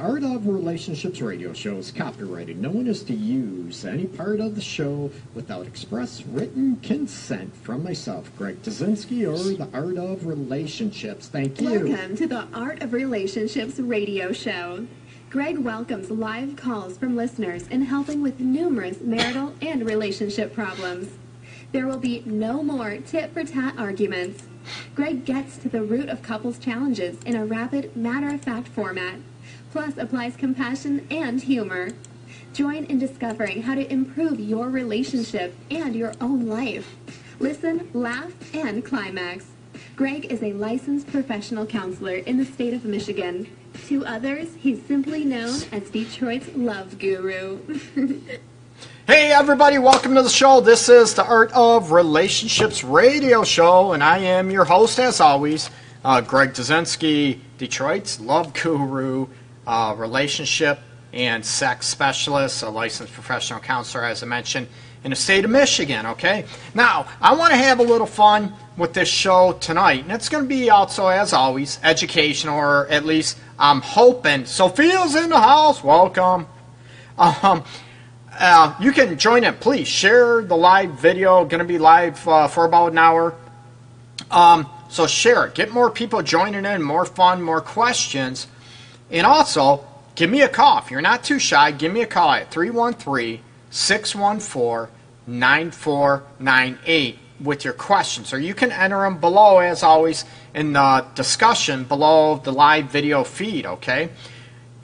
Art 0.00 0.24
of 0.24 0.46
Relationships 0.46 1.20
radio 1.20 1.52
show 1.52 1.76
is 1.76 1.92
copyrighted. 1.92 2.58
No 2.58 2.70
one 2.70 2.86
is 2.86 3.02
to 3.02 3.12
use 3.12 3.84
any 3.84 4.06
part 4.06 4.40
of 4.40 4.54
the 4.54 4.60
show 4.62 5.10
without 5.34 5.66
express 5.66 6.24
written 6.24 6.76
consent 6.76 7.54
from 7.54 7.84
myself, 7.84 8.34
Greg 8.38 8.62
Dudzinski, 8.62 9.28
or 9.28 9.36
the 9.58 9.68
Art 9.76 9.98
of 9.98 10.24
Relationships. 10.24 11.28
Thank 11.28 11.60
you. 11.60 11.86
Welcome 11.86 12.16
to 12.16 12.26
the 12.26 12.46
Art 12.54 12.82
of 12.82 12.94
Relationships 12.94 13.78
radio 13.78 14.32
show. 14.32 14.86
Greg 15.28 15.58
welcomes 15.58 16.10
live 16.10 16.56
calls 16.56 16.96
from 16.96 17.14
listeners 17.14 17.68
in 17.68 17.82
helping 17.82 18.22
with 18.22 18.40
numerous 18.40 19.02
marital 19.02 19.54
and 19.60 19.84
relationship 19.84 20.54
problems. 20.54 21.10
There 21.72 21.86
will 21.86 21.98
be 21.98 22.22
no 22.24 22.62
more 22.62 22.96
tit 22.96 23.34
for 23.34 23.44
tat 23.44 23.74
arguments. 23.76 24.44
Greg 24.94 25.26
gets 25.26 25.58
to 25.58 25.68
the 25.68 25.82
root 25.82 26.08
of 26.08 26.22
couples' 26.22 26.58
challenges 26.58 27.18
in 27.26 27.36
a 27.36 27.44
rapid, 27.44 27.94
matter 27.94 28.28
of 28.28 28.40
fact 28.40 28.68
format, 28.68 29.16
plus 29.72 29.96
applies 29.96 30.36
compassion 30.36 31.06
and 31.10 31.42
humor. 31.42 31.90
Join 32.52 32.84
in 32.84 32.98
discovering 32.98 33.62
how 33.62 33.74
to 33.74 33.92
improve 33.92 34.40
your 34.40 34.68
relationship 34.68 35.54
and 35.70 35.94
your 35.94 36.12
own 36.20 36.46
life. 36.46 36.96
Listen, 37.38 37.88
laugh, 37.94 38.32
and 38.54 38.84
climax. 38.84 39.46
Greg 39.96 40.26
is 40.26 40.42
a 40.42 40.52
licensed 40.52 41.06
professional 41.10 41.66
counselor 41.66 42.16
in 42.16 42.36
the 42.36 42.44
state 42.44 42.74
of 42.74 42.84
Michigan. 42.84 43.46
To 43.86 44.04
others, 44.04 44.48
he's 44.58 44.84
simply 44.84 45.24
known 45.24 45.60
as 45.72 45.90
Detroit's 45.90 46.48
love 46.54 46.98
guru. 46.98 47.60
Hey 49.06 49.32
everybody, 49.32 49.76
welcome 49.78 50.14
to 50.14 50.22
the 50.22 50.28
show. 50.28 50.60
This 50.60 50.88
is 50.88 51.14
the 51.14 51.24
Art 51.24 51.50
of 51.52 51.90
Relationships 51.90 52.84
radio 52.84 53.42
show, 53.42 53.92
and 53.92 54.04
I 54.04 54.18
am 54.18 54.52
your 54.52 54.64
host 54.64 55.00
as 55.00 55.20
always, 55.20 55.68
uh, 56.04 56.20
Greg 56.20 56.50
Dudzinski, 56.50 57.40
Detroit's 57.58 58.20
love 58.20 58.54
guru, 58.54 59.26
uh, 59.66 59.94
relationship 59.96 60.80
and 61.12 61.44
sex 61.44 61.86
specialist, 61.86 62.62
a 62.62 62.68
licensed 62.68 63.12
professional 63.12 63.60
counselor, 63.60 64.04
as 64.04 64.22
I 64.22 64.26
mentioned, 64.26 64.68
in 65.02 65.10
the 65.10 65.16
state 65.16 65.44
of 65.44 65.50
Michigan. 65.50 66.06
Okay, 66.06 66.44
now 66.74 67.06
I 67.20 67.34
want 67.34 67.52
to 67.52 67.56
have 67.56 67.80
a 67.80 67.82
little 67.82 68.06
fun 68.06 68.52
with 68.76 68.94
this 68.94 69.08
show 69.08 69.52
tonight, 69.60 70.04
and 70.04 70.12
it's 70.12 70.28
going 70.28 70.44
to 70.44 70.48
be 70.48 70.70
also, 70.70 71.08
as 71.08 71.32
always, 71.32 71.78
educational, 71.82 72.56
or 72.56 72.86
at 72.88 73.04
least 73.04 73.38
I'm 73.58 73.80
hoping. 73.80 74.46
Sophia's 74.46 75.14
in 75.14 75.30
the 75.30 75.40
house. 75.40 75.82
Welcome. 75.82 76.46
Um, 77.18 77.64
uh, 78.38 78.74
you 78.80 78.92
can 78.92 79.18
join 79.18 79.44
it. 79.44 79.60
Please 79.60 79.86
share 79.86 80.42
the 80.42 80.56
live 80.56 80.92
video. 80.92 81.44
Going 81.44 81.58
to 81.58 81.64
be 81.64 81.78
live 81.78 82.26
uh, 82.26 82.48
for 82.48 82.64
about 82.64 82.92
an 82.92 82.98
hour. 82.98 83.34
Um, 84.30 84.66
so 84.88 85.06
share 85.06 85.46
it. 85.46 85.54
Get 85.54 85.72
more 85.72 85.90
people 85.90 86.22
joining 86.22 86.64
in. 86.64 86.82
More 86.82 87.04
fun. 87.04 87.42
More 87.42 87.60
questions. 87.60 88.46
And 89.10 89.26
also, 89.26 89.86
give 90.14 90.30
me 90.30 90.42
a 90.42 90.48
call. 90.48 90.78
If 90.78 90.90
you're 90.90 91.00
not 91.00 91.24
too 91.24 91.38
shy, 91.38 91.70
give 91.72 91.92
me 91.92 92.02
a 92.02 92.06
call 92.06 92.32
at 92.32 92.50
313 92.50 93.40
614 93.70 94.94
9498 95.26 97.18
with 97.40 97.64
your 97.64 97.72
questions. 97.72 98.32
Or 98.32 98.38
you 98.38 98.54
can 98.54 98.70
enter 98.70 99.00
them 99.00 99.18
below, 99.18 99.58
as 99.58 99.82
always, 99.82 100.24
in 100.54 100.72
the 100.72 101.04
discussion 101.14 101.82
below 101.84 102.36
the 102.36 102.52
live 102.52 102.86
video 102.86 103.24
feed, 103.24 103.66
okay? 103.66 104.10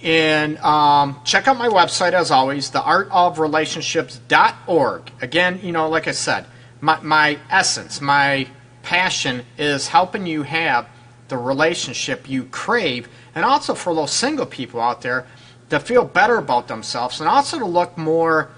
And 0.02 0.58
um, 0.58 1.20
check 1.24 1.48
out 1.48 1.56
my 1.56 1.68
website 1.68 2.12
as 2.12 2.30
always, 2.30 2.70
theartofrelationships.org. 2.70 5.10
Again, 5.20 5.60
you 5.62 5.72
know, 5.72 5.88
like 5.88 6.06
I 6.08 6.12
said, 6.12 6.46
my, 6.80 7.00
my 7.00 7.38
essence, 7.50 8.00
my 8.00 8.46
passion 8.82 9.44
is 9.58 9.88
helping 9.88 10.26
you 10.26 10.42
have 10.42 10.88
the 11.28 11.36
relationship 11.36 12.28
you 12.28 12.44
crave, 12.44 13.08
and 13.36 13.44
also 13.44 13.74
for 13.74 13.94
those 13.94 14.10
single 14.10 14.46
people 14.46 14.80
out 14.80 15.02
there 15.02 15.26
to 15.70 15.78
feel 15.78 16.04
better 16.04 16.38
about 16.38 16.66
themselves, 16.66 17.20
and 17.20 17.28
also 17.28 17.58
to 17.58 17.66
look 17.66 17.96
more 17.96 18.50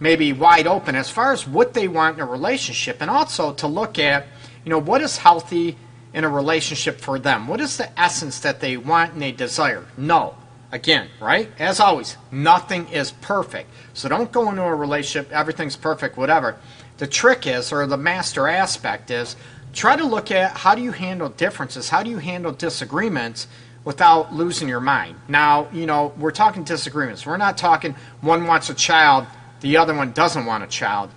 maybe 0.00 0.32
wide 0.32 0.66
open 0.66 0.94
as 0.94 1.10
far 1.10 1.32
as 1.32 1.46
what 1.46 1.74
they 1.74 1.88
want 1.88 2.16
in 2.16 2.22
a 2.22 2.26
relationship, 2.26 2.98
and 3.00 3.10
also 3.10 3.52
to 3.52 3.66
look 3.66 3.98
at, 3.98 4.26
you 4.64 4.70
know, 4.70 4.78
what 4.78 5.00
is 5.02 5.18
healthy 5.18 5.76
in 6.14 6.24
a 6.24 6.28
relationship 6.28 6.98
for 6.98 7.18
them? 7.18 7.46
What 7.46 7.60
is 7.60 7.76
the 7.76 8.00
essence 8.00 8.40
that 8.40 8.60
they 8.60 8.76
want 8.76 9.12
and 9.12 9.22
they 9.22 9.32
desire? 9.32 9.84
No. 9.96 10.36
Again, 10.70 11.08
right? 11.20 11.50
As 11.58 11.80
always, 11.80 12.16
nothing 12.30 12.88
is 12.88 13.10
perfect. 13.10 13.68
So 13.92 14.08
don't 14.08 14.32
go 14.32 14.48
into 14.48 14.62
a 14.62 14.74
relationship, 14.74 15.30
everything's 15.30 15.76
perfect, 15.76 16.16
whatever. 16.16 16.56
The 16.96 17.06
trick 17.06 17.46
is, 17.46 17.72
or 17.72 17.86
the 17.86 17.98
master 17.98 18.48
aspect 18.48 19.10
is, 19.10 19.36
try 19.72 19.96
to 19.96 20.04
look 20.04 20.30
at 20.30 20.56
how 20.56 20.74
do 20.74 20.82
you 20.82 20.92
handle 20.92 21.28
differences, 21.28 21.90
how 21.90 22.02
do 22.02 22.10
you 22.10 22.18
handle 22.18 22.52
disagreements 22.52 23.48
without 23.84 24.32
losing 24.34 24.68
your 24.68 24.80
mind. 24.80 25.16
Now, 25.28 25.68
you 25.72 25.86
know, 25.86 26.12
we're 26.18 26.30
talking 26.30 26.64
disagreements. 26.64 27.26
We're 27.26 27.36
not 27.36 27.58
talking 27.58 27.94
one 28.20 28.46
wants 28.46 28.70
a 28.70 28.74
child, 28.74 29.26
the 29.60 29.76
other 29.76 29.94
one 29.94 30.12
doesn't 30.12 30.46
want 30.46 30.64
a 30.64 30.66
child. 30.66 31.10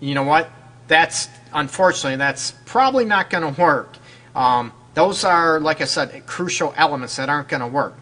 You 0.00 0.14
know 0.14 0.22
what? 0.22 0.50
That's, 0.88 1.28
unfortunately, 1.52 2.16
that's 2.16 2.52
probably 2.66 3.04
not 3.04 3.30
going 3.30 3.54
to 3.54 3.60
work. 3.60 3.96
Um, 4.34 4.72
those 4.94 5.24
are, 5.24 5.60
like 5.60 5.80
I 5.80 5.84
said, 5.84 6.26
crucial 6.26 6.74
elements 6.76 7.16
that 7.16 7.28
aren't 7.28 7.48
going 7.48 7.60
to 7.60 7.66
work. 7.66 7.94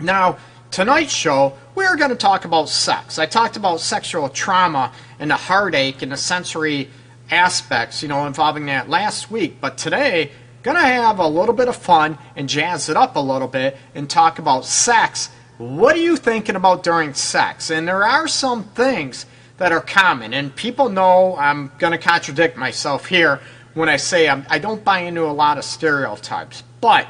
Now, 0.00 0.38
tonight's 0.70 1.12
show, 1.12 1.54
we're 1.74 1.96
going 1.96 2.10
to 2.10 2.16
talk 2.16 2.44
about 2.44 2.68
sex. 2.68 3.18
I 3.18 3.26
talked 3.26 3.56
about 3.56 3.80
sexual 3.80 4.28
trauma 4.28 4.92
and 5.18 5.30
the 5.30 5.36
heartache 5.36 6.02
and 6.02 6.12
the 6.12 6.16
sensory 6.16 6.90
aspects, 7.30 8.02
you 8.02 8.08
know, 8.08 8.26
involving 8.26 8.66
that 8.66 8.88
last 8.88 9.30
week. 9.30 9.60
But 9.60 9.76
today, 9.78 10.30
to 10.74 10.82
have 10.82 11.20
a 11.20 11.28
little 11.28 11.54
bit 11.54 11.68
of 11.68 11.76
fun 11.76 12.18
and 12.34 12.48
jazz 12.48 12.88
it 12.88 12.96
up 12.96 13.14
a 13.14 13.20
little 13.20 13.46
bit 13.46 13.76
and 13.94 14.10
talk 14.10 14.40
about 14.40 14.64
sex. 14.64 15.30
What 15.58 15.94
are 15.94 16.00
you 16.00 16.16
thinking 16.16 16.56
about 16.56 16.82
during 16.82 17.14
sex? 17.14 17.70
And 17.70 17.86
there 17.86 18.02
are 18.02 18.26
some 18.26 18.64
things 18.64 19.26
that 19.58 19.70
are 19.70 19.80
common, 19.80 20.34
and 20.34 20.54
people 20.54 20.88
know 20.88 21.36
I'm 21.36 21.70
to 21.78 21.96
contradict 21.98 22.56
myself 22.56 23.06
here 23.06 23.40
when 23.72 23.88
I 23.88 23.96
say 23.96 24.28
I'm, 24.28 24.44
I 24.50 24.58
do 24.58 24.68
not 24.68 24.84
buy 24.84 25.00
into 25.00 25.24
a 25.24 25.32
lot 25.32 25.56
of 25.56 25.64
stereotypes. 25.64 26.62
But 26.80 27.06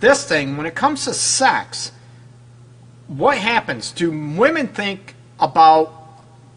this 0.00 0.24
thing, 0.26 0.56
when 0.56 0.66
it 0.66 0.74
comes 0.74 1.04
to 1.04 1.14
sex, 1.14 1.92
what 3.06 3.38
happens? 3.38 3.92
Do 3.92 4.10
women 4.10 4.68
think 4.68 5.14
about, 5.40 5.92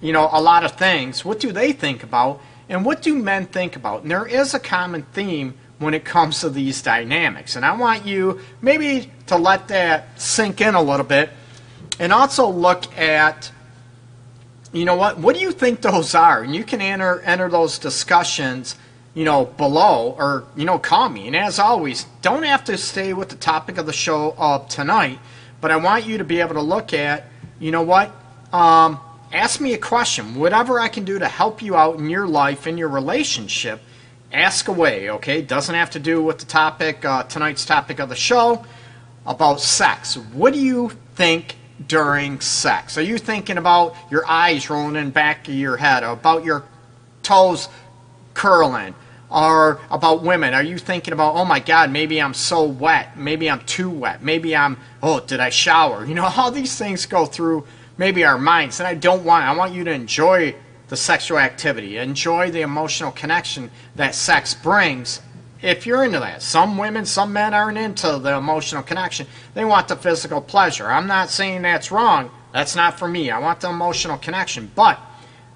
you 0.01 0.11
know, 0.11 0.29
a 0.31 0.41
lot 0.41 0.65
of 0.65 0.73
things? 0.73 1.23
What 1.23 1.39
do 1.39 1.51
they 1.51 1.71
think 1.71 2.03
about? 2.03 2.41
And 2.67 2.85
what 2.85 3.01
do 3.01 3.15
men 3.15 3.45
think 3.45 3.75
about? 3.75 4.03
And 4.03 4.11
there 4.11 4.25
is 4.25 4.53
a 4.53 4.59
common 4.59 5.03
theme 5.13 5.55
when 5.81 5.93
it 5.93 6.05
comes 6.05 6.41
to 6.41 6.49
these 6.49 6.81
dynamics. 6.81 7.55
And 7.55 7.65
I 7.65 7.75
want 7.75 8.05
you 8.05 8.39
maybe 8.61 9.11
to 9.27 9.35
let 9.35 9.67
that 9.69 10.19
sink 10.19 10.61
in 10.61 10.75
a 10.75 10.81
little 10.81 11.05
bit 11.05 11.29
and 11.99 12.13
also 12.13 12.49
look 12.49 12.97
at 12.97 13.51
you 14.73 14.85
know 14.85 14.95
what 14.95 15.17
what 15.17 15.35
do 15.35 15.41
you 15.41 15.51
think 15.51 15.81
those 15.81 16.15
are 16.15 16.43
and 16.43 16.55
you 16.55 16.63
can 16.63 16.79
enter 16.79 17.19
enter 17.21 17.49
those 17.49 17.77
discussions 17.77 18.75
you 19.13 19.25
know, 19.25 19.45
below 19.45 20.15
or, 20.17 20.45
you 20.55 20.65
know, 20.65 20.79
call 20.79 21.09
me. 21.09 21.27
And 21.27 21.35
as 21.35 21.59
always, 21.59 22.05
don't 22.21 22.43
have 22.43 22.63
to 22.65 22.77
stay 22.77 23.13
with 23.13 23.29
the 23.29 23.35
topic 23.35 23.77
of 23.77 23.85
the 23.85 23.93
show 23.93 24.33
of 24.37 24.69
tonight, 24.69 25.19
but 25.59 25.71
I 25.71 25.75
want 25.77 26.05
you 26.05 26.17
to 26.19 26.23
be 26.23 26.39
able 26.39 26.53
to 26.55 26.61
look 26.61 26.93
at, 26.93 27.25
you 27.59 27.71
know 27.71 27.81
what, 27.81 28.11
um, 28.53 28.99
ask 29.33 29.59
me 29.59 29.73
a 29.73 29.77
question. 29.77 30.35
Whatever 30.35 30.79
I 30.79 30.87
can 30.87 31.03
do 31.03 31.19
to 31.19 31.27
help 31.27 31.61
you 31.61 31.75
out 31.75 31.99
in 31.99 32.09
your 32.09 32.27
life, 32.27 32.67
in 32.67 32.77
your 32.77 32.87
relationship, 32.87 33.81
ask 34.33 34.67
away, 34.67 35.09
okay? 35.09 35.41
Doesn't 35.41 35.75
have 35.75 35.91
to 35.91 35.99
do 35.99 36.21
with 36.23 36.39
the 36.39 36.45
topic, 36.45 37.03
uh, 37.05 37.23
tonight's 37.23 37.65
topic 37.65 37.99
of 37.99 38.09
the 38.09 38.15
show 38.15 38.65
about 39.25 39.61
sex. 39.61 40.15
What 40.17 40.53
do 40.53 40.59
you 40.59 40.91
think 41.15 41.55
during 41.85 42.39
sex? 42.39 42.97
Are 42.97 43.01
you 43.01 43.17
thinking 43.17 43.57
about 43.57 43.95
your 44.09 44.25
eyes 44.27 44.69
rolling 44.69 44.95
in 44.95 45.11
back 45.11 45.47
of 45.47 45.53
your 45.53 45.77
head, 45.77 46.03
about 46.03 46.43
your 46.43 46.63
toes 47.23 47.67
curling? 48.33 48.95
or 49.31 49.79
about 49.89 50.23
women? 50.23 50.53
Are 50.53 50.63
you 50.63 50.77
thinking 50.77 51.13
about, 51.13 51.35
oh 51.35 51.45
my 51.45 51.59
God, 51.59 51.89
maybe 51.89 52.21
I'm 52.21 52.33
so 52.33 52.63
wet, 52.65 53.17
maybe 53.17 53.49
I'm 53.49 53.61
too 53.61 53.89
wet, 53.89 54.21
maybe 54.21 54.55
I'm, 54.55 54.77
oh, 55.01 55.21
did 55.21 55.39
I 55.39 55.49
shower? 55.49 56.05
You 56.05 56.13
know, 56.13 56.29
all 56.37 56.51
these 56.51 56.77
things 56.77 57.05
go 57.05 57.25
through 57.25 57.65
maybe 57.97 58.25
our 58.25 58.37
minds, 58.37 58.79
and 58.79 58.87
I 58.87 58.95
don't 58.95 59.23
want. 59.23 59.45
I 59.45 59.55
want 59.55 59.73
you 59.73 59.83
to 59.85 59.91
enjoy 59.91 60.55
the 60.91 60.97
sexual 60.97 61.39
activity, 61.39 61.95
enjoy 61.95 62.51
the 62.51 62.59
emotional 62.59 63.13
connection 63.13 63.71
that 63.95 64.13
sex 64.13 64.53
brings. 64.53 65.21
If 65.61 65.85
you're 65.85 66.03
into 66.03 66.19
that, 66.19 66.41
some 66.41 66.77
women, 66.77 67.05
some 67.05 67.31
men 67.31 67.53
aren't 67.53 67.77
into 67.77 68.19
the 68.19 68.35
emotional 68.35 68.83
connection. 68.83 69.25
They 69.53 69.63
want 69.63 69.87
the 69.87 69.95
physical 69.95 70.41
pleasure. 70.41 70.87
I'm 70.87 71.07
not 71.07 71.29
saying 71.29 71.61
that's 71.61 71.93
wrong. 71.93 72.29
That's 72.51 72.75
not 72.75 72.99
for 72.99 73.07
me. 73.07 73.31
I 73.31 73.39
want 73.39 73.61
the 73.61 73.69
emotional 73.69 74.17
connection, 74.17 74.69
but 74.75 74.99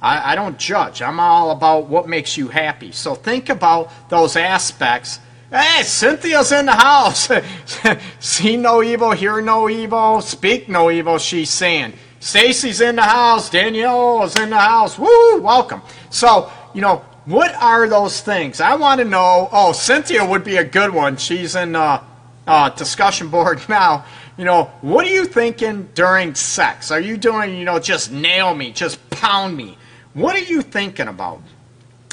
I, 0.02 0.32
I 0.32 0.36
don't 0.36 0.58
judge. 0.58 1.02
I'm 1.02 1.20
all 1.20 1.52
about 1.52 1.88
what 1.88 2.08
makes 2.08 2.38
you 2.38 2.48
happy. 2.48 2.94
So 2.94 3.14
think 3.14 3.50
about 3.50 3.92
those 4.08 4.38
aspects. 4.38 5.20
Hey, 5.52 5.84
Cynthia's 5.84 6.54
in 6.54 6.66
the 6.68 6.72
house. 6.72 7.30
See 8.22 8.56
no 8.56 8.82
evil, 8.82 9.12
hear 9.12 9.42
no 9.42 9.68
evil, 9.68 10.22
speak 10.22 10.70
no 10.70 10.90
evil, 10.90 11.18
she's 11.18 11.50
saying. 11.50 11.92
Stacy's 12.20 12.82
in 12.82 12.96
the 12.96 13.04
house. 13.04 13.50
Danielle 13.50 14.24
is 14.24 14.36
in 14.38 14.50
the 14.50 14.60
house. 14.60 14.98
Woo! 14.98 15.42
Welcome. 15.42 15.82
So, 16.10 16.52
you 16.74 16.82
know, 16.82 17.06
what 17.26 17.54
are 17.56 17.88
those 17.88 18.22
things? 18.22 18.62
I 18.62 18.76
want 18.76 19.00
to 19.00 19.06
know. 19.06 19.50
Oh, 19.52 19.72
Cynthia 19.72 20.26
would 20.26 20.44
be 20.44 20.58
a 20.58 20.64
good 20.64 20.94
one. 20.94 21.18
She's 21.18 21.56
in 21.56 21.76
uh, 21.76 22.04
uh, 22.48 22.70
discussion 22.70 23.30
board 23.30 23.62
now. 23.70 24.06
You 24.38 24.46
know, 24.46 24.66
what 24.82 25.06
are 25.06 25.10
you 25.10 25.26
thinking 25.26 25.90
during 25.94 26.36
sex? 26.36 26.92
Are 26.92 27.00
you 27.00 27.18
doing, 27.18 27.56
you 27.56 27.64
know, 27.64 27.80
just 27.80 28.12
nail 28.12 28.54
me, 28.54 28.72
just 28.72 29.10
pound 29.10 29.56
me? 29.56 29.78
What 30.14 30.36
are 30.36 30.44
you 30.44 30.62
thinking 30.62 31.08
about? 31.08 31.42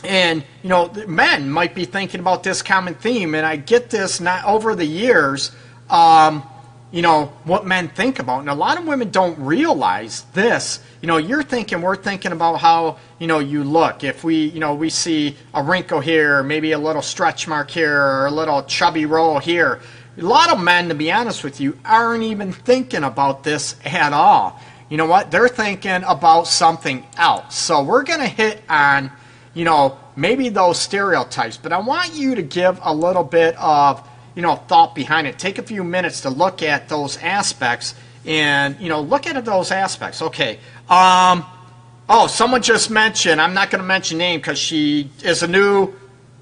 And, 0.04 0.44
you 0.62 0.68
know, 0.68 0.92
men 1.06 1.50
might 1.50 1.74
be 1.74 1.84
thinking 1.84 2.20
about 2.20 2.42
this 2.42 2.62
common 2.62 2.94
theme, 2.94 3.34
and 3.34 3.46
I 3.46 3.56
get 3.56 3.90
this 3.90 4.20
not 4.20 4.44
over 4.44 4.74
the 4.74 4.84
years, 4.84 5.52
um, 5.90 6.42
you 6.92 7.02
know, 7.02 7.32
what 7.44 7.66
men 7.66 7.88
think 7.88 8.18
about. 8.18 8.40
And 8.40 8.50
a 8.50 8.54
lot 8.54 8.78
of 8.78 8.86
women 8.86 9.10
don't 9.10 9.38
realize 9.38 10.22
this. 10.34 10.80
You 11.00 11.08
know, 11.08 11.16
you're 11.16 11.42
thinking, 11.42 11.80
we're 11.80 11.96
thinking 11.96 12.32
about 12.32 12.60
how, 12.60 12.98
you 13.18 13.26
know, 13.26 13.38
you 13.38 13.64
look. 13.64 14.04
If 14.04 14.22
we, 14.22 14.46
you 14.46 14.60
know, 14.60 14.74
we 14.74 14.90
see 14.90 15.36
a 15.54 15.62
wrinkle 15.62 16.00
here, 16.00 16.42
maybe 16.42 16.72
a 16.72 16.78
little 16.78 17.02
stretch 17.02 17.48
mark 17.48 17.70
here, 17.70 18.00
or 18.00 18.26
a 18.26 18.30
little 18.30 18.62
chubby 18.62 19.06
roll 19.06 19.38
here. 19.38 19.80
A 20.18 20.22
lot 20.22 20.50
of 20.50 20.60
men, 20.60 20.90
to 20.90 20.94
be 20.94 21.10
honest 21.10 21.42
with 21.42 21.60
you, 21.60 21.78
aren't 21.84 22.22
even 22.22 22.52
thinking 22.52 23.02
about 23.02 23.42
this 23.42 23.74
at 23.84 24.12
all. 24.12 24.60
You 24.90 24.98
know 24.98 25.06
what? 25.06 25.30
They're 25.30 25.48
thinking 25.48 26.04
about 26.06 26.46
something 26.46 27.06
else. 27.16 27.56
So 27.56 27.82
we're 27.82 28.04
going 28.04 28.20
to 28.20 28.28
hit 28.28 28.62
on 28.68 29.10
you 29.54 29.64
know, 29.64 29.98
maybe 30.16 30.48
those 30.48 30.78
stereotypes, 30.78 31.56
but 31.56 31.72
I 31.72 31.78
want 31.78 32.14
you 32.14 32.34
to 32.34 32.42
give 32.42 32.80
a 32.82 32.94
little 32.94 33.24
bit 33.24 33.56
of, 33.58 34.06
you 34.34 34.42
know, 34.42 34.56
thought 34.56 34.94
behind 34.94 35.26
it. 35.26 35.38
Take 35.38 35.58
a 35.58 35.62
few 35.62 35.84
minutes 35.84 36.22
to 36.22 36.30
look 36.30 36.62
at 36.62 36.88
those 36.88 37.16
aspects 37.18 37.94
and, 38.24 38.78
you 38.80 38.88
know, 38.88 39.00
look 39.00 39.26
at 39.26 39.42
those 39.44 39.70
aspects. 39.70 40.22
Okay. 40.22 40.58
Um, 40.88 41.44
oh, 42.08 42.26
someone 42.28 42.62
just 42.62 42.90
mentioned, 42.90 43.40
I'm 43.40 43.54
not 43.54 43.70
going 43.70 43.82
to 43.82 43.86
mention 43.86 44.18
name 44.18 44.40
because 44.40 44.58
she 44.58 45.10
is 45.22 45.42
a 45.42 45.48
new 45.48 45.92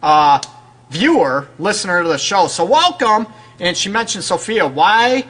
uh, 0.02 0.40
viewer, 0.90 1.48
listener 1.58 2.02
to 2.02 2.08
the 2.08 2.18
show. 2.18 2.46
So 2.46 2.64
welcome. 2.64 3.26
And 3.58 3.76
she 3.76 3.88
mentioned 3.88 4.24
Sophia. 4.24 4.66
Why 4.66 5.24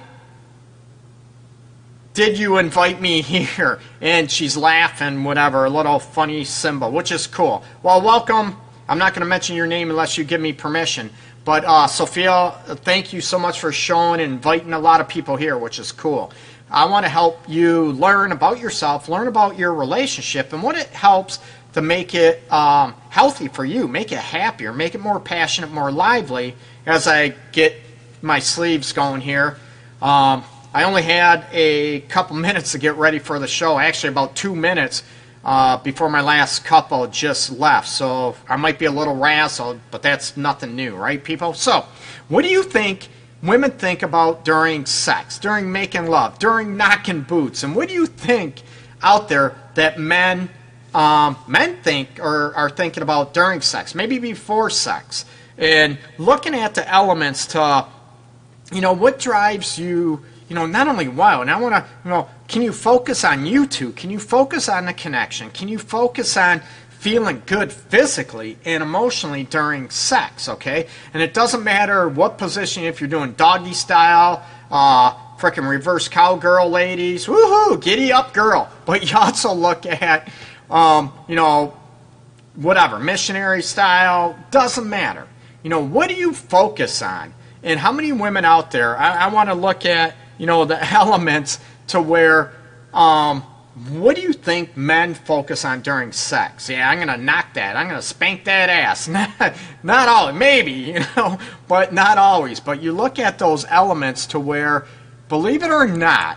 did 2.15 2.39
you 2.39 2.59
invite 2.59 3.01
me 3.01 3.23
here? 3.23 3.81
And 4.01 4.31
she's 4.31 4.57
laughing, 4.57 5.25
whatever, 5.25 5.65
a 5.65 5.71
little 5.71 5.99
funny 5.99 6.45
symbol, 6.45 6.91
which 6.91 7.13
is 7.13 7.27
cool. 7.27 7.65
Well, 7.83 8.03
welcome. 8.03 8.57
I'm 8.89 8.99
not 8.99 9.15
going 9.15 9.21
to 9.21 9.29
mention 9.29 9.55
your 9.55 9.69
name 9.69 9.91
unless 9.91 10.19
you 10.19 10.25
give 10.25 10.41
me 10.41 10.53
permission. 10.53 11.11
But 11.45 11.65
uh, 11.65 11.87
Sophia, 11.87 12.53
thank 12.85 13.13
you 13.13 13.21
so 13.21 13.39
much 13.39 13.61
for 13.61 13.73
showing 13.73 14.21
and 14.21 14.33
inviting 14.33 14.73
a 14.73 14.79
lot 14.79 15.01
of 15.01 15.09
people 15.09 15.37
here, 15.37 15.57
which 15.57 15.79
is 15.79 15.91
cool. 15.91 16.33
I 16.71 16.85
want 16.85 17.05
to 17.05 17.11
help 17.11 17.49
you 17.49 17.93
learn 17.93 18.31
about 18.31 18.61
yourself, 18.61 19.09
learn 19.09 19.27
about 19.27 19.59
your 19.59 19.75
relationship, 19.75 20.53
and 20.53 20.63
what 20.63 20.77
it 20.77 20.89
helps 20.89 21.41
to 21.73 21.83
make 21.83 22.15
it 22.15 22.51
um, 22.53 22.95
healthy 23.09 23.49
for 23.49 23.65
you, 23.65 23.89
make 23.89 24.13
it 24.13 24.19
happier, 24.19 24.73
make 24.73 24.95
it 24.95 25.01
more 25.01 25.19
passionate, 25.19 25.71
more 25.71 25.91
lively 25.91 26.55
as 26.87 27.07
I 27.07 27.31
get 27.53 27.75
my 28.23 28.39
sleeves 28.39 28.93
going 28.93 29.21
here. 29.21 29.57
Um, 30.03 30.45
I 30.73 30.85
only 30.85 31.03
had 31.03 31.47
a 31.53 32.01
couple 32.03 32.37
minutes 32.49 32.73
to 32.73 32.79
get 32.79 32.97
ready 32.97 33.19
for 33.19 33.39
the 33.39 33.49
show, 33.49 33.79
actually, 33.79 34.11
about 34.11 34.37
two 34.37 34.55
minutes 34.55 35.03
uh, 35.45 35.79
before 35.79 36.11
my 36.11 36.21
last 36.21 36.65
couple 36.65 37.07
just 37.07 37.51
left. 37.51 37.89
So 37.89 38.37
I 38.49 38.57
might 38.57 38.79
be 38.79 38.87
a 38.87 38.91
little 38.91 39.17
razzled, 39.17 39.81
but 39.91 40.03
that's 40.03 40.37
nothing 40.37 40.77
new, 40.77 40.95
right, 40.95 41.23
people? 41.23 41.55
So, 41.55 41.87
what 42.29 42.43
do 42.43 42.49
you 42.49 42.63
think 42.63 43.09
women 43.43 43.71
think 43.71 44.03
about 44.03 44.45
during 44.45 44.87
sex, 44.87 45.39
during 45.39 45.73
making 45.73 46.07
love, 46.07 46.39
during 46.39 46.77
knocking 46.77 47.23
boots? 47.23 47.63
And 47.63 47.75
what 47.75 47.89
do 47.89 47.95
you 47.95 48.07
think 48.07 48.63
out 49.03 49.29
there 49.29 49.57
that 49.75 49.99
men 49.99 50.51
um, 50.93 51.37
men 51.47 51.77
think 51.83 52.19
or 52.21 52.53
are 52.57 52.69
thinking 52.69 53.03
about 53.03 53.33
during 53.33 53.61
sex, 53.61 53.95
maybe 53.95 54.19
before 54.19 54.71
sex, 54.71 55.25
and 55.57 55.99
looking 56.19 56.53
at 56.53 56.75
the 56.75 56.89
elements 56.89 57.47
to, 57.49 57.87
you 58.73 58.81
know, 58.81 58.93
what 58.93 59.21
drives 59.21 59.79
you 59.79 60.25
you 60.51 60.57
know, 60.57 60.67
not 60.67 60.89
only 60.89 61.07
wow, 61.07 61.41
and 61.41 61.51
I 61.51 61.59
want 61.61 61.77
to, 61.77 61.87
you 62.05 62.11
know, 62.11 62.29
can 62.51 62.63
you 62.63 62.73
focus 62.73 63.25
on 63.25 63.47
you 63.47 63.65
two? 63.65 63.93
Can 63.93 64.11
you 64.11 64.19
focus 64.19 64.69
on 64.69 64.87
the 64.87 64.93
connection? 64.93 65.51
Can 65.51 65.69
you 65.69 65.79
focus 65.79 66.37
on 66.37 66.63
feeling 66.89 67.43
good 67.47 67.73
physically 67.73 68.59
and 68.65 68.83
emotionally 68.83 69.45
during 69.45 69.89
sex, 69.89 70.49
okay? 70.49 70.89
And 71.15 71.23
it 71.23 71.33
doesn't 71.33 71.63
matter 71.63 72.09
what 72.09 72.39
position, 72.39 72.83
if 72.83 73.01
you're 73.01 73.09
doing 73.09 73.35
doggy 73.35 73.73
style, 73.73 74.45
uh, 74.69 75.13
freaking 75.39 75.71
reverse 75.71 76.09
cowgirl 76.09 76.69
ladies, 76.69 77.27
woohoo, 77.27 77.81
giddy 77.81 78.13
up 78.13 78.35
girl. 78.35 78.69
But 78.85 79.09
you 79.09 79.17
also 79.17 79.55
look 79.55 79.87
at, 79.87 80.29
um, 80.69 81.13
you 81.29 81.37
know, 81.37 81.77
whatever, 82.57 82.99
missionary 82.99 83.63
style, 83.63 84.37
doesn't 84.51 84.89
matter. 84.89 85.29
You 85.63 85.71
know, 85.71 85.85
what 85.85 86.09
do 86.09 86.17
you 86.17 86.35
focus 86.35 87.01
on? 87.01 87.33
And 87.63 87.79
how 87.79 87.93
many 87.93 88.11
women 88.11 88.45
out 88.45 88.73
there, 88.73 88.99
I, 88.99 89.27
I 89.27 89.29
want 89.29 89.51
to 89.51 89.55
look 89.55 89.87
at, 89.87 90.17
you 90.37 90.47
know, 90.47 90.65
the 90.65 90.83
elements 90.93 91.61
to 91.91 92.01
where, 92.01 92.53
um, 92.93 93.43
what 93.89 94.17
do 94.17 94.23
you 94.23 94.33
think 94.33 94.77
men 94.77 95.15
focus 95.15 95.65
on 95.65 95.81
during 95.81 96.13
sex? 96.13 96.69
Yeah, 96.69 96.89
I'm 96.89 96.99
gonna 96.99 97.17
knock 97.17 97.55
that. 97.55 97.77
I'm 97.77 97.89
gonna 97.89 98.03
spank 98.03 98.45
that 98.45 98.69
ass. 98.69 99.09
Not, 99.41 99.55
not 99.83 100.09
all, 100.09 100.33
maybe, 100.33 100.73
you 100.73 101.01
know, 101.17 101.39
but 101.69 101.93
not 101.93 102.19
always. 102.19 102.61
But 102.61 102.83
you 102.83 102.93
look 102.93 103.19
at 103.19 103.39
those 103.39 103.65
elements 103.67 104.27
to 104.27 104.41
where, 104.41 104.87
believe 105.29 105.63
it 105.63 105.71
or 105.71 105.87
not, 105.87 106.37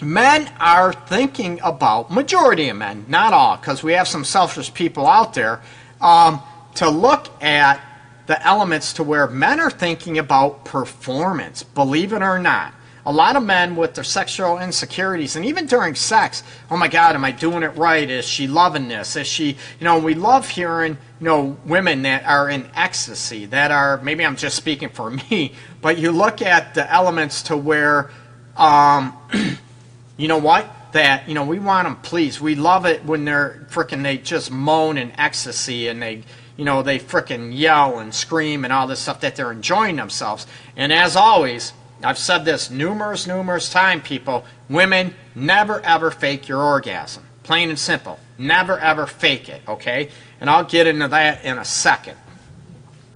men 0.00 0.50
are 0.60 0.92
thinking 0.92 1.60
about 1.62 2.10
majority 2.10 2.68
of 2.68 2.76
men, 2.76 3.04
not 3.08 3.32
all, 3.32 3.56
because 3.56 3.82
we 3.82 3.92
have 3.92 4.08
some 4.08 4.24
selfish 4.24 4.72
people 4.72 5.06
out 5.06 5.34
there, 5.34 5.60
um, 6.00 6.40
to 6.76 6.88
look 6.88 7.28
at 7.42 7.80
the 8.26 8.46
elements 8.46 8.92
to 8.94 9.02
where 9.02 9.26
men 9.26 9.58
are 9.58 9.70
thinking 9.70 10.18
about 10.18 10.64
performance. 10.64 11.62
Believe 11.62 12.12
it 12.12 12.22
or 12.22 12.38
not 12.38 12.72
a 13.08 13.12
lot 13.12 13.36
of 13.36 13.42
men 13.42 13.74
with 13.74 13.94
their 13.94 14.04
sexual 14.04 14.58
insecurities 14.58 15.34
and 15.34 15.44
even 15.44 15.66
during 15.66 15.94
sex 15.94 16.42
oh 16.70 16.76
my 16.76 16.88
god 16.88 17.14
am 17.14 17.24
i 17.24 17.32
doing 17.32 17.62
it 17.62 17.74
right? 17.76 18.10
Is 18.10 18.26
she 18.26 18.46
loving 18.46 18.88
this? 18.88 19.16
Is 19.16 19.26
she 19.26 19.56
you 19.80 19.84
know 19.84 19.98
we 19.98 20.14
love 20.14 20.48
hearing 20.48 20.98
you 21.20 21.26
know 21.26 21.56
women 21.64 22.02
that 22.02 22.24
are 22.24 22.48
in 22.48 22.68
ecstasy 22.74 23.46
that 23.46 23.70
are 23.70 24.00
maybe 24.02 24.24
i'm 24.24 24.36
just 24.36 24.56
speaking 24.56 24.90
for 24.90 25.10
me 25.30 25.54
but 25.80 25.98
you 25.98 26.12
look 26.12 26.42
at 26.42 26.74
the 26.74 26.92
elements 26.92 27.42
to 27.44 27.56
where 27.56 28.10
um, 28.58 29.16
you 30.16 30.28
know 30.28 30.38
what? 30.38 30.68
That 30.92 31.28
you 31.28 31.34
know 31.34 31.44
we 31.44 31.58
want 31.58 31.86
them 31.86 31.96
pleased. 31.96 32.40
We 32.40 32.54
love 32.54 32.84
it 32.84 33.04
when 33.04 33.24
they're 33.24 33.66
freaking 33.70 34.02
they 34.02 34.18
just 34.18 34.50
moan 34.50 34.98
in 34.98 35.12
ecstasy 35.18 35.88
and 35.88 36.02
they 36.02 36.24
you 36.56 36.64
know 36.64 36.82
they 36.82 36.98
freaking 36.98 37.56
yell 37.56 37.98
and 37.98 38.12
scream 38.12 38.64
and 38.64 38.72
all 38.72 38.86
this 38.86 39.00
stuff 39.00 39.20
that 39.20 39.36
they're 39.36 39.52
enjoying 39.52 39.96
themselves. 39.96 40.46
And 40.76 40.92
as 40.92 41.14
always 41.14 41.72
I've 42.02 42.18
said 42.18 42.44
this 42.44 42.70
numerous, 42.70 43.26
numerous 43.26 43.70
times, 43.70 44.02
people. 44.04 44.44
Women 44.68 45.14
never 45.34 45.80
ever 45.80 46.10
fake 46.10 46.48
your 46.48 46.62
orgasm. 46.62 47.24
Plain 47.42 47.70
and 47.70 47.78
simple. 47.78 48.18
Never 48.36 48.78
ever 48.78 49.06
fake 49.06 49.48
it, 49.48 49.62
okay? 49.66 50.10
And 50.40 50.48
I'll 50.48 50.64
get 50.64 50.86
into 50.86 51.08
that 51.08 51.44
in 51.44 51.58
a 51.58 51.64
second. 51.64 52.16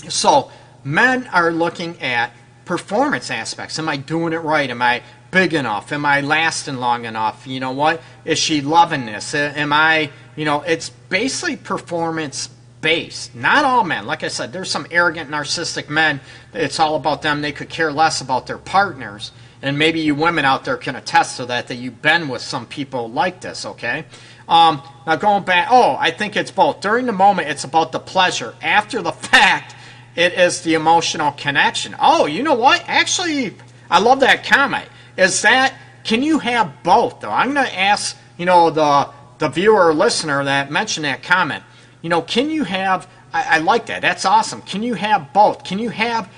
So, 0.08 0.50
men 0.82 1.28
are 1.28 1.52
looking 1.52 2.00
at 2.02 2.32
performance 2.64 3.30
aspects. 3.30 3.78
Am 3.78 3.88
I 3.88 3.96
doing 3.96 4.32
it 4.32 4.38
right? 4.38 4.68
Am 4.68 4.82
I 4.82 5.02
big 5.30 5.54
enough? 5.54 5.92
Am 5.92 6.04
I 6.04 6.20
lasting 6.20 6.76
long 6.76 7.04
enough? 7.04 7.46
You 7.46 7.60
know 7.60 7.72
what? 7.72 8.00
Is 8.24 8.38
she 8.38 8.60
loving 8.60 9.06
this? 9.06 9.34
Uh, 9.34 9.52
am 9.54 9.72
I, 9.72 10.10
you 10.36 10.44
know, 10.44 10.62
it's 10.62 10.90
basically 10.90 11.56
performance 11.56 12.48
based. 12.82 13.34
Not 13.34 13.64
all 13.64 13.84
men. 13.84 14.04
Like 14.04 14.22
I 14.22 14.28
said, 14.28 14.52
there's 14.52 14.70
some 14.70 14.86
arrogant, 14.90 15.30
narcissistic 15.30 15.88
men. 15.88 16.20
It's 16.52 16.78
all 16.78 16.96
about 16.96 17.22
them. 17.22 17.40
They 17.40 17.52
could 17.52 17.70
care 17.70 17.90
less 17.90 18.20
about 18.20 18.46
their 18.46 18.58
partners. 18.58 19.32
And 19.62 19.78
maybe 19.78 20.00
you 20.00 20.14
women 20.14 20.44
out 20.44 20.64
there 20.64 20.76
can 20.76 20.96
attest 20.96 21.38
to 21.38 21.46
that, 21.46 21.68
that 21.68 21.76
you've 21.76 22.02
been 22.02 22.28
with 22.28 22.42
some 22.42 22.66
people 22.66 23.08
like 23.10 23.40
this, 23.40 23.64
okay? 23.64 24.04
Um, 24.48 24.82
now, 25.06 25.16
going 25.16 25.44
back, 25.44 25.68
oh, 25.70 25.96
I 25.98 26.10
think 26.10 26.36
it's 26.36 26.50
both. 26.50 26.80
During 26.80 27.06
the 27.06 27.12
moment, 27.12 27.48
it's 27.48 27.64
about 27.64 27.92
the 27.92 28.00
pleasure. 28.00 28.54
After 28.60 29.00
the 29.00 29.12
fact, 29.30 29.76
it 30.16 30.34
is 30.34 30.62
the 30.62 30.74
emotional 30.74 31.32
connection. 31.32 31.94
Oh, 31.98 32.26
you 32.26 32.42
know 32.42 32.54
what? 32.54 32.84
Actually, 32.86 33.54
I 33.88 34.00
love 34.00 34.20
that 34.20 34.44
comment. 34.44 34.88
Is 35.16 35.42
that, 35.42 35.74
can 36.02 36.22
you 36.22 36.40
have 36.40 36.82
both, 36.82 37.20
though? 37.20 37.30
I'm 37.30 37.54
going 37.54 37.66
to 37.66 37.78
ask, 37.78 38.16
you 38.36 38.44
know, 38.44 38.70
the, 38.70 39.08
the 39.38 39.48
viewer 39.48 39.86
or 39.86 39.94
listener 39.94 40.42
that 40.44 40.72
mentioned 40.72 41.04
that 41.04 41.22
comment 41.22 41.62
you 42.02 42.08
know, 42.08 42.20
can 42.20 42.50
you 42.50 42.64
have, 42.64 43.08
I, 43.32 43.56
I 43.56 43.58
like 43.58 43.86
that, 43.86 44.02
that's 44.02 44.24
awesome. 44.24 44.60
Can 44.62 44.82
you 44.82 44.94
have 44.94 45.32
both? 45.32 45.64
Can 45.64 45.78
you 45.78 45.90
have 45.90 46.30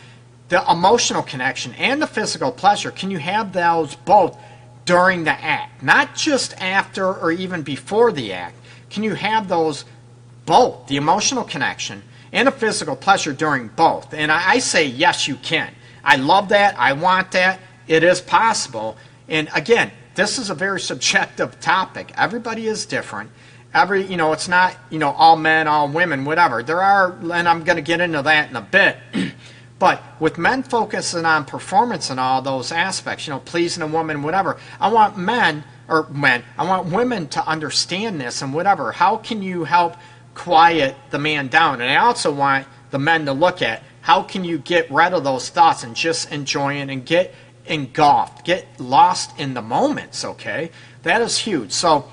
the 0.49 0.62
emotional 0.71 1.23
connection 1.23 1.75
and 1.75 2.00
the 2.00 2.06
physical 2.06 2.52
pleasure? 2.52 2.90
Can 2.90 3.11
you 3.11 3.18
have 3.18 3.52
those 3.52 3.94
both 3.94 4.38
during 4.85 5.25
the 5.25 5.33
act? 5.33 5.83
Not 5.83 6.14
just 6.14 6.54
after 6.61 7.12
or 7.12 7.33
even 7.33 7.62
before 7.62 8.12
the 8.12 8.33
act. 8.33 8.56
Can 8.90 9.02
you 9.02 9.14
have 9.14 9.49
those 9.49 9.85
both, 10.47 10.87
the 10.87 10.97
emotional 10.97 11.44
connection 11.44 12.02
and 12.33 12.47
the 12.47 12.52
physical 12.52 12.94
pleasure 12.94 13.33
during 13.33 13.68
both? 13.68 14.12
And 14.12 14.30
I, 14.30 14.50
I 14.50 14.59
say, 14.59 14.87
yes, 14.87 15.26
you 15.26 15.37
can. 15.37 15.73
I 16.04 16.16
love 16.16 16.50
that. 16.50 16.78
I 16.78 16.92
want 16.92 17.33
that. 17.33 17.59
It 17.88 18.04
is 18.04 18.21
possible. 18.21 18.97
And 19.28 19.49
again, 19.54 19.90
this 20.14 20.38
is 20.38 20.50
a 20.50 20.54
very 20.54 20.80
subjective 20.80 21.59
topic. 21.61 22.12
Everybody 22.16 22.66
is 22.66 22.85
different 22.85 23.30
every 23.75 24.04
you 24.07 24.16
know 24.16 24.33
it's 24.33 24.49
not 24.49 24.76
you 24.90 24.99
know 24.99 25.11
all 25.11 25.37
men 25.37 25.66
all 25.66 25.88
women 25.88 26.25
whatever 26.25 26.62
there 26.62 26.81
are 26.81 27.12
and 27.33 27.49
i'm 27.49 27.64
going 27.64 27.76
to 27.76 27.83
get 27.83 28.00
into 28.00 28.23
that 28.23 28.49
in 28.49 28.57
a 28.57 28.62
bit 28.62 28.97
But 29.78 30.02
with 30.21 30.38
men 30.38 30.62
focusing 30.62 31.25
on 31.25 31.45
performance 31.45 32.09
and 32.09 32.21
all 32.21 32.40
those 32.40 32.71
aspects, 32.71 33.26
you 33.26 33.33
know, 33.33 33.40
pleasing 33.40 33.83
a 33.83 33.87
woman, 33.87 34.23
whatever, 34.23 34.57
I 34.81 34.88
want 34.88 35.19
men 35.19 35.64
or 35.88 36.09
men, 36.09 36.45
I 36.57 36.66
want 36.66 36.90
women 36.90 37.28
to 37.28 37.47
understand 37.47 38.21
this 38.21 38.40
and 38.40 38.54
whatever. 38.54 38.93
How 38.93 39.16
can 39.16 39.43
you 39.43 39.64
help 39.64 39.97
quiet 40.35 40.97
the 41.11 41.19
man 41.19 41.49
down? 41.49 41.81
And 41.81 41.90
I 41.90 41.97
also 41.97 42.33
want 42.33 42.66
the 42.93 42.99
men 42.99 43.26
to 43.26 43.33
look 43.33 43.62
at 43.62 43.83
how 44.00 44.23
can 44.23 44.45
you 44.45 44.59
get 44.59 44.90
rid 44.90 45.12
of 45.12 45.25
those 45.25 45.49
thoughts 45.49 45.83
and 45.83 45.97
just 45.97 46.31
enjoy 46.31 46.76
it 46.76 46.88
and 46.88 47.04
get 47.04 47.35
engulfed, 47.66 48.45
get 48.45 48.66
lost 48.78 49.38
in 49.38 49.54
the 49.54 49.62
moments, 49.62 50.25
okay? 50.25 50.71
That 51.02 51.21
is 51.21 51.37
huge. 51.37 51.73
So, 51.73 52.11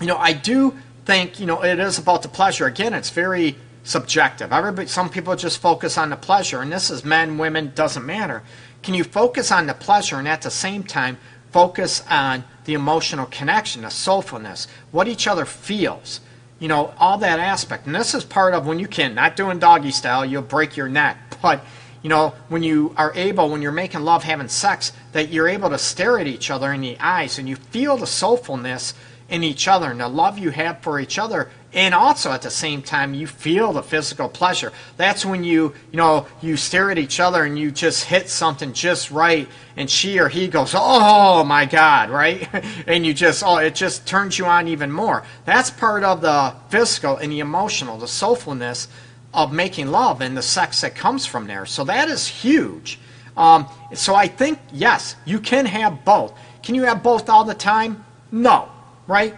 you 0.00 0.06
know, 0.06 0.16
I 0.16 0.32
do 0.32 0.76
think, 1.08 1.40
you 1.40 1.46
know, 1.46 1.64
it 1.64 1.78
is 1.78 1.96
about 1.98 2.20
the 2.20 2.28
pleasure. 2.28 2.66
Again, 2.66 2.92
it's 2.92 3.08
very 3.08 3.56
subjective. 3.82 4.52
Everybody, 4.52 4.88
some 4.88 5.08
people 5.08 5.34
just 5.36 5.58
focus 5.58 5.96
on 5.96 6.10
the 6.10 6.16
pleasure, 6.16 6.60
and 6.60 6.70
this 6.70 6.90
is 6.90 7.02
men, 7.02 7.38
women, 7.38 7.72
doesn't 7.74 8.04
matter. 8.04 8.42
Can 8.82 8.92
you 8.92 9.04
focus 9.04 9.50
on 9.50 9.66
the 9.66 9.72
pleasure 9.72 10.16
and 10.16 10.28
at 10.28 10.42
the 10.42 10.50
same 10.50 10.82
time 10.82 11.16
focus 11.50 12.04
on 12.10 12.44
the 12.66 12.74
emotional 12.74 13.24
connection, 13.24 13.82
the 13.82 13.88
soulfulness, 13.88 14.66
what 14.90 15.08
each 15.08 15.26
other 15.26 15.46
feels? 15.46 16.20
You 16.58 16.68
know, 16.68 16.92
all 16.98 17.16
that 17.18 17.40
aspect. 17.40 17.86
And 17.86 17.94
this 17.94 18.12
is 18.14 18.24
part 18.24 18.52
of 18.52 18.66
when 18.66 18.78
you 18.78 18.86
can, 18.86 19.14
not 19.14 19.34
doing 19.34 19.58
doggy 19.58 19.92
style, 19.92 20.26
you'll 20.26 20.42
break 20.42 20.76
your 20.76 20.88
neck. 20.90 21.16
But, 21.40 21.64
you 22.02 22.10
know, 22.10 22.34
when 22.48 22.62
you 22.64 22.92
are 22.96 23.12
able, 23.14 23.48
when 23.48 23.62
you're 23.62 23.72
making 23.72 24.00
love, 24.00 24.24
having 24.24 24.48
sex, 24.48 24.92
that 25.12 25.30
you're 25.30 25.48
able 25.48 25.70
to 25.70 25.78
stare 25.78 26.18
at 26.18 26.26
each 26.26 26.50
other 26.50 26.72
in 26.72 26.80
the 26.80 26.98
eyes 26.98 27.38
and 27.38 27.48
you 27.48 27.56
feel 27.56 27.96
the 27.96 28.06
soulfulness 28.06 28.92
in 29.28 29.44
each 29.44 29.68
other 29.68 29.90
and 29.90 30.00
the 30.00 30.08
love 30.08 30.38
you 30.38 30.50
have 30.50 30.80
for 30.80 30.98
each 30.98 31.18
other 31.18 31.50
and 31.74 31.94
also 31.94 32.32
at 32.32 32.40
the 32.40 32.50
same 32.50 32.80
time 32.80 33.12
you 33.12 33.26
feel 33.26 33.74
the 33.74 33.82
physical 33.82 34.28
pleasure. 34.28 34.72
That's 34.96 35.24
when 35.24 35.44
you 35.44 35.74
you 35.92 35.98
know 35.98 36.26
you 36.40 36.56
stare 36.56 36.90
at 36.90 36.98
each 36.98 37.20
other 37.20 37.44
and 37.44 37.58
you 37.58 37.70
just 37.70 38.04
hit 38.04 38.30
something 38.30 38.72
just 38.72 39.10
right 39.10 39.46
and 39.76 39.90
she 39.90 40.18
or 40.18 40.28
he 40.28 40.48
goes 40.48 40.72
oh 40.74 41.44
my 41.44 41.66
god 41.66 42.10
right? 42.10 42.48
And 42.86 43.04
you 43.04 43.12
just 43.12 43.42
oh 43.44 43.58
it 43.58 43.74
just 43.74 44.06
turns 44.06 44.38
you 44.38 44.46
on 44.46 44.66
even 44.68 44.90
more. 44.90 45.24
That's 45.44 45.70
part 45.70 46.04
of 46.04 46.22
the 46.22 46.54
physical 46.70 47.16
and 47.18 47.30
the 47.30 47.40
emotional 47.40 47.98
the 47.98 48.06
soulfulness 48.06 48.88
of 49.34 49.52
making 49.52 49.88
love 49.88 50.22
and 50.22 50.36
the 50.36 50.42
sex 50.42 50.80
that 50.80 50.94
comes 50.94 51.26
from 51.26 51.46
there. 51.46 51.66
So 51.66 51.84
that 51.84 52.08
is 52.08 52.26
huge. 52.26 52.98
Um, 53.36 53.68
so 53.94 54.16
i 54.16 54.26
think 54.26 54.58
yes 54.72 55.16
you 55.26 55.38
can 55.38 55.66
have 55.66 56.04
both. 56.04 56.32
Can 56.62 56.74
you 56.74 56.84
have 56.84 57.02
both 57.02 57.28
all 57.28 57.44
the 57.44 57.54
time? 57.54 58.04
No 58.32 58.70
right? 59.08 59.34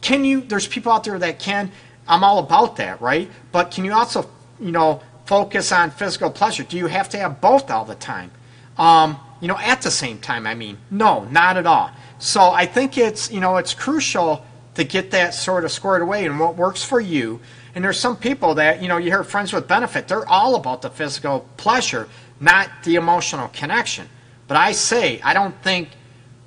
Can 0.00 0.24
you? 0.24 0.42
There's 0.42 0.68
people 0.68 0.92
out 0.92 1.02
there 1.02 1.18
that 1.18 1.40
can. 1.40 1.72
I'm 2.06 2.22
all 2.22 2.38
about 2.38 2.76
that, 2.76 3.00
right? 3.00 3.28
But 3.50 3.70
can 3.70 3.84
you 3.84 3.92
also, 3.92 4.28
you 4.60 4.70
know, 4.70 5.00
focus 5.24 5.72
on 5.72 5.90
physical 5.90 6.30
pleasure? 6.30 6.62
Do 6.62 6.76
you 6.76 6.86
have 6.86 7.08
to 7.10 7.18
have 7.18 7.40
both 7.40 7.70
all 7.70 7.84
the 7.84 7.94
time? 7.94 8.30
Um, 8.76 9.18
you 9.40 9.48
know, 9.48 9.58
at 9.58 9.82
the 9.82 9.90
same 9.90 10.18
time. 10.18 10.46
I 10.46 10.54
mean, 10.54 10.78
no, 10.90 11.24
not 11.24 11.56
at 11.56 11.66
all. 11.66 11.90
So 12.18 12.40
I 12.50 12.66
think 12.66 12.98
it's, 12.98 13.30
you 13.30 13.40
know, 13.40 13.56
it's 13.56 13.74
crucial 13.74 14.44
to 14.74 14.84
get 14.84 15.10
that 15.10 15.34
sort 15.34 15.64
of 15.64 15.72
squared 15.72 16.02
away 16.02 16.24
and 16.24 16.38
what 16.38 16.56
works 16.56 16.84
for 16.84 17.00
you. 17.00 17.40
And 17.74 17.84
there's 17.84 17.98
some 17.98 18.16
people 18.16 18.54
that, 18.56 18.82
you 18.82 18.88
know, 18.88 18.96
you 18.96 19.10
hear 19.10 19.24
friends 19.24 19.52
with 19.52 19.66
benefit, 19.66 20.08
they're 20.08 20.28
all 20.28 20.54
about 20.54 20.82
the 20.82 20.90
physical 20.90 21.48
pleasure, 21.56 22.08
not 22.40 22.68
the 22.84 22.96
emotional 22.96 23.48
connection. 23.48 24.08
But 24.46 24.56
I 24.56 24.72
say, 24.72 25.20
I 25.22 25.34
don't 25.34 25.60
think 25.62 25.90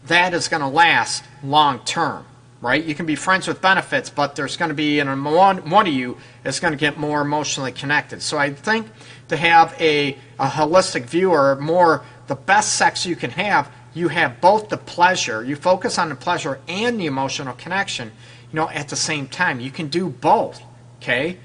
that 0.07 0.33
is 0.33 0.47
going 0.47 0.61
to 0.61 0.67
last 0.67 1.23
long 1.43 1.79
term 1.79 2.25
right? 2.65 2.83
You 2.83 2.95
can 2.95 3.05
be 3.05 3.15
friends 3.15 3.47
with 3.47 3.61
benefits, 3.61 4.09
but 4.09 4.35
there's 4.35 4.57
going 4.57 4.69
to 4.69 4.75
be 4.75 4.99
in 4.99 5.23
one, 5.23 5.59
of 5.59 5.93
you 5.93 6.17
is 6.43 6.59
going 6.59 6.73
to 6.73 6.77
get 6.77 6.97
more 6.97 7.21
emotionally 7.21 7.71
connected. 7.71 8.23
So 8.23 8.39
I 8.39 8.53
think 8.53 8.87
to 9.27 9.37
have 9.37 9.79
a, 9.79 10.17
a 10.39 10.47
holistic 10.47 11.03
view 11.03 11.31
or 11.31 11.55
more 11.57 12.03
the 12.25 12.33
best 12.33 12.73
sex 12.75 13.05
you 13.05 13.15
can 13.15 13.29
have, 13.29 13.71
you 13.93 14.07
have 14.07 14.41
both 14.41 14.69
the 14.69 14.77
pleasure, 14.77 15.43
you 15.43 15.55
focus 15.55 15.99
on 15.99 16.09
the 16.09 16.15
pleasure 16.15 16.59
and 16.67 16.99
the 16.99 17.05
emotional 17.05 17.53
connection, 17.53 18.11
you 18.51 18.55
know, 18.55 18.67
at 18.69 18.89
the 18.89 18.95
same 18.95 19.27
time. 19.27 19.59
You 19.59 19.69
can 19.69 19.87
do 19.87 20.09
both, 20.09 20.59
okay? 20.97 21.37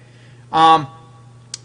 Um, 0.51 0.87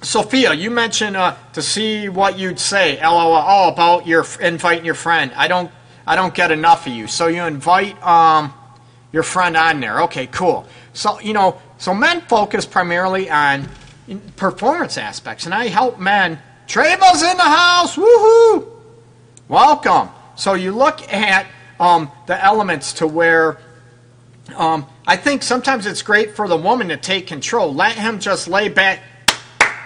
Sophia, 0.01 0.53
you 0.53 0.69
mentioned 0.69 1.15
uh, 1.15 1.37
to 1.53 1.61
see 1.61 2.09
what 2.09 2.37
you'd 2.37 2.59
say, 2.59 2.99
LOL, 3.01 3.69
about 3.69 4.05
your 4.05 4.25
inviting 4.41 4.83
your 4.83 4.95
friend. 4.95 5.31
I 5.33 5.47
don't, 5.47 5.71
I 6.05 6.17
don't 6.17 6.33
get 6.33 6.51
enough 6.51 6.87
of 6.87 6.93
you. 6.93 7.07
So 7.07 7.27
you 7.27 7.43
invite, 7.43 7.95
um, 8.05 8.53
your 9.15 9.23
friend 9.23 9.55
on 9.55 9.79
there. 9.79 10.01
Okay, 10.01 10.27
cool. 10.27 10.67
So, 10.91 11.21
you 11.21 11.31
know, 11.31 11.61
so 11.77 11.93
men 11.93 12.19
focus 12.19 12.65
primarily 12.65 13.29
on 13.29 13.69
performance 14.35 14.97
aspects, 14.97 15.45
and 15.45 15.55
I 15.55 15.67
help 15.67 15.97
men. 15.97 16.37
Treva's 16.67 17.23
in 17.23 17.37
the 17.37 17.43
house. 17.43 17.95
Woohoo! 17.95 18.69
Welcome. 19.47 20.09
So 20.35 20.53
you 20.53 20.73
look 20.73 21.01
at 21.13 21.47
um, 21.79 22.11
the 22.27 22.43
elements 22.43 22.91
to 22.93 23.07
where 23.07 23.57
um, 24.53 24.85
I 25.07 25.15
think 25.15 25.43
sometimes 25.43 25.85
it's 25.85 26.01
great 26.01 26.35
for 26.35 26.49
the 26.49 26.57
woman 26.57 26.89
to 26.89 26.97
take 26.97 27.25
control. 27.25 27.73
Let 27.73 27.95
him 27.95 28.19
just 28.19 28.49
lay 28.49 28.67
back. 28.67 29.01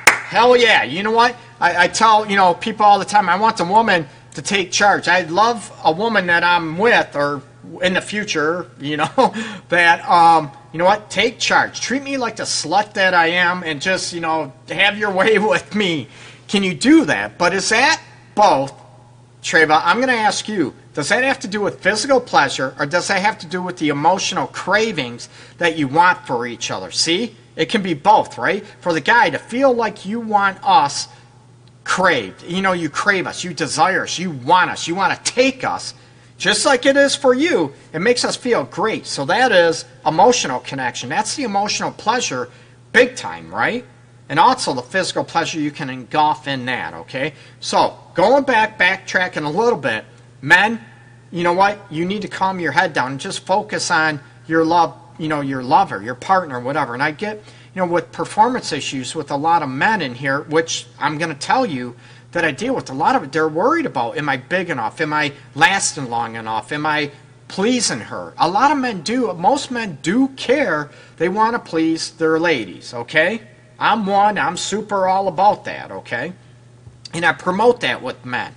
Hell 0.08 0.58
yeah. 0.58 0.84
You 0.84 1.04
know 1.04 1.12
what? 1.12 1.36
I, 1.60 1.84
I 1.84 1.88
tell, 1.88 2.28
you 2.28 2.36
know, 2.36 2.56
people 2.56 2.84
all 2.84 2.98
the 2.98 3.06
time, 3.06 3.30
I 3.30 3.36
want 3.36 3.58
the 3.58 3.66
woman 3.66 4.08
to 4.34 4.42
take 4.42 4.72
charge. 4.72 5.08
I 5.08 5.22
love 5.22 5.72
a 5.84 5.92
woman 5.92 6.26
that 6.28 6.44
I'm 6.44 6.80
with 6.80 7.16
or 7.16 7.44
in 7.82 7.94
the 7.94 8.02
future, 8.02 8.70
you 8.80 8.98
know, 8.98 9.34
that 9.70 10.08
um, 10.10 10.52
you 10.72 10.80
know 10.80 10.86
what, 10.86 11.10
take 11.10 11.40
charge. 11.40 11.80
Treat 11.80 12.04
me 12.04 12.18
like 12.18 12.36
the 12.38 12.44
slut 12.44 12.94
that 12.94 13.14
I 13.14 13.28
am, 13.28 13.64
and 13.64 13.82
just 13.82 14.14
you 14.14 14.22
know, 14.22 14.54
have 14.70 14.98
your 14.98 15.12
way 15.12 15.38
with 15.40 15.76
me. 15.76 16.08
Can 16.48 16.64
you 16.64 16.74
do 16.74 17.06
that? 17.06 17.38
But 17.38 17.54
is 17.54 17.70
that 17.70 18.02
both, 18.36 18.74
Treva? 19.44 19.82
I'm 19.84 19.98
going 19.98 20.10
to 20.10 20.14
ask 20.14 20.48
you. 20.48 20.74
Does 20.96 21.10
that 21.10 21.24
have 21.24 21.40
to 21.40 21.48
do 21.48 21.62
with 21.62 21.82
physical 21.82 22.20
pleasure, 22.20 22.76
or 22.78 22.86
does 22.86 23.08
that 23.08 23.22
have 23.22 23.38
to 23.40 23.48
do 23.48 23.62
with 23.62 23.78
the 23.78 23.88
emotional 23.88 24.48
cravings 24.48 25.30
that 25.58 25.78
you 25.78 25.88
want 25.88 26.26
for 26.28 26.46
each 26.46 26.72
other? 26.72 26.92
See, 26.92 27.38
it 27.56 27.70
can 27.70 27.82
be 27.82 27.94
both, 27.94 28.38
right? 28.38 28.66
For 28.82 28.92
the 28.92 29.00
guy 29.00 29.30
to 29.30 29.38
feel 29.38 29.72
like 29.72 30.06
you 30.06 30.20
want 30.20 30.58
us 30.64 31.08
craved, 31.84 32.44
you 32.44 32.62
know, 32.62 32.74
you 32.74 32.90
crave 32.90 33.28
us, 33.28 33.44
you 33.44 33.54
desire 33.54 34.04
us, 34.04 34.20
you 34.20 34.32
want 34.32 34.72
us, 34.72 34.88
you 34.88 34.96
want 34.96 35.14
to 35.14 35.32
take 35.32 35.64
us 35.64 35.94
just 36.40 36.66
like 36.66 36.86
it 36.86 36.96
is 36.96 37.16
for 37.16 37.34
you, 37.34 37.74
it 37.94 38.00
makes 38.00 38.24
us 38.24 38.38
feel 38.38 38.64
great. 38.64 39.06
So 39.06 39.26
that 39.26 39.52
is 39.52 39.84
emotional 40.06 40.62
connection. 40.62 41.10
That's 41.10 41.36
the 41.36 41.44
emotional 41.44 41.92
pleasure, 41.92 42.50
big 42.94 43.18
time, 43.18 43.54
right? 43.54 43.86
And 44.30 44.40
also 44.40 44.74
the 44.74 44.82
physical 44.82 45.26
pleasure 45.26 45.60
you 45.60 45.70
can 45.70 45.90
engulf 45.90 46.48
in 46.48 46.66
that, 46.66 46.94
okay? 46.94 47.34
So 47.60 48.00
going 48.14 48.46
back, 48.46 48.80
backtracking 48.80 49.46
a 49.46 49.50
little 49.50 49.78
bit, 49.78 50.06
men, 50.42 50.80
you 51.30 51.44
know 51.44 51.54
what? 51.54 51.80
You 51.92 52.06
need 52.06 52.22
to 52.22 52.30
calm 52.30 52.60
your 52.62 52.72
head 52.72 52.94
down 52.94 53.12
and 53.12 53.20
just 53.20 53.46
focus 53.46 53.92
on 53.92 54.22
your 54.48 54.64
love, 54.64 54.96
you 55.18 55.28
know, 55.28 55.42
your 55.42 55.62
lover, 55.62 56.02
your 56.02 56.16
partner, 56.16 56.60
whatever. 56.62 56.94
And 56.94 57.04
I 57.04 57.12
get, 57.12 57.44
you 57.76 57.82
know, 57.82 57.86
with 57.86 58.14
performance 58.14 58.72
issues 58.72 59.14
with 59.14 59.30
a 59.30 59.36
lot 59.36 59.62
of 59.62 59.68
men 59.68 60.02
in 60.02 60.16
here, 60.16 60.44
which 60.44 60.88
I'm 61.00 61.18
going 61.18 61.34
to 61.34 61.40
tell 61.40 61.66
you, 61.66 61.98
that 62.32 62.46
I 62.46 62.52
deal 62.52 62.76
with, 62.76 62.90
a 62.90 62.94
lot 62.94 63.16
of 63.16 63.24
it, 63.24 63.32
they're 63.32 63.50
worried 63.50 63.86
about 63.86 64.18
am 64.18 64.30
I 64.30 64.38
big 64.38 64.70
enough? 64.70 65.02
Am 65.02 65.14
I 65.14 65.34
lasting 65.56 66.10
long 66.10 66.36
enough? 66.36 66.72
Am 66.72 66.86
I 66.86 67.12
pleasing 67.48 68.02
her? 68.02 68.34
A 68.38 68.48
lot 68.48 68.72
of 68.72 68.78
men 68.78 69.02
do, 69.02 69.34
most 69.34 69.72
men 69.72 69.98
do 70.02 70.28
care. 70.30 70.90
They 71.18 71.30
want 71.30 71.54
to 71.54 71.60
please 71.60 72.12
their 72.12 72.40
ladies, 72.40 72.94
okay? 72.94 73.42
I'm 73.80 74.06
one, 74.06 74.38
I'm 74.38 74.58
super 74.58 75.08
all 75.08 75.28
about 75.28 75.66
that, 75.66 75.92
okay? 75.92 76.34
And 77.14 77.26
I 77.26 77.34
promote 77.34 77.82
that 77.82 78.04
with 78.04 78.24
men. 78.24 78.56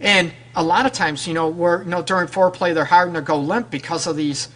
And 0.00 0.32
a 0.54 0.62
lot 0.62 0.86
of 0.86 0.92
times, 0.92 1.26
you 1.26 1.34
know, 1.34 1.48
we're, 1.48 1.82
you 1.82 1.88
know, 1.88 2.02
during 2.02 2.26
foreplay, 2.26 2.74
they're 2.74 2.84
harder 2.84 3.12
to 3.14 3.22
go 3.22 3.38
limp 3.38 3.70
because 3.70 4.06
of 4.06 4.16
these 4.16 4.48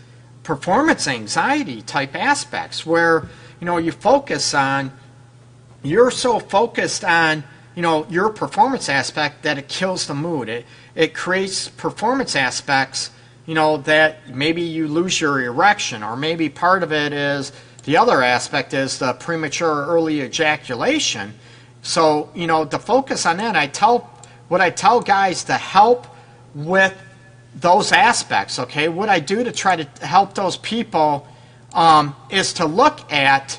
performance 0.43 1.09
anxiety 1.09 1.81
type 1.81 2.15
aspects 2.15 2.85
where, 2.85 3.29
you 3.61 3.67
know, 3.67 3.79
you 3.79 3.93
focus 3.93 4.53
on, 4.55 4.93
you're 5.83 6.11
so 6.11 6.39
focused 6.39 7.05
on 7.05 7.45
you 7.75 7.83
know 7.83 8.07
your 8.09 8.31
performance 8.31 8.89
aspect 8.89 9.43
that 9.43 9.59
it 9.59 9.69
kills 9.69 10.07
the 10.07 10.15
mood. 10.15 10.49
It 10.49 10.67
it 10.95 11.15
creates 11.15 11.69
performance 11.69 12.37
aspects, 12.37 13.11
you 13.47 13.55
know, 13.55 13.79
that 13.79 14.35
maybe 14.35 14.63
you 14.63 14.87
lose 14.89 15.21
your 15.21 15.41
erection, 15.41 16.03
or 16.03 16.17
maybe 16.17 16.49
part 16.49 16.83
of 16.83 16.93
it 16.93 17.13
is 17.13 17.53
the 17.85 17.97
other 17.97 18.23
aspect 18.23 18.73
is 18.75 18.99
the 18.99 19.13
premature 19.15 19.87
early 19.87 20.21
ejaculation. 20.23 21.35
So 21.83 22.31
you 22.35 22.47
know, 22.47 22.65
to 22.65 22.79
focus 22.79 23.27
on 23.27 23.39
that, 23.39 23.57
I 23.57 23.67
tell 23.67 24.11
what 24.49 24.61
I 24.61 24.71
tell 24.71 25.01
guys 25.01 25.45
to 25.45 25.55
help 25.55 26.07
with 26.55 26.95
those 27.55 27.93
aspects. 27.93 28.59
Okay, 28.59 28.89
what 28.89 29.09
I 29.09 29.21
do 29.21 29.45
to 29.45 29.53
try 29.53 29.77
to 29.77 30.07
help 30.07 30.35
those 30.35 30.57
people 30.57 31.27
um, 31.73 32.15
is 32.31 32.55
to 32.55 32.67
look 32.67 33.13
at, 33.13 33.59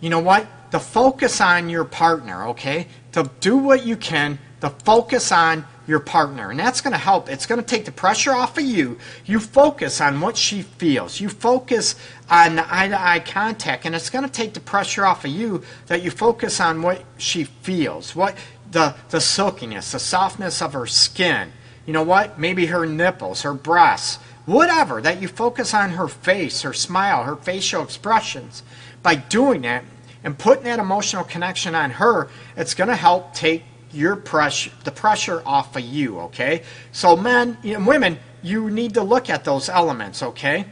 you 0.00 0.10
know 0.10 0.18
what, 0.18 0.46
the 0.70 0.80
focus 0.80 1.40
on 1.40 1.68
your 1.68 1.84
partner. 1.84 2.48
Okay, 2.48 2.86
to 3.12 3.30
do 3.40 3.56
what 3.56 3.86
you 3.86 3.96
can 3.96 4.38
to 4.60 4.70
focus 4.70 5.32
on 5.32 5.64
your 5.86 6.00
partner. 6.00 6.50
And 6.50 6.58
that's 6.60 6.80
going 6.80 6.92
to 6.92 6.98
help. 6.98 7.28
It's 7.28 7.46
going 7.46 7.60
to 7.60 7.66
take 7.66 7.84
the 7.84 7.92
pressure 7.92 8.32
off 8.32 8.56
of 8.56 8.64
you. 8.64 8.98
You 9.24 9.40
focus 9.40 10.00
on 10.00 10.20
what 10.20 10.36
she 10.36 10.62
feels. 10.62 11.20
You 11.20 11.28
focus 11.28 11.96
on 12.30 12.56
the 12.56 12.74
eye 12.74 12.88
to 12.88 13.00
eye 13.00 13.20
contact. 13.20 13.86
And 13.86 13.94
it's 13.94 14.10
going 14.10 14.24
to 14.24 14.30
take 14.30 14.54
the 14.54 14.60
pressure 14.60 15.04
off 15.04 15.24
of 15.24 15.30
you 15.30 15.62
that 15.86 16.02
you 16.02 16.10
focus 16.10 16.60
on 16.60 16.82
what 16.82 17.02
she 17.18 17.44
feels. 17.44 18.14
What 18.14 18.36
the, 18.70 18.94
the 19.08 19.20
silkiness, 19.20 19.92
the 19.92 19.98
softness 19.98 20.62
of 20.62 20.72
her 20.72 20.86
skin. 20.86 21.52
You 21.86 21.92
know 21.92 22.02
what? 22.02 22.38
Maybe 22.38 22.66
her 22.66 22.86
nipples, 22.86 23.42
her 23.42 23.54
breasts, 23.54 24.16
whatever, 24.46 25.00
that 25.02 25.20
you 25.20 25.28
focus 25.28 25.74
on 25.74 25.90
her 25.90 26.08
face, 26.08 26.62
her 26.62 26.72
smile, 26.72 27.24
her 27.24 27.36
facial 27.36 27.82
expressions. 27.82 28.62
By 29.02 29.16
doing 29.16 29.62
that 29.62 29.84
and 30.22 30.38
putting 30.38 30.64
that 30.64 30.78
emotional 30.78 31.24
connection 31.24 31.74
on 31.74 31.90
her, 31.92 32.28
it's 32.56 32.74
going 32.74 32.88
to 32.88 32.96
help 32.96 33.34
take 33.34 33.64
your 33.92 34.16
pressure, 34.16 34.70
the 34.84 34.90
pressure 34.92 35.42
off 35.44 35.76
of 35.76 35.82
you, 35.82 36.20
okay? 36.20 36.62
So 36.92 37.16
men 37.16 37.58
and 37.64 37.86
women, 37.86 38.18
you 38.42 38.70
need 38.70 38.94
to 38.94 39.02
look 39.02 39.28
at 39.28 39.44
those 39.44 39.68
elements, 39.68 40.22
okay? 40.22 40.66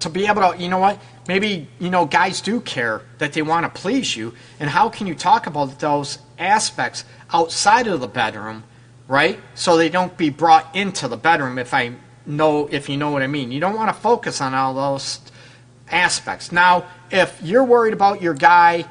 To 0.00 0.08
be 0.08 0.26
able 0.26 0.52
to, 0.52 0.58
you 0.58 0.68
know 0.68 0.78
what? 0.78 1.00
Maybe, 1.26 1.68
you 1.78 1.90
know, 1.90 2.06
guys 2.06 2.40
do 2.40 2.60
care 2.60 3.02
that 3.18 3.32
they 3.32 3.42
want 3.42 3.72
to 3.72 3.80
please 3.80 4.16
you. 4.16 4.34
And 4.58 4.70
how 4.70 4.88
can 4.88 5.06
you 5.06 5.14
talk 5.14 5.46
about 5.46 5.78
those 5.78 6.18
aspects 6.38 7.04
outside 7.32 7.86
of 7.86 8.00
the 8.00 8.08
bedroom, 8.08 8.64
right? 9.08 9.38
So 9.54 9.76
they 9.76 9.88
don't 9.88 10.16
be 10.16 10.30
brought 10.30 10.74
into 10.74 11.08
the 11.08 11.16
bedroom 11.16 11.58
if 11.58 11.74
I 11.74 11.94
know, 12.26 12.68
if 12.70 12.88
you 12.88 12.96
know 12.96 13.10
what 13.10 13.22
I 13.22 13.26
mean. 13.26 13.52
You 13.52 13.60
don't 13.60 13.76
want 13.76 13.94
to 13.94 14.00
focus 14.00 14.40
on 14.40 14.54
all 14.54 14.74
those 14.74 15.20
aspects. 15.90 16.52
Now, 16.52 16.86
if 17.10 17.40
you're 17.42 17.64
worried 17.64 17.92
about 17.92 18.22
your 18.22 18.34
guy, 18.34 18.84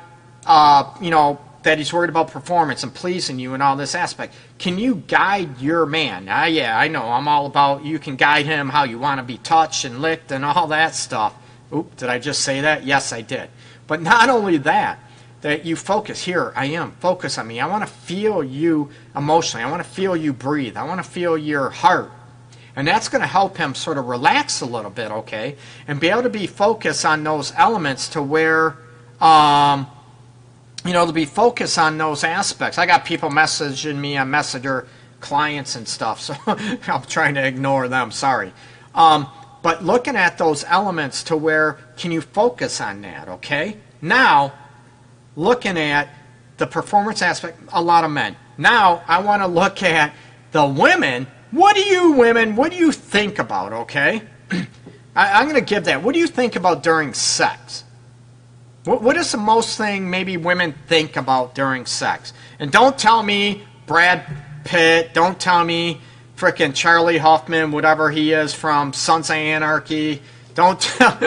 uh, 0.45 0.93
you 1.01 1.09
know, 1.09 1.39
that 1.63 1.77
he's 1.77 1.91
worried 1.91 2.09
about 2.09 2.29
performance 2.29 2.83
and 2.83 2.93
pleasing 2.93 3.37
you 3.37 3.53
and 3.53 3.61
all 3.61 3.75
this 3.75 3.93
aspect. 3.95 4.33
Can 4.57 4.79
you 4.79 4.95
guide 5.07 5.59
your 5.59 5.85
man? 5.85 6.27
Ah, 6.29 6.45
yeah, 6.45 6.77
I 6.77 6.87
know. 6.87 7.03
I'm 7.03 7.27
all 7.27 7.45
about 7.45 7.83
you 7.83 7.99
can 7.99 8.15
guide 8.15 8.45
him 8.45 8.69
how 8.69 8.85
you 8.85 8.97
want 8.97 9.19
to 9.19 9.23
be 9.23 9.37
touched 9.37 9.83
and 9.83 10.01
licked 10.01 10.31
and 10.31 10.45
all 10.45 10.67
that 10.67 10.95
stuff. 10.95 11.35
Oop, 11.73 11.95
did 11.97 12.09
I 12.09 12.17
just 12.19 12.41
say 12.41 12.61
that? 12.61 12.85
Yes, 12.85 13.11
I 13.11 13.21
did. 13.21 13.49
But 13.87 14.01
not 14.01 14.29
only 14.29 14.57
that, 14.57 14.99
that 15.41 15.65
you 15.65 15.75
focus 15.75 16.23
here, 16.23 16.53
I 16.55 16.65
am, 16.67 16.91
focus 16.93 17.37
on 17.37 17.47
me. 17.47 17.59
I 17.59 17.67
want 17.67 17.85
to 17.85 17.93
feel 17.93 18.43
you 18.43 18.89
emotionally. 19.15 19.63
I 19.63 19.69
want 19.69 19.83
to 19.83 19.89
feel 19.89 20.15
you 20.15 20.33
breathe. 20.33 20.77
I 20.77 20.83
want 20.83 21.03
to 21.03 21.09
feel 21.09 21.37
your 21.37 21.69
heart. 21.69 22.11
And 22.79 22.87
that's 22.87 23.09
going 23.09 23.21
to 23.21 23.27
help 23.27 23.57
him 23.57 23.75
sort 23.75 23.97
of 23.97 24.07
relax 24.07 24.61
a 24.61 24.65
little 24.65 24.89
bit, 24.89 25.11
okay? 25.11 25.57
And 25.87 25.99
be 25.99 26.07
able 26.07 26.23
to 26.23 26.29
be 26.29 26.47
focused 26.47 27.05
on 27.05 27.23
those 27.23 27.51
elements 27.57 28.09
to 28.09 28.21
where, 28.23 28.77
um, 29.19 29.85
you 30.85 30.93
know, 30.93 31.05
to 31.05 31.11
be 31.11 31.25
focused 31.25 31.77
on 31.77 31.97
those 31.97 32.23
aspects. 32.23 32.77
I 32.77 32.85
got 32.85 33.03
people 33.03 33.29
messaging 33.29 33.97
me 33.97 34.15
on 34.15 34.31
Messenger, 34.31 34.87
clients 35.19 35.75
and 35.75 35.87
stuff, 35.87 36.21
so 36.21 36.35
I'm 36.47 37.01
trying 37.03 37.35
to 37.35 37.45
ignore 37.45 37.89
them. 37.89 38.11
Sorry. 38.11 38.53
Um, 38.95 39.27
but 39.61 39.83
looking 39.83 40.15
at 40.15 40.37
those 40.37 40.63
elements 40.63 41.23
to 41.23 41.35
where 41.35 41.77
can 41.97 42.11
you 42.11 42.21
focus 42.21 42.79
on 42.79 43.01
that, 43.01 43.27
okay? 43.27 43.75
Now, 44.01 44.53
looking 45.35 45.77
at 45.77 46.07
the 46.57 46.65
performance 46.65 47.21
aspect, 47.21 47.59
a 47.73 47.81
lot 47.81 48.05
of 48.05 48.11
men. 48.11 48.37
Now, 48.57 49.03
I 49.07 49.21
want 49.21 49.41
to 49.41 49.47
look 49.47 49.83
at 49.83 50.13
the 50.51 50.65
women. 50.65 51.27
What 51.51 51.75
do 51.75 51.81
you 51.81 52.11
women, 52.11 52.55
what 52.55 52.71
do 52.71 52.77
you 52.77 52.91
think 52.91 53.39
about, 53.39 53.73
okay? 53.73 54.21
I, 55.15 55.41
am 55.41 55.49
going 55.49 55.55
to 55.55 55.61
give 55.61 55.85
that. 55.85 56.03
What 56.03 56.13
do 56.13 56.19
you 56.19 56.27
think 56.27 56.55
about 56.55 56.83
during 56.83 57.13
sex? 57.13 57.83
What, 58.85 59.01
what 59.01 59.17
is 59.17 59.31
the 59.31 59.37
most 59.37 59.77
thing 59.77 60.09
maybe 60.09 60.37
women 60.37 60.73
think 60.87 61.17
about 61.17 61.55
during 61.55 61.85
sex? 61.85 62.33
And 62.59 62.71
don't 62.71 62.97
tell 62.97 63.23
me 63.23 63.63
Brad 63.87 64.25
Pitt. 64.63 65.13
Don't 65.13 65.39
tell 65.39 65.65
me 65.65 66.01
fricking 66.37 66.73
Charlie 66.73 67.17
Hoffman, 67.17 67.71
whatever 67.71 68.09
he 68.11 68.31
is 68.31 68.53
from 68.53 68.93
Sons 68.93 69.29
of 69.29 69.35
Anarchy. 69.35 70.21
Don't 70.53 70.79
tell. 70.81 71.17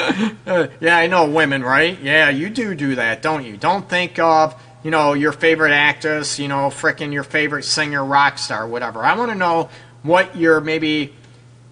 yeah, 0.81 0.97
I 0.97 1.07
know 1.07 1.29
women, 1.29 1.63
right? 1.63 1.99
Yeah, 2.01 2.31
you 2.31 2.49
do 2.49 2.75
do 2.75 2.95
that, 2.95 3.23
don't 3.23 3.45
you? 3.45 3.57
Don't 3.57 3.89
think 3.89 4.19
of 4.19 4.61
you 4.83 4.91
know 4.91 5.13
your 5.13 5.33
favorite 5.33 5.73
actress, 5.73 6.39
you 6.39 6.49
know, 6.49 6.69
fricking 6.69 7.13
your 7.13 7.25
favorite 7.25 7.65
singer, 7.65 8.05
rock 8.05 8.39
star, 8.39 8.67
whatever. 8.67 9.05
I 9.05 9.17
want 9.17 9.31
to 9.31 9.37
know 9.37 9.69
what 10.03 10.37
you're 10.37 10.61
maybe 10.61 11.15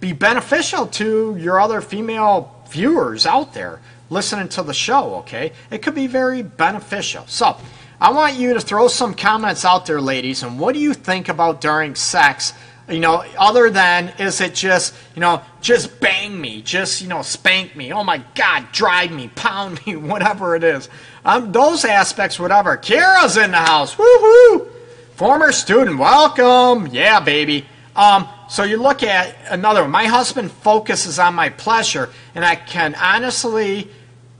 be 0.00 0.12
beneficial 0.12 0.86
to 0.86 1.36
your 1.38 1.60
other 1.60 1.80
female 1.80 2.54
viewers 2.68 3.26
out 3.26 3.54
there 3.54 3.80
listening 4.10 4.48
to 4.48 4.62
the 4.62 4.74
show, 4.74 5.16
okay? 5.16 5.52
It 5.70 5.82
could 5.82 5.94
be 5.94 6.06
very 6.06 6.42
beneficial. 6.42 7.24
So, 7.26 7.56
I 8.02 8.10
want 8.10 8.34
you 8.34 8.52
to 8.54 8.60
throw 8.60 8.88
some 8.88 9.14
comments 9.14 9.64
out 9.64 9.86
there, 9.86 10.00
ladies, 10.00 10.42
and 10.42 10.58
what 10.58 10.74
do 10.74 10.80
you 10.80 10.92
think 10.92 11.28
about 11.28 11.60
during 11.60 11.94
sex? 11.94 12.52
You 12.88 12.98
know, 12.98 13.24
other 13.38 13.70
than 13.70 14.12
is 14.18 14.40
it 14.40 14.54
just, 14.54 14.94
you 15.14 15.20
know, 15.20 15.40
just 15.60 16.00
bang 16.00 16.38
me, 16.38 16.62
just, 16.62 17.00
you 17.00 17.08
know, 17.08 17.22
spank 17.22 17.76
me, 17.76 17.92
oh 17.92 18.02
my 18.02 18.22
God, 18.34 18.72
drive 18.72 19.12
me, 19.12 19.28
pound 19.28 19.80
me, 19.86 19.96
whatever 19.96 20.56
it 20.56 20.64
is. 20.64 20.88
Um, 21.24 21.52
those 21.52 21.84
aspects, 21.84 22.40
whatever. 22.40 22.76
Kira's 22.76 23.36
in 23.36 23.52
the 23.52 23.58
house, 23.58 23.94
woohoo! 23.94 24.68
Former 25.14 25.52
student, 25.52 25.98
welcome. 25.98 26.88
Yeah, 26.88 27.20
baby. 27.20 27.66
Um, 27.94 28.26
so 28.48 28.64
you 28.64 28.78
look 28.78 29.02
at 29.02 29.36
another 29.50 29.82
one. 29.82 29.90
My 29.90 30.06
husband 30.06 30.50
focuses 30.50 31.18
on 31.18 31.34
my 31.34 31.50
pleasure, 31.50 32.10
and 32.34 32.44
I 32.44 32.56
can 32.56 32.94
honestly 32.96 33.88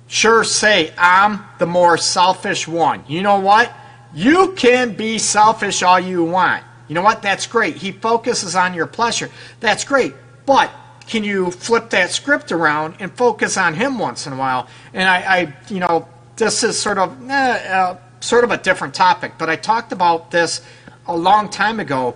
sure 0.08 0.42
say 0.42 0.92
I'm 0.98 1.44
the 1.58 1.66
more 1.66 1.96
selfish 1.96 2.66
one. 2.66 3.04
You 3.06 3.22
know 3.22 3.38
what? 3.38 3.72
You 4.14 4.52
can 4.52 4.94
be 4.94 5.18
selfish 5.18 5.82
all 5.82 6.00
you 6.00 6.24
want. 6.24 6.64
You 6.92 6.96
know 6.96 7.00
what? 7.04 7.22
That's 7.22 7.46
great. 7.46 7.76
He 7.76 7.90
focuses 7.90 8.54
on 8.54 8.74
your 8.74 8.86
pleasure. 8.86 9.30
That's 9.60 9.82
great. 9.82 10.12
But 10.44 10.70
can 11.06 11.24
you 11.24 11.50
flip 11.50 11.88
that 11.88 12.10
script 12.10 12.52
around 12.52 12.96
and 13.00 13.10
focus 13.10 13.56
on 13.56 13.72
him 13.72 13.98
once 13.98 14.26
in 14.26 14.34
a 14.34 14.36
while? 14.36 14.68
And 14.92 15.08
I, 15.08 15.16
I 15.38 15.54
you 15.70 15.80
know, 15.80 16.06
this 16.36 16.62
is 16.62 16.78
sort 16.78 16.98
of 16.98 17.30
eh, 17.30 17.32
uh, 17.32 17.96
sort 18.20 18.44
of 18.44 18.50
a 18.50 18.58
different 18.58 18.92
topic, 18.92 19.32
but 19.38 19.48
I 19.48 19.56
talked 19.56 19.92
about 19.92 20.30
this 20.30 20.60
a 21.06 21.16
long 21.16 21.48
time 21.48 21.80
ago, 21.80 22.14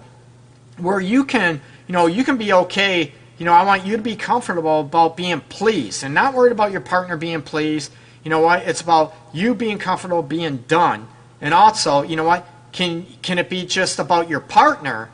where 0.76 1.00
you 1.00 1.24
can, 1.24 1.62
you 1.88 1.94
know, 1.94 2.06
you 2.06 2.22
can 2.22 2.36
be 2.36 2.52
okay. 2.52 3.14
You 3.38 3.46
know, 3.46 3.54
I 3.54 3.64
want 3.64 3.86
you 3.86 3.96
to 3.96 4.02
be 4.02 4.14
comfortable 4.14 4.80
about 4.80 5.16
being 5.16 5.40
pleased 5.40 6.04
and 6.04 6.12
not 6.12 6.34
worried 6.34 6.52
about 6.52 6.70
your 6.70 6.82
partner 6.82 7.16
being 7.16 7.40
pleased. 7.40 7.94
You 8.24 8.28
know 8.28 8.40
what? 8.40 8.68
It's 8.68 8.82
about 8.82 9.14
you 9.32 9.54
being 9.54 9.78
comfortable 9.78 10.22
being 10.22 10.58
done. 10.68 11.08
And 11.40 11.54
also, 11.54 12.02
you 12.02 12.16
know 12.16 12.24
what? 12.24 12.46
Can 12.76 13.06
can 13.22 13.38
it 13.38 13.48
be 13.48 13.66
just 13.66 13.98
about 13.98 14.28
your 14.28 14.40
partner? 14.40 15.10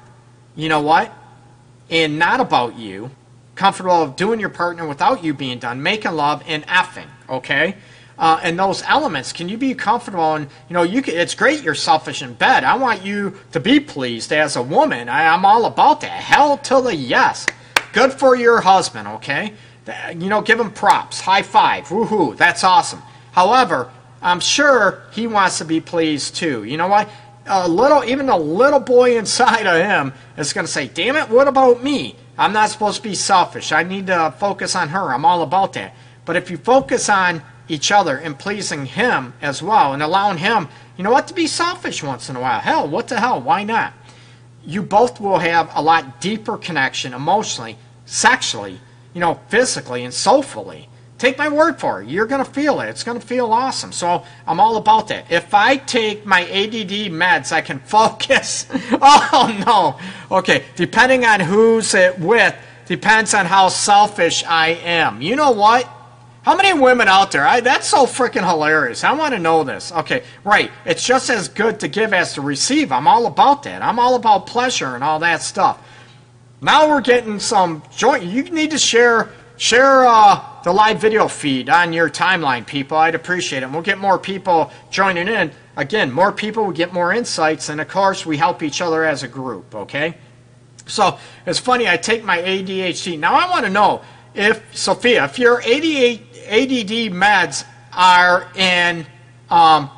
You 0.55 0.68
know 0.68 0.81
what? 0.81 1.11
And 1.88 2.18
not 2.18 2.40
about 2.40 2.77
you. 2.77 3.11
Comfortable 3.55 4.03
of 4.03 4.16
doing 4.16 4.40
your 4.40 4.51
partner 4.51 4.87
without 4.87 5.25
you 5.25 5.33
being 5.33 5.59
done, 5.59 5.83
making 5.83 6.12
love 6.12 6.42
and 6.46 6.66
effing. 6.66 7.09
Okay 7.31 7.77
uh, 8.18 8.38
and 8.42 8.59
those 8.59 8.83
elements. 8.83 9.33
Can 9.33 9.48
you 9.48 9.59
be 9.59 9.75
comfortable? 9.75 10.35
And 10.35 10.46
you 10.68 10.75
know, 10.75 10.83
you 10.83 11.03
can, 11.03 11.16
it's 11.16 11.35
great 11.35 11.62
you're 11.62 11.75
selfish 11.75 12.22
in 12.22 12.35
bed. 12.35 12.64
I 12.64 12.77
want 12.77 13.05
you 13.05 13.37
to 13.51 13.61
be 13.61 13.81
pleased 13.81 14.33
as 14.33 14.57
a 14.57 14.62
woman. 14.62 15.09
I, 15.09 15.27
I'm 15.27 15.44
all 15.44 15.64
about 15.64 16.01
that. 16.03 16.11
Hell 16.11 16.59
to 16.59 16.81
the 16.81 16.94
yes. 16.94 17.46
Good 17.92 18.12
for 18.12 18.37
your 18.37 18.61
husband. 18.61 19.09
Okay, 19.09 19.55
you 20.11 20.29
know, 20.29 20.40
give 20.40 20.61
him 20.61 20.70
props. 20.70 21.20
High 21.20 21.42
five. 21.42 21.88
Woohoo! 21.88 22.37
That's 22.37 22.64
awesome. 22.64 23.03
However, 23.33 23.90
I'm 24.22 24.40
sure 24.40 25.03
he 25.12 25.27
wants 25.27 25.59
to 25.59 25.64
be 25.64 25.81
pleased 25.81 26.37
too. 26.37 26.64
You 26.64 26.77
know 26.77 26.88
what? 26.88 27.09
A 27.46 27.68
little, 27.68 28.05
even 28.05 28.28
a 28.28 28.37
little 28.37 28.81
boy 28.81 29.18
inside 29.18 29.66
of 29.66 29.85
him 29.85 30.12
is 30.37 30.52
going 30.52 30.66
to 30.66 30.72
say, 30.72 30.87
"Damn 30.87 31.16
it! 31.16 31.28
What 31.28 31.48
about 31.48 31.83
me? 31.83 32.16
I'm 32.38 32.52
not 32.52 32.70
supposed 32.70 32.98
to 32.98 33.02
be 33.02 33.14
selfish. 33.14 33.72
I 33.72 33.83
need 33.83 34.07
to 34.07 34.35
focus 34.38 34.76
on 34.76 34.90
her. 34.90 35.12
I'm 35.12 35.24
all 35.24 35.42
about 35.42 35.72
that." 35.72 35.94
But 36.24 36.37
if 36.37 36.50
you 36.50 36.57
focus 36.57 37.09
on 37.09 37.42
each 37.68 37.90
other 37.90 38.16
and 38.16 38.38
pleasing 38.38 38.87
Him 38.87 39.35
as 39.42 39.62
well 39.62 39.92
and 39.92 40.02
allowing 40.02 40.38
Him, 40.38 40.68
you 40.96 41.05
know 41.05 41.11
what, 41.11 41.26
to 41.28 41.35
be 41.35 41.46
selfish 41.46 42.02
once 42.02 42.28
in 42.28 42.37
a 42.37 42.40
while. 42.40 42.61
Hell, 42.61 42.88
what 42.88 43.09
the 43.09 43.18
hell? 43.18 43.40
Why 43.40 43.64
not? 43.64 43.92
You 44.64 44.83
both 44.83 45.20
will 45.20 45.38
have 45.38 45.70
a 45.74 45.83
lot 45.83 46.20
deeper 46.20 46.57
connection 46.57 47.12
emotionally, 47.12 47.76
sexually, 48.07 48.78
you 49.14 49.20
know, 49.20 49.40
physically 49.48 50.05
and 50.05 50.14
soulfully 50.14 50.88
Take 51.23 51.39
my 51.39 51.49
word 51.49 51.79
for 51.79 52.03
it. 52.03 52.09
You're 52.09 52.27
going 52.27 52.45
to 52.45 52.51
feel 52.51 52.81
it. 52.81 52.89
It's 52.89 53.05
going 53.05 53.21
to 53.21 53.25
feel 53.25 53.53
awesome. 53.53 53.93
So 53.93 54.25
I'm 54.45 54.59
all 54.59 54.77
about 54.77 55.07
that. 55.07 55.31
If 55.31 55.55
I 55.55 55.77
take 55.77 56.27
my 56.27 56.41
ADD 56.41 57.13
meds, 57.13 57.53
I 57.53 57.61
can 57.61 57.79
focus. 57.85 58.67
oh, 59.01 59.63
no. 59.65 60.37
Okay. 60.37 60.65
Depending 60.75 61.25
on 61.25 61.39
who's 61.39 61.95
it 61.95 62.19
with, 62.19 62.57
depends 62.87 63.35
on 63.35 63.47
how 63.47 63.69
selfish 63.69 64.43
I 64.43 64.71
am. 64.71 65.23
You 65.23 65.37
know 65.37 65.53
what? 65.53 65.89
How 66.43 66.57
many 66.57 66.77
women 66.77 67.07
out 67.07 67.31
there? 67.31 67.47
I, 67.47 67.61
that's 67.61 67.87
so 67.87 68.05
freaking 68.05 68.45
hilarious. 68.45 69.05
I 69.05 69.13
want 69.13 69.33
to 69.33 69.39
know 69.39 69.63
this. 69.63 69.93
Okay, 69.93 70.25
right. 70.43 70.73
It's 70.85 71.07
just 71.07 71.31
as 71.31 71.47
good 71.47 71.79
to 71.79 71.87
give 71.87 72.13
as 72.13 72.35
to 72.35 72.41
receive. 72.41 72.91
I'm 72.91 73.07
all 73.07 73.27
about 73.27 73.63
that. 73.63 73.81
I'm 73.81 74.01
all 74.01 74.17
about 74.17 74.49
pleasure 74.49 74.97
and 74.97 75.05
all 75.05 75.21
that 75.21 75.41
stuff. 75.41 75.79
Now 76.61 76.89
we're 76.89 77.01
getting 77.01 77.39
some 77.39 77.85
joint. 77.97 78.25
You 78.25 78.43
need 78.43 78.73
to 78.73 78.79
share 78.79 79.31
share 79.62 80.05
uh, 80.05 80.44
the 80.64 80.72
live 80.72 81.01
video 81.01 81.29
feed 81.29 81.68
on 81.68 81.92
your 81.92 82.11
timeline, 82.11 82.66
people. 82.66 82.96
I'd 82.96 83.14
appreciate 83.14 83.62
it. 83.62 83.66
And 83.66 83.72
we'll 83.72 83.85
get 83.85 83.96
more 83.96 84.18
people 84.18 84.72
joining 84.90 85.29
in. 85.29 85.53
Again, 85.77 86.11
more 86.11 86.33
people, 86.33 86.64
we 86.64 86.75
get 86.75 86.92
more 86.92 87.12
insights, 87.12 87.68
and 87.68 87.81
of 87.81 87.87
course, 87.87 88.27
we 88.27 88.37
help 88.37 88.64
each 88.64 88.81
other 88.83 89.05
as 89.05 89.22
a 89.22 89.29
group. 89.29 89.72
Okay. 89.72 90.16
So 90.87 91.16
it's 91.46 91.61
funny. 91.61 91.88
I 91.88 91.96
take 91.96 92.25
my 92.25 92.38
ADHD. 92.38 93.16
Now 93.16 93.35
I 93.35 93.48
want 93.48 93.64
to 93.64 93.70
know 93.70 94.03
if 94.35 94.77
Sophia, 94.77 95.27
if 95.27 95.38
your 95.38 95.61
ADD 95.61 97.12
meds 97.12 97.64
are 97.92 98.51
in, 98.57 99.07
um, 99.48 99.90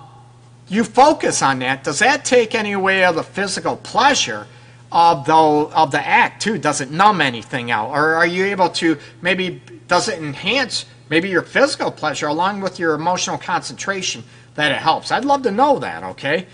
you 0.69 0.85
focus 0.85 1.41
on 1.41 1.61
that. 1.61 1.85
Does 1.85 2.01
that 2.01 2.27
take 2.27 2.55
any 2.55 2.73
away 2.73 3.07
of 3.07 3.15
the 3.17 3.23
physical 3.23 3.79
pleasure 3.79 4.47
of 4.95 5.27
the 5.27 5.35
of 5.35 5.91
the 5.91 6.07
act 6.07 6.41
too? 6.41 6.57
Does 6.57 6.81
it 6.81 6.91
numb 6.91 7.21
anything 7.21 7.71
out, 7.71 7.91
or 7.91 8.15
are 8.15 8.27
you 8.27 8.47
able 8.47 8.71
to 8.71 8.97
maybe 9.21 9.61
does 9.89 10.09
it 10.09 10.19
enhance 10.19 10.87
maybe 11.11 11.29
your 11.29 11.43
physical 11.43 11.91
pleasure 11.91 12.29
along 12.29 12.63
with 12.63 12.79
your 12.79 12.95
emotional 12.95 13.37
concentration 13.37 14.25
that 14.55 14.73
it 14.73 14.79
helps? 14.79 15.13
I'd 15.13 15.27
love 15.27 15.43
to 15.43 15.51
know 15.51 15.79
that. 15.81 16.03
Okay. 16.03 16.47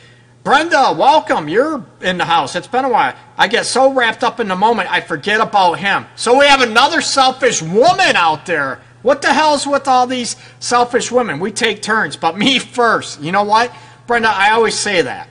Brenda, 0.43 0.97
welcome. 0.99 1.51
You're 1.51 1.85
in 2.01 2.17
the 2.17 2.25
house. 2.25 2.57
It's 2.57 2.67
been 2.67 2.87
a 2.87 2.89
while. 2.89 3.15
I 3.37 3.47
get 3.47 3.67
so 3.67 3.93
wrapped 3.93 4.25
up 4.25 4.41
in 4.41 4.49
the 4.49 4.57
moment, 4.57 4.91
I 4.91 5.03
forget 5.03 5.39
about 5.39 5.75
him. 5.75 6.07
So 6.17 6.39
we 6.39 6.47
have 6.47 6.63
another 6.63 7.03
selfish 7.03 7.61
woman 7.61 8.17
out 8.17 8.47
there 8.47 8.81
what 9.03 9.23
the 9.23 9.33
hell's 9.33 9.67
with 9.67 9.89
all 9.89 10.07
these 10.07 10.37
selfish 10.59 11.11
women? 11.11 11.41
We 11.41 11.53
take 11.53 11.81
turns, 11.81 12.17
but 12.17 12.37
me 12.37 12.59
first. 12.59 13.21
You 13.21 13.33
know 13.33 13.45
what? 13.45 13.73
Brenda, 14.07 14.29
I 14.29 14.51
always 14.51 14.75
say 14.75 15.03
that. 15.03 15.29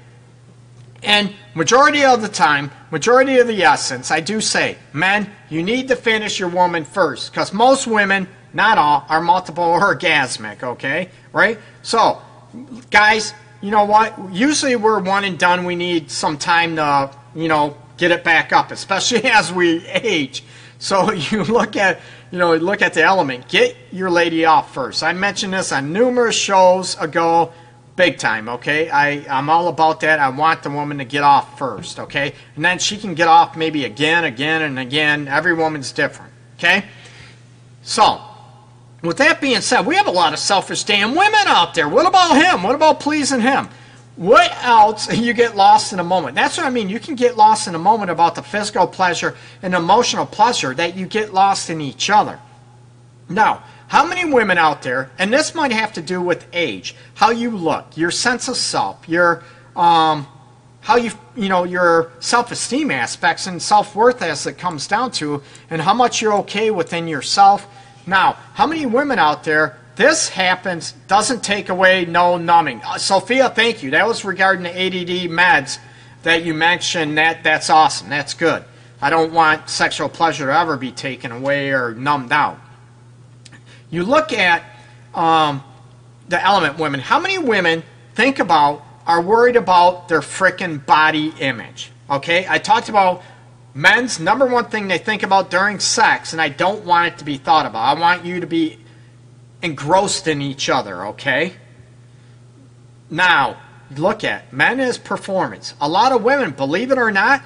And 1.03 1.33
majority 1.53 2.03
of 2.03 2.21
the 2.21 2.27
time, 2.27 2.71
majority 2.91 3.37
of 3.37 3.47
the 3.47 3.63
essence, 3.63 4.11
I 4.11 4.19
do 4.19 4.41
say, 4.41 4.77
men, 4.93 5.29
you 5.49 5.63
need 5.63 5.87
to 5.89 5.95
finish 5.95 6.39
your 6.39 6.49
woman 6.49 6.83
first. 6.83 7.31
Because 7.31 7.53
most 7.53 7.87
women, 7.87 8.27
not 8.53 8.77
all, 8.77 9.05
are 9.09 9.21
multiple 9.21 9.63
orgasmic, 9.81 10.63
okay? 10.63 11.09
Right? 11.31 11.57
So, 11.81 12.21
guys, 12.91 13.33
you 13.61 13.71
know 13.71 13.85
what? 13.85 14.13
Usually 14.33 14.75
we're 14.75 14.99
one 14.99 15.23
and 15.23 15.37
done. 15.37 15.65
We 15.65 15.75
need 15.75 16.11
some 16.11 16.37
time 16.37 16.75
to, 16.75 17.11
you 17.35 17.47
know, 17.47 17.77
get 17.97 18.11
it 18.11 18.23
back 18.23 18.51
up, 18.51 18.71
especially 18.71 19.23
as 19.29 19.51
we 19.53 19.85
age. 19.87 20.43
So 20.79 21.11
you 21.31 21.43
look 21.43 21.75
at 21.75 21.99
you 22.31 22.37
know, 22.37 22.55
look 22.55 22.81
at 22.81 22.93
the 22.93 23.03
element. 23.03 23.47
Get 23.47 23.75
your 23.91 24.11
lady 24.11 24.45
off 24.45 24.73
first. 24.73 25.01
I 25.01 25.13
mentioned 25.13 25.53
this 25.53 25.71
on 25.71 25.91
numerous 25.91 26.35
shows 26.35 26.95
ago, 26.97 27.51
big 27.99 28.17
time, 28.17 28.47
okay? 28.47 28.89
I, 28.89 29.25
I'm 29.29 29.49
all 29.49 29.67
about 29.67 29.99
that. 29.99 30.19
I 30.19 30.29
want 30.29 30.63
the 30.63 30.69
woman 30.69 30.99
to 30.99 31.03
get 31.03 31.21
off 31.21 31.57
first, 31.57 31.99
okay? 31.99 32.33
And 32.55 32.63
then 32.63 32.79
she 32.79 32.95
can 32.95 33.13
get 33.13 33.27
off 33.27 33.57
maybe 33.57 33.83
again, 33.83 34.23
again, 34.23 34.61
and 34.61 34.79
again. 34.79 35.27
Every 35.27 35.53
woman's 35.53 35.91
different, 35.91 36.31
okay? 36.55 36.85
So, 37.81 38.21
with 39.03 39.17
that 39.17 39.41
being 39.41 39.59
said, 39.59 39.85
we 39.85 39.97
have 39.97 40.07
a 40.07 40.11
lot 40.11 40.31
of 40.31 40.39
selfish 40.39 40.85
damn 40.85 41.13
women 41.13 41.41
out 41.45 41.73
there. 41.73 41.89
What 41.89 42.07
about 42.07 42.41
him? 42.41 42.63
What 42.63 42.73
about 42.73 43.01
pleasing 43.01 43.41
him? 43.41 43.67
What 44.15 44.49
else? 44.63 45.13
You 45.19 45.33
get 45.33 45.57
lost 45.57 45.91
in 45.91 45.99
a 45.99 46.03
moment. 46.03 46.35
That's 46.35 46.55
what 46.57 46.65
I 46.65 46.69
mean. 46.69 46.87
You 46.87 47.01
can 47.01 47.15
get 47.15 47.35
lost 47.35 47.67
in 47.67 47.75
a 47.75 47.79
moment 47.79 48.11
about 48.11 48.33
the 48.33 48.43
physical 48.43 48.87
pleasure 48.87 49.35
and 49.61 49.75
emotional 49.75 50.25
pleasure 50.25 50.73
that 50.73 50.95
you 50.95 51.05
get 51.05 51.33
lost 51.33 51.69
in 51.69 51.81
each 51.81 52.09
other. 52.09 52.39
Now, 53.27 53.63
how 53.89 54.05
many 54.05 54.23
women 54.23 54.57
out 54.57 54.83
there, 54.83 55.11
and 55.17 55.33
this 55.33 55.53
might 55.53 55.71
have 55.71 55.93
to 55.93 56.01
do 56.01 56.21
with 56.21 56.45
age, 56.53 56.95
how 57.15 57.31
you 57.31 57.49
look, 57.49 57.97
your 57.97 58.11
sense 58.11 58.47
of 58.47 58.55
self, 58.55 59.09
your 59.09 59.43
um, 59.75 60.27
how 60.81 60.95
you 60.95 61.11
you 61.35 61.49
know 61.49 61.63
your 61.63 62.11
self-esteem 62.19 62.91
aspects 62.91 63.47
and 63.47 63.61
self-worth 63.61 64.21
as 64.21 64.47
it 64.47 64.57
comes 64.57 64.87
down 64.87 65.11
to, 65.11 65.43
and 65.69 65.81
how 65.81 65.93
much 65.93 66.21
you're 66.21 66.35
okay 66.35 66.71
within 66.71 67.07
yourself. 67.07 67.67
Now, 68.05 68.33
how 68.53 68.65
many 68.67 68.85
women 68.85 69.19
out 69.19 69.43
there 69.43 69.77
this 69.95 70.29
happens, 70.29 70.93
doesn't 71.07 71.43
take 71.43 71.67
away 71.67 72.05
no 72.05 72.37
numbing. 72.37 72.81
Uh, 72.85 72.97
Sophia, 72.97 73.49
thank 73.49 73.83
you. 73.83 73.91
That 73.91 74.07
was 74.07 74.23
regarding 74.23 74.63
the 74.63 74.69
ADD 74.69 75.29
meds 75.29 75.77
that 76.23 76.45
you 76.45 76.53
mentioned. 76.53 77.17
That 77.17 77.43
That's 77.43 77.69
awesome. 77.69 78.07
That's 78.07 78.33
good. 78.33 78.63
I 79.01 79.09
don't 79.09 79.33
want 79.33 79.67
sexual 79.69 80.07
pleasure 80.07 80.45
to 80.45 80.57
ever 80.57 80.77
be 80.77 80.93
taken 80.93 81.33
away 81.33 81.71
or 81.71 81.93
numbed 81.95 82.31
out. 82.31 82.59
You 83.89 84.03
look 84.03 84.33
at 84.33 84.63
um, 85.13 85.63
the 86.27 86.43
element 86.43 86.77
women. 86.77 86.99
How 86.99 87.19
many 87.19 87.37
women 87.37 87.83
think 88.13 88.39
about, 88.39 88.83
are 89.07 89.21
worried 89.21 89.55
about 89.55 90.07
their 90.07 90.21
freaking 90.21 90.85
body 90.85 91.33
image? 91.39 91.91
Okay, 92.09 92.45
I 92.47 92.57
talked 92.57 92.89
about 92.89 93.23
men's 93.73 94.19
number 94.19 94.45
one 94.45 94.65
thing 94.65 94.87
they 94.87 94.97
think 94.97 95.23
about 95.23 95.49
during 95.49 95.79
sex, 95.79 96.33
and 96.33 96.41
I 96.41 96.49
don't 96.49 96.85
want 96.85 97.13
it 97.13 97.17
to 97.19 97.25
be 97.25 97.37
thought 97.37 97.65
about. 97.65 97.97
I 97.97 97.99
want 97.99 98.25
you 98.25 98.39
to 98.39 98.47
be 98.47 98.79
engrossed 99.61 100.27
in 100.27 100.41
each 100.41 100.69
other, 100.69 101.07
okay? 101.07 101.53
Now, 103.09 103.57
look 103.95 104.23
at 104.23 104.53
men 104.53 104.79
as 104.79 104.97
performance. 104.97 105.73
A 105.81 105.89
lot 105.89 106.11
of 106.11 106.23
women, 106.23 106.51
believe 106.51 106.91
it 106.91 106.97
or 106.97 107.11
not, 107.11 107.43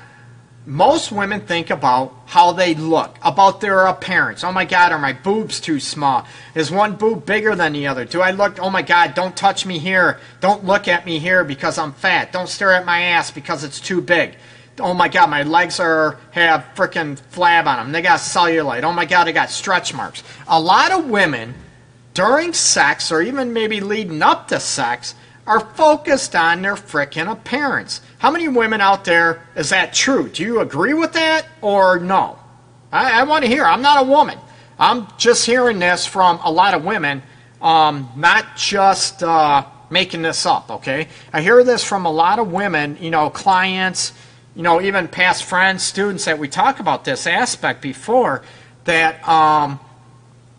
most 0.65 1.11
women 1.11 1.41
think 1.41 1.69
about 1.69 2.13
how 2.25 2.53
they 2.53 2.73
look, 2.73 3.17
about 3.21 3.59
their 3.59 3.85
appearance. 3.85 4.43
Oh 4.43 4.51
my 4.51 4.63
God, 4.63 4.91
are 4.93 4.99
my 4.99 5.11
boobs 5.11 5.59
too 5.59 5.79
small? 5.79 6.25
Is 6.55 6.71
one 6.71 6.95
boob 6.95 7.25
bigger 7.25 7.53
than 7.55 7.73
the 7.73 7.87
other? 7.87 8.05
Do 8.05 8.21
I 8.21 8.31
look, 8.31 8.59
oh 8.59 8.69
my 8.69 8.81
God, 8.81 9.13
don't 9.13 9.35
touch 9.35 9.65
me 9.65 9.77
here. 9.77 10.19
Don't 10.39 10.63
look 10.63 10.87
at 10.87 11.05
me 11.05 11.19
here 11.19 11.43
because 11.43 11.77
I'm 11.77 11.91
fat. 11.91 12.31
Don't 12.31 12.47
stare 12.47 12.71
at 12.71 12.85
my 12.85 13.01
ass 13.01 13.29
because 13.29 13.63
it's 13.63 13.79
too 13.79 14.01
big. 14.01 14.35
Oh 14.79 14.93
my 14.93 15.09
God, 15.09 15.29
my 15.29 15.43
legs 15.43 15.79
are 15.79 16.17
have 16.31 16.65
freaking 16.75 17.19
flab 17.31 17.67
on 17.67 17.77
them. 17.77 17.91
They 17.91 18.01
got 18.01 18.19
cellulite. 18.19 18.83
Oh 18.83 18.93
my 18.93 19.05
God, 19.05 19.27
I 19.27 19.31
got 19.33 19.49
stretch 19.49 19.93
marks. 19.93 20.23
A 20.47 20.59
lot 20.59 20.91
of 20.91 21.09
women 21.09 21.53
during 22.13 22.53
sex 22.53 23.11
or 23.11 23.21
even 23.21 23.53
maybe 23.53 23.81
leading 23.81 24.21
up 24.21 24.47
to 24.47 24.59
sex 24.59 25.13
are 25.45 25.59
focused 25.59 26.35
on 26.35 26.61
their 26.61 26.75
frickin' 26.75 27.31
appearance. 27.31 28.01
How 28.19 28.31
many 28.31 28.47
women 28.47 28.81
out 28.81 29.03
there 29.03 29.45
is 29.55 29.69
that 29.69 29.93
true? 29.93 30.29
Do 30.29 30.43
you 30.43 30.59
agree 30.61 30.93
with 30.93 31.13
that 31.13 31.45
or 31.61 31.99
no? 31.99 32.39
I, 32.91 33.21
I 33.21 33.23
want 33.23 33.43
to 33.43 33.49
hear. 33.49 33.65
I'm 33.65 33.81
not 33.81 34.05
a 34.05 34.09
woman. 34.09 34.37
I'm 34.79 35.07
just 35.17 35.45
hearing 35.45 35.79
this 35.79 36.05
from 36.05 36.39
a 36.43 36.51
lot 36.51 36.73
of 36.73 36.85
women, 36.85 37.23
um, 37.61 38.09
not 38.15 38.55
just 38.55 39.21
uh, 39.21 39.65
making 39.89 40.21
this 40.21 40.45
up, 40.45 40.71
okay? 40.71 41.07
I 41.31 41.41
hear 41.41 41.63
this 41.63 41.83
from 41.83 42.05
a 42.05 42.11
lot 42.11 42.39
of 42.39 42.51
women, 42.51 42.97
you 42.99 43.11
know, 43.11 43.29
clients, 43.29 44.13
you 44.55 44.63
know, 44.63 44.81
even 44.81 45.07
past 45.07 45.43
friends, 45.43 45.83
students 45.83 46.25
that 46.25 46.39
we 46.39 46.47
talk 46.47 46.79
about 46.79 47.05
this 47.05 47.27
aspect 47.27 47.81
before 47.81 48.43
that. 48.85 49.27
Um, 49.27 49.79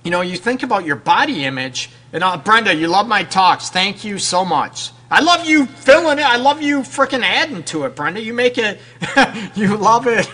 you 0.05 0.11
know, 0.11 0.21
you 0.21 0.37
think 0.37 0.63
about 0.63 0.85
your 0.85 0.97
body 0.97 1.45
image, 1.45 1.91
and 2.13 2.23
uh, 2.23 2.37
Brenda, 2.37 2.75
you 2.75 2.89
love 2.89 3.09
my 3.09 3.25
talks. 3.25 3.71
Thank 3.71 4.05
you 4.05 4.19
so 4.19 4.45
much. 4.45 4.91
I 5.11 5.21
love 5.21 5.47
you 5.47 5.67
filling 5.67 6.19
it. 6.19 6.25
I 6.25 6.37
love 6.37 6.61
you 6.61 6.81
freaking 6.81 7.23
adding 7.23 7.63
to 7.65 7.85
it, 7.85 7.97
Brenda. 7.97 8.21
You 8.21 8.35
make 8.35 8.59
it, 8.59 8.81
you 9.55 9.77
love 9.77 10.07
it. 10.07 10.29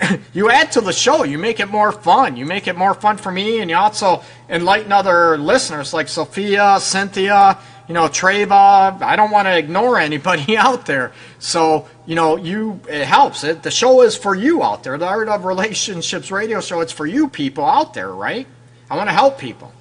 you 0.32 0.50
add 0.50 0.70
to 0.72 0.80
the 0.80 0.92
show. 0.92 1.24
You 1.24 1.36
make 1.36 1.58
it 1.60 1.66
more 1.66 1.90
fun. 1.90 2.36
You 2.36 2.46
make 2.46 2.68
it 2.68 2.76
more 2.76 2.94
fun 2.94 3.16
for 3.16 3.32
me, 3.32 3.60
and 3.60 3.68
you 3.68 3.76
also 3.76 4.22
enlighten 4.48 4.92
other 4.92 5.36
listeners 5.36 5.92
like 5.92 6.08
Sophia, 6.08 6.78
Cynthia, 6.80 7.58
you 7.88 7.94
know, 7.94 8.04
Treva. 8.04 9.02
I 9.02 9.16
don't 9.16 9.30
want 9.30 9.46
to 9.46 9.56
ignore 9.56 9.98
anybody 9.98 10.56
out 10.58 10.86
there. 10.86 11.12
So, 11.40 11.88
you 12.06 12.14
know, 12.14 12.36
you 12.36 12.80
it 12.88 13.04
helps. 13.04 13.42
It, 13.42 13.62
the 13.62 13.70
show 13.70 14.02
is 14.02 14.16
for 14.16 14.34
you 14.34 14.62
out 14.62 14.84
there. 14.84 14.96
The 14.96 15.06
Art 15.06 15.28
of 15.28 15.44
Relationships 15.44 16.30
radio 16.30 16.60
show. 16.60 16.80
It's 16.80 16.92
for 16.92 17.06
you 17.06 17.28
people 17.28 17.64
out 17.64 17.94
there, 17.94 18.12
right? 18.12 18.46
I 18.90 18.96
want 18.96 19.08
to 19.08 19.14
help 19.14 19.38
people. 19.38 19.72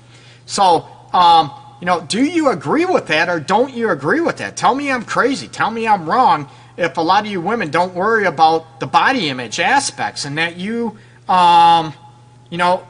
So, 0.45 0.87
um, 1.13 1.51
you 1.79 1.85
know, 1.85 2.01
do 2.01 2.23
you 2.23 2.49
agree 2.49 2.85
with 2.85 3.07
that 3.07 3.29
or 3.29 3.39
don't 3.39 3.73
you 3.73 3.89
agree 3.89 4.21
with 4.21 4.37
that? 4.37 4.57
Tell 4.57 4.73
me 4.73 4.91
I'm 4.91 5.03
crazy. 5.03 5.47
Tell 5.47 5.69
me 5.69 5.87
I'm 5.87 6.09
wrong 6.09 6.49
if 6.75 6.97
a 6.97 7.01
lot 7.01 7.25
of 7.25 7.31
you 7.31 7.41
women 7.41 7.69
don't 7.69 7.93
worry 7.93 8.25
about 8.25 8.79
the 8.79 8.87
body 8.87 9.29
image 9.29 9.59
aspects 9.59 10.25
and 10.25 10.37
that 10.37 10.57
you, 10.57 10.97
um, 11.27 11.93
you 12.49 12.57
know, 12.57 12.85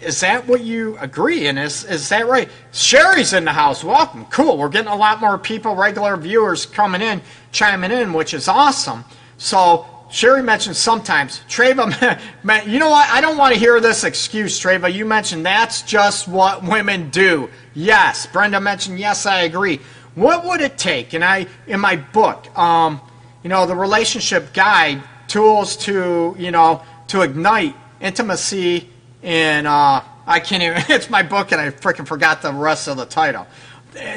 is 0.00 0.20
that 0.20 0.48
what 0.48 0.62
you 0.62 0.96
agree? 0.98 1.46
And 1.46 1.58
is, 1.58 1.84
is 1.84 2.08
that 2.08 2.26
right? 2.26 2.48
Sherry's 2.72 3.34
in 3.34 3.44
the 3.44 3.52
house. 3.52 3.84
Welcome. 3.84 4.24
Cool. 4.26 4.56
We're 4.56 4.70
getting 4.70 4.90
a 4.90 4.96
lot 4.96 5.20
more 5.20 5.36
people, 5.36 5.74
regular 5.74 6.16
viewers 6.16 6.64
coming 6.64 7.02
in, 7.02 7.20
chiming 7.52 7.90
in, 7.90 8.14
which 8.14 8.32
is 8.32 8.48
awesome. 8.48 9.04
So, 9.36 9.86
Sherry 10.10 10.42
mentioned 10.42 10.76
sometimes. 10.76 11.40
Treva, 11.48 12.20
man, 12.42 12.68
you 12.68 12.78
know 12.78 12.90
what? 12.90 13.08
I 13.08 13.20
don't 13.20 13.38
want 13.38 13.54
to 13.54 13.60
hear 13.60 13.80
this 13.80 14.04
excuse, 14.04 14.60
Treva. 14.60 14.92
You 14.92 15.04
mentioned 15.04 15.46
that's 15.46 15.82
just 15.82 16.26
what 16.26 16.64
women 16.64 17.10
do. 17.10 17.48
Yes. 17.74 18.26
Brenda 18.26 18.60
mentioned, 18.60 18.98
yes, 18.98 19.24
I 19.24 19.42
agree. 19.42 19.80
What 20.16 20.44
would 20.44 20.60
it 20.60 20.76
take? 20.76 21.14
And 21.14 21.24
I, 21.24 21.46
in 21.68 21.78
my 21.78 21.96
book, 21.96 22.56
um, 22.58 23.00
you 23.44 23.48
know, 23.48 23.66
the 23.66 23.76
relationship 23.76 24.52
guide, 24.52 25.02
tools 25.28 25.76
to, 25.78 26.34
you 26.36 26.50
know, 26.50 26.82
to 27.08 27.22
ignite 27.22 27.76
intimacy 28.00 28.90
and, 29.22 29.66
uh, 29.66 30.02
I 30.26 30.40
can't 30.40 30.62
even, 30.62 30.82
it's 30.94 31.08
my 31.08 31.22
book 31.22 31.52
and 31.52 31.60
I 31.60 31.70
freaking 31.70 32.06
forgot 32.06 32.42
the 32.42 32.52
rest 32.52 32.88
of 32.88 32.96
the 32.96 33.06
title. 33.06 33.46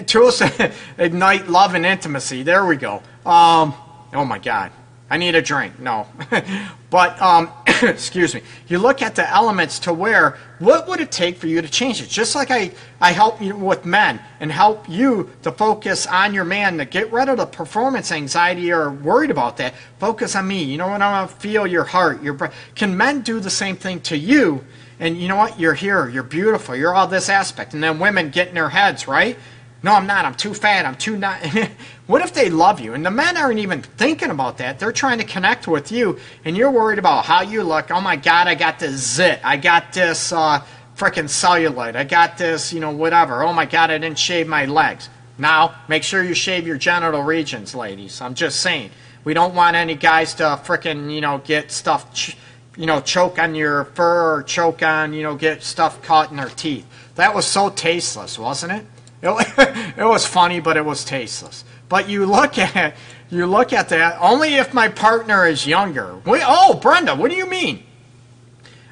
Tools 0.08 0.40
to 0.40 0.72
ignite 0.98 1.48
love 1.48 1.76
and 1.76 1.86
intimacy. 1.86 2.42
There 2.42 2.66
we 2.66 2.78
go. 2.78 3.04
Um, 3.26 3.76
oh 4.14 4.26
my 4.26 4.40
God. 4.40 4.72
I 5.14 5.18
need 5.18 5.36
a 5.36 5.44
drink. 5.44 5.78
No. 5.78 6.08
but, 6.90 7.22
um, 7.22 7.52
excuse 7.84 8.34
me. 8.34 8.42
You 8.68 8.80
look 8.80 9.04
at 9.04 9.14
the 9.14 9.30
elements 9.30 9.78
to 9.80 9.94
where, 9.94 10.40
what 10.58 10.88
would 10.88 11.02
it 11.02 11.12
take 11.12 11.38
for 11.38 11.46
you 11.46 11.62
to 11.62 11.70
change 11.70 12.02
it? 12.02 12.10
Just 12.10 12.34
like 12.34 12.50
I, 12.50 12.72
I 13.00 13.12
help 13.12 13.40
you 13.40 13.56
with 13.56 13.86
men 13.86 14.20
and 14.40 14.52
help 14.52 14.90
you 14.90 15.30
to 15.44 15.52
focus 15.52 16.08
on 16.08 16.34
your 16.34 16.46
man, 16.46 16.80
to 16.80 16.86
get 16.86 17.12
rid 17.12 17.30
of 17.30 17.38
the 17.38 17.46
performance 17.46 18.12
anxiety 18.12 18.72
or 18.72 18.90
worried 18.90 19.30
about 19.30 19.58
that. 19.58 19.76
Focus 20.00 20.36
on 20.36 20.48
me. 20.48 20.64
You 20.64 20.80
know 20.80 20.88
what? 20.88 21.04
I 21.04 21.12
want 21.12 21.30
to 21.30 21.36
feel 21.36 21.68
your 21.68 21.84
heart. 21.84 22.24
Your 22.24 22.34
Can 22.74 22.98
men 22.98 23.22
do 23.22 23.40
the 23.40 23.52
same 23.52 23.76
thing 23.76 24.02
to 24.02 24.18
you? 24.18 24.66
And 25.00 25.22
you 25.22 25.28
know 25.28 25.36
what? 25.36 25.60
You're 25.60 25.76
here. 25.76 26.10
You're 26.10 26.24
beautiful. 26.24 26.76
You're 26.76 26.96
all 26.96 27.06
this 27.06 27.30
aspect. 27.30 27.76
And 27.76 27.84
then 27.84 28.00
women 28.00 28.32
get 28.32 28.48
in 28.48 28.56
their 28.56 28.70
heads, 28.70 29.08
right? 29.08 29.38
No, 29.84 29.94
I'm 29.94 30.08
not. 30.08 30.24
I'm 30.24 30.34
too 30.34 30.54
fat. 30.54 30.86
I'm 30.86 30.96
too 30.96 31.18
not. 31.18 31.46
what 32.08 32.22
if 32.22 32.34
they 32.34 32.50
love 32.50 32.80
you? 32.80 32.94
And 32.94 33.06
the 33.06 33.12
men 33.12 33.36
aren't 33.36 33.60
even 33.60 33.82
thinking 33.82 34.32
about 34.32 34.58
that. 34.60 34.80
They're 34.80 34.94
trying 34.94 35.18
to 35.18 35.26
connect 35.26 35.68
with 35.68 35.92
you, 35.92 36.20
and 36.46 36.56
you're 36.56 36.72
worried 36.72 37.00
about 37.00 37.26
how 37.26 37.42
you 37.42 37.64
look. 37.64 37.92
Oh 37.92 38.00
my 38.00 38.16
God, 38.16 38.48
I 38.48 38.56
got 38.56 38.80
this 38.80 39.16
zit. 39.16 39.42
I 39.44 39.58
got 39.58 39.92
this 39.92 40.32
uh, 40.32 40.64
freaking 40.96 41.26
cellulite. 41.26 41.98
I 41.98 42.06
got 42.06 42.38
this, 42.38 42.72
you 42.72 42.80
know, 42.80 42.92
whatever. 42.92 43.44
Oh 43.44 43.52
my 43.52 43.66
God, 43.66 43.92
I 43.92 43.98
didn't 43.98 44.20
shave 44.20 44.48
my 44.48 44.66
legs. 44.66 45.10
Now, 45.38 45.76
make 45.90 46.04
sure 46.04 46.24
you 46.24 46.34
shave 46.34 46.66
your 46.66 46.78
genital 46.78 47.22
regions, 47.22 47.76
ladies. 47.76 48.22
I'm 48.22 48.36
just 48.36 48.62
saying. 48.62 48.92
We 49.26 49.34
don't 49.34 49.56
want 49.56 49.76
any 49.76 49.96
guys 49.96 50.34
to 50.36 50.44
freaking, 50.64 51.14
you 51.14 51.22
know, 51.22 51.38
get 51.40 51.72
stuff, 51.72 52.36
you 52.78 52.86
know, 52.86 53.00
choke 53.00 53.40
on 53.40 53.56
your 53.56 53.86
fur 53.86 54.36
or 54.36 54.44
choke 54.44 54.84
on, 54.84 55.14
you 55.14 55.24
know, 55.24 55.36
get 55.36 55.64
stuff 55.64 56.02
caught 56.02 56.30
in 56.30 56.38
their 56.38 56.50
teeth. 56.50 56.86
That 57.16 57.34
was 57.34 57.46
so 57.46 57.70
tasteless, 57.70 58.38
wasn't 58.38 58.74
it? 58.74 58.86
It, 59.24 59.94
it 59.98 60.06
was 60.06 60.26
funny, 60.26 60.60
but 60.60 60.78
it 60.78 60.86
was 60.86 61.04
tasteless. 61.06 61.64
But 61.90 62.10
you 62.10 62.26
look 62.26 62.58
at 62.58 62.96
you 63.30 63.48
look 63.48 63.74
at 63.74 63.90
that 63.90 64.18
only 64.22 64.56
if 64.56 64.74
my 64.74 64.90
partner 64.90 65.48
is 65.48 65.66
younger. 65.66 66.18
We, 66.26 66.42
oh, 66.46 66.76
Brenda, 66.76 67.16
what 67.16 67.32
do 67.32 67.38
you 67.38 67.48
mean? 67.48 67.84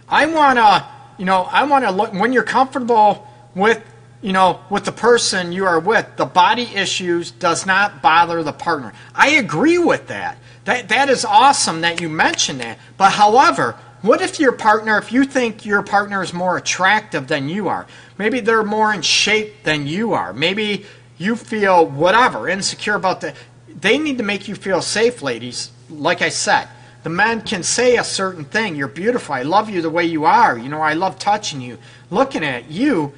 I 0.10 0.26
want 0.26 0.58
to, 0.58 0.86
you 1.17 1.26
know, 1.26 1.44
I 1.44 1.63
want 1.65 1.86
to 1.86 1.91
look 1.91 2.13
when 2.13 2.34
you're 2.34 2.44
comfortable 2.44 3.28
with, 3.54 3.82
you 4.22 4.34
know, 4.34 4.62
with 4.70 4.86
the 4.86 4.91
person 4.91 5.52
you 5.52 5.65
are 5.65 5.80
with. 5.80 6.08
The 6.17 6.26
body 6.26 6.63
issues 6.63 7.32
does 7.32 7.65
not 7.65 8.02
bother 8.02 8.41
the 8.41 8.54
partner. 8.54 8.94
I 9.13 9.32
agree 9.32 9.78
with 9.78 10.08
that. 10.08 10.38
That 10.65 10.89
that 10.89 11.10
is 11.10 11.24
awesome 11.26 11.82
that 11.82 12.02
you 12.02 12.10
mentioned 12.10 12.62
that. 12.62 12.80
But 12.98 13.12
however, 13.12 13.78
what 14.01 14.21
if 14.21 14.39
your 14.39 14.51
partner, 14.51 14.97
if 14.97 15.11
you 15.11 15.25
think 15.25 15.65
your 15.65 15.83
partner 15.83 16.23
is 16.23 16.33
more 16.33 16.57
attractive 16.57 17.27
than 17.27 17.49
you 17.49 17.67
are, 17.67 17.85
maybe 18.17 18.39
they're 18.39 18.63
more 18.63 18.93
in 18.93 19.01
shape 19.01 19.63
than 19.63 19.87
you 19.87 20.13
are, 20.13 20.33
maybe 20.33 20.85
you 21.17 21.35
feel 21.35 21.85
whatever, 21.85 22.49
insecure 22.49 22.95
about 22.95 23.21
that, 23.21 23.35
they 23.79 23.97
need 23.97 24.17
to 24.17 24.23
make 24.23 24.47
you 24.47 24.55
feel 24.55 24.81
safe, 24.81 25.21
ladies. 25.21 25.71
Like 25.89 26.21
I 26.21 26.29
said, 26.29 26.67
the 27.03 27.09
man 27.09 27.41
can 27.41 27.63
say 27.63 27.97
a 27.97 28.03
certain 28.03 28.45
thing. 28.45 28.75
You're 28.75 28.87
beautiful. 28.87 29.33
I 29.33 29.43
love 29.43 29.69
you 29.69 29.81
the 29.81 29.89
way 29.89 30.05
you 30.05 30.25
are. 30.25 30.57
You 30.57 30.69
know, 30.69 30.81
I 30.81 30.93
love 30.93 31.17
touching 31.17 31.61
you. 31.61 31.77
Looking 32.09 32.43
at 32.43 32.69
you, 32.69 33.13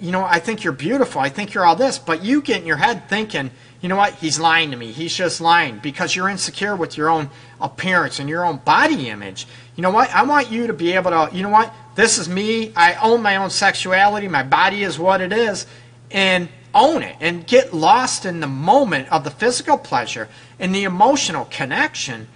you 0.00 0.10
know, 0.10 0.24
I 0.24 0.40
think 0.40 0.62
you're 0.62 0.72
beautiful. 0.72 1.20
I 1.20 1.28
think 1.30 1.54
you're 1.54 1.64
all 1.64 1.76
this. 1.76 1.98
But 1.98 2.22
you 2.22 2.42
get 2.42 2.60
in 2.60 2.66
your 2.66 2.76
head 2.76 3.08
thinking, 3.08 3.50
you 3.80 3.88
know 3.88 3.96
what? 3.96 4.14
He's 4.14 4.38
lying 4.38 4.70
to 4.70 4.76
me. 4.76 4.92
He's 4.92 5.14
just 5.14 5.40
lying 5.40 5.78
because 5.78 6.14
you're 6.14 6.28
insecure 6.28 6.76
with 6.76 6.96
your 6.96 7.08
own 7.08 7.30
appearance 7.60 8.18
and 8.18 8.28
your 8.28 8.44
own 8.44 8.58
body 8.58 9.08
image. 9.08 9.46
You 9.76 9.82
know 9.82 9.90
what? 9.90 10.14
I 10.14 10.22
want 10.22 10.50
you 10.50 10.66
to 10.66 10.72
be 10.72 10.92
able 10.92 11.10
to, 11.10 11.30
you 11.32 11.42
know 11.42 11.50
what? 11.50 11.74
This 11.94 12.18
is 12.18 12.28
me. 12.28 12.72
I 12.76 12.94
own 12.94 13.22
my 13.22 13.36
own 13.36 13.50
sexuality. 13.50 14.28
My 14.28 14.42
body 14.42 14.82
is 14.82 14.98
what 14.98 15.20
it 15.20 15.32
is. 15.32 15.66
And 16.10 16.48
own 16.74 17.02
it 17.02 17.16
and 17.20 17.46
get 17.46 17.72
lost 17.72 18.26
in 18.26 18.40
the 18.40 18.46
moment 18.46 19.10
of 19.12 19.24
the 19.24 19.30
physical 19.30 19.78
pleasure 19.78 20.28
and 20.58 20.74
the 20.74 20.84
emotional 20.84 21.46
connection 21.46 22.26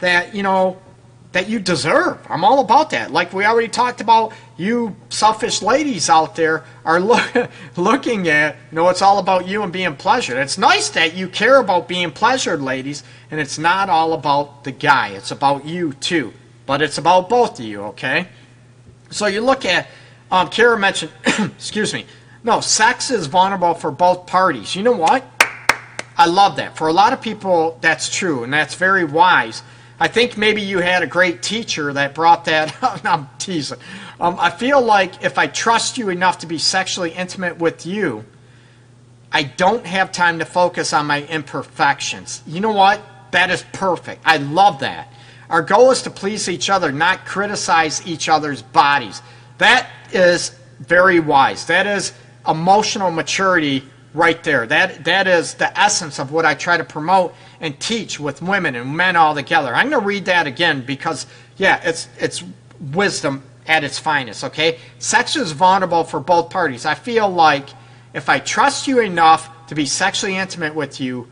that, 0.00 0.34
you 0.34 0.42
know, 0.42 0.78
that 1.32 1.48
you 1.48 1.58
deserve. 1.58 2.18
I'm 2.28 2.44
all 2.44 2.60
about 2.60 2.90
that. 2.90 3.10
Like 3.10 3.32
we 3.32 3.44
already 3.44 3.68
talked 3.68 4.00
about, 4.00 4.32
you 4.56 4.94
selfish 5.08 5.62
ladies 5.62 6.08
out 6.08 6.36
there 6.36 6.64
are 6.84 7.00
look, 7.00 7.50
looking 7.76 8.28
at, 8.28 8.56
you 8.70 8.76
know, 8.76 8.88
it's 8.88 9.02
all 9.02 9.18
about 9.18 9.48
you 9.48 9.62
and 9.62 9.72
being 9.72 9.96
pleasured. 9.96 10.36
It's 10.36 10.58
nice 10.58 10.90
that 10.90 11.14
you 11.14 11.28
care 11.28 11.58
about 11.58 11.88
being 11.88 12.12
pleasured, 12.12 12.62
ladies, 12.62 13.02
and 13.30 13.40
it's 13.40 13.58
not 13.58 13.88
all 13.88 14.12
about 14.12 14.62
the 14.62 14.70
guy. 14.70 15.08
It's 15.08 15.32
about 15.32 15.64
you 15.64 15.94
too. 15.94 16.32
But 16.66 16.82
it's 16.82 16.98
about 16.98 17.28
both 17.28 17.58
of 17.58 17.64
you, 17.64 17.82
okay? 17.82 18.28
So 19.10 19.26
you 19.26 19.40
look 19.40 19.64
at, 19.64 19.86
um, 20.30 20.48
Kara 20.48 20.78
mentioned, 20.78 21.12
excuse 21.26 21.92
me, 21.92 22.06
no, 22.42 22.60
sex 22.60 23.10
is 23.10 23.26
vulnerable 23.26 23.74
for 23.74 23.90
both 23.90 24.26
parties. 24.26 24.74
You 24.74 24.82
know 24.82 24.92
what? 24.92 25.24
I 26.16 26.26
love 26.26 26.56
that. 26.56 26.76
For 26.76 26.88
a 26.88 26.92
lot 26.92 27.12
of 27.12 27.20
people, 27.20 27.78
that's 27.80 28.14
true, 28.14 28.44
and 28.44 28.52
that's 28.52 28.74
very 28.74 29.04
wise. 29.04 29.62
I 29.98 30.08
think 30.08 30.36
maybe 30.36 30.62
you 30.62 30.78
had 30.78 31.02
a 31.02 31.06
great 31.06 31.42
teacher 31.42 31.92
that 31.92 32.14
brought 32.14 32.44
that. 32.46 32.76
I'm 33.04 33.28
teasing. 33.38 33.78
Um, 34.20 34.36
I 34.38 34.50
feel 34.50 34.80
like 34.80 35.24
if 35.24 35.38
I 35.38 35.46
trust 35.46 35.98
you 35.98 36.08
enough 36.10 36.38
to 36.38 36.46
be 36.46 36.58
sexually 36.58 37.12
intimate 37.12 37.58
with 37.58 37.86
you, 37.86 38.24
I 39.32 39.42
don't 39.42 39.86
have 39.86 40.12
time 40.12 40.38
to 40.38 40.44
focus 40.44 40.92
on 40.92 41.06
my 41.06 41.24
imperfections. 41.24 42.42
You 42.46 42.60
know 42.60 42.72
what? 42.72 43.00
That 43.32 43.50
is 43.50 43.64
perfect. 43.72 44.22
I 44.24 44.36
love 44.36 44.80
that. 44.80 45.12
Our 45.50 45.62
goal 45.62 45.90
is 45.90 46.02
to 46.02 46.10
please 46.10 46.48
each 46.48 46.70
other, 46.70 46.92
not 46.92 47.26
criticize 47.26 48.06
each 48.06 48.28
other's 48.28 48.62
bodies. 48.62 49.22
That 49.58 49.88
is 50.12 50.56
very 50.80 51.20
wise. 51.20 51.66
That 51.66 51.86
is 51.86 52.12
emotional 52.46 53.10
maturity 53.10 53.84
right 54.14 54.42
there. 54.44 54.66
That 54.66 55.04
that 55.04 55.26
is 55.26 55.54
the 55.54 55.78
essence 55.78 56.18
of 56.18 56.32
what 56.32 56.46
I 56.46 56.54
try 56.54 56.76
to 56.76 56.84
promote 56.84 57.34
and 57.60 57.78
teach 57.78 58.18
with 58.18 58.40
women 58.40 58.74
and 58.74 58.96
men 58.96 59.16
all 59.16 59.34
together. 59.34 59.74
I'm 59.74 59.90
going 59.90 60.00
to 60.00 60.06
read 60.06 60.24
that 60.26 60.46
again 60.46 60.84
because 60.84 61.26
yeah, 61.56 61.80
it's 61.84 62.08
it's 62.18 62.42
wisdom 62.92 63.42
at 63.66 63.84
its 63.84 63.98
finest, 63.98 64.44
okay? 64.44 64.78
Sex 64.98 65.36
is 65.36 65.52
vulnerable 65.52 66.04
for 66.04 66.20
both 66.20 66.50
parties. 66.50 66.84
I 66.84 66.94
feel 66.94 67.28
like 67.28 67.68
if 68.12 68.28
I 68.28 68.38
trust 68.38 68.86
you 68.86 69.00
enough 69.00 69.50
to 69.68 69.74
be 69.74 69.86
sexually 69.86 70.36
intimate 70.36 70.74
with 70.74 71.00
you, 71.00 71.28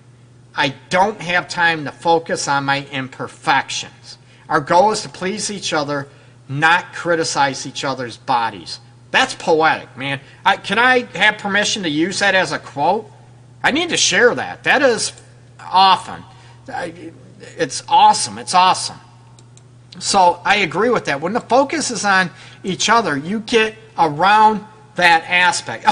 I 0.55 0.75
don't 0.91 1.21
have 1.21 1.49
time 1.49 1.85
to 1.85 1.93
focus 1.93 2.47
on 2.49 2.65
my 2.65 2.87
imperfections. 2.91 4.19
Our 4.49 4.61
goal 4.61 4.93
is 4.93 5.03
to 5.03 5.09
please 5.09 5.51
each 5.51 5.73
other, 5.73 6.09
not 6.49 6.93
criticize 6.93 7.67
each 7.67 7.85
other's 7.85 8.17
bodies. 8.19 8.81
That's 9.11 9.35
poetic, 9.35 9.97
man. 9.97 10.21
I, 10.45 10.57
can 10.57 10.79
I 10.79 11.01
have 11.17 11.39
permission 11.39 11.83
to 11.85 11.89
use 11.89 12.19
that 12.19 12.35
as 12.35 12.53
a 12.53 12.59
quote? 12.59 13.11
I 13.63 13.71
need 13.71 13.91
to 13.91 13.97
share 13.97 14.35
that. 14.35 14.65
That 14.65 14.83
is 14.83 15.13
often. 15.61 16.23
It's 17.59 17.83
awesome. 17.89 18.39
It's 18.39 18.55
awesome. 18.55 18.99
So 19.99 20.41
I 20.45 20.57
agree 20.57 20.91
with 20.91 21.05
that. 21.07 21.21
When 21.21 21.33
the 21.33 21.41
focus 21.41 21.91
is 21.91 22.05
on 22.05 22.31
each 22.65 22.89
other, 22.89 23.17
you 23.17 23.41
get 23.41 23.75
around 23.99 24.65
that 24.97 25.25
aspect. 25.29 25.87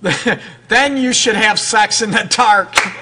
then 0.68 0.96
you 0.96 1.12
should 1.12 1.36
have 1.36 1.58
sex 1.58 2.02
in 2.02 2.10
the 2.10 2.26
dark. 2.30 2.74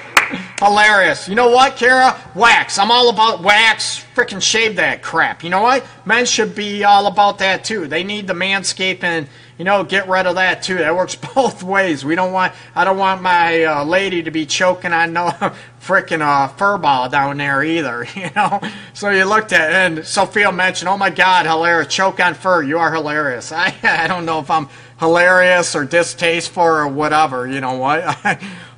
Hilarious. 0.59 1.27
You 1.27 1.35
know 1.35 1.49
what, 1.49 1.75
Kara? 1.75 2.19
Wax. 2.35 2.77
I'm 2.77 2.91
all 2.91 3.09
about 3.09 3.41
wax. 3.41 4.05
Freaking 4.15 4.41
shave 4.41 4.75
that 4.75 5.01
crap. 5.01 5.43
You 5.43 5.49
know 5.49 5.61
what? 5.61 5.85
Men 6.05 6.25
should 6.25 6.55
be 6.55 6.83
all 6.83 7.07
about 7.07 7.39
that 7.39 7.63
too. 7.63 7.87
They 7.87 8.03
need 8.03 8.27
the 8.27 8.33
manscaping. 8.33 9.27
you 9.57 9.65
know 9.65 9.83
get 9.83 10.07
rid 10.07 10.25
of 10.25 10.35
that 10.35 10.63
too. 10.63 10.77
That 10.77 10.95
works 10.95 11.15
both 11.35 11.63
ways. 11.63 12.03
We 12.05 12.15
don't 12.15 12.31
want. 12.33 12.53
I 12.75 12.83
don't 12.83 12.97
want 12.97 13.21
my 13.21 13.63
uh, 13.63 13.85
lady 13.85 14.23
to 14.23 14.31
be 14.31 14.45
choking 14.45 14.93
on 14.93 15.13
no 15.13 15.29
freaking 15.81 16.21
uh, 16.21 16.47
fur 16.49 16.77
ball 16.77 17.09
down 17.09 17.37
there 17.37 17.63
either. 17.63 18.05
You 18.15 18.29
know. 18.35 18.61
So 18.93 19.09
you 19.09 19.25
looked 19.25 19.51
at 19.53 19.71
and 19.71 20.05
Sophia 20.05 20.51
mentioned, 20.51 20.89
"Oh 20.89 20.97
my 20.97 21.09
God, 21.09 21.45
hilarious! 21.45 21.93
Choke 21.93 22.19
on 22.19 22.33
fur. 22.35 22.61
You 22.61 22.77
are 22.77 22.93
hilarious." 22.93 23.51
I 23.51 23.73
I 23.83 24.07
don't 24.07 24.25
know 24.25 24.39
if 24.39 24.51
I'm 24.51 24.67
hilarious 24.99 25.75
or 25.75 25.85
distasteful 25.85 26.63
or 26.63 26.87
whatever. 26.87 27.47
You 27.47 27.61
know 27.61 27.77
what? 27.77 28.03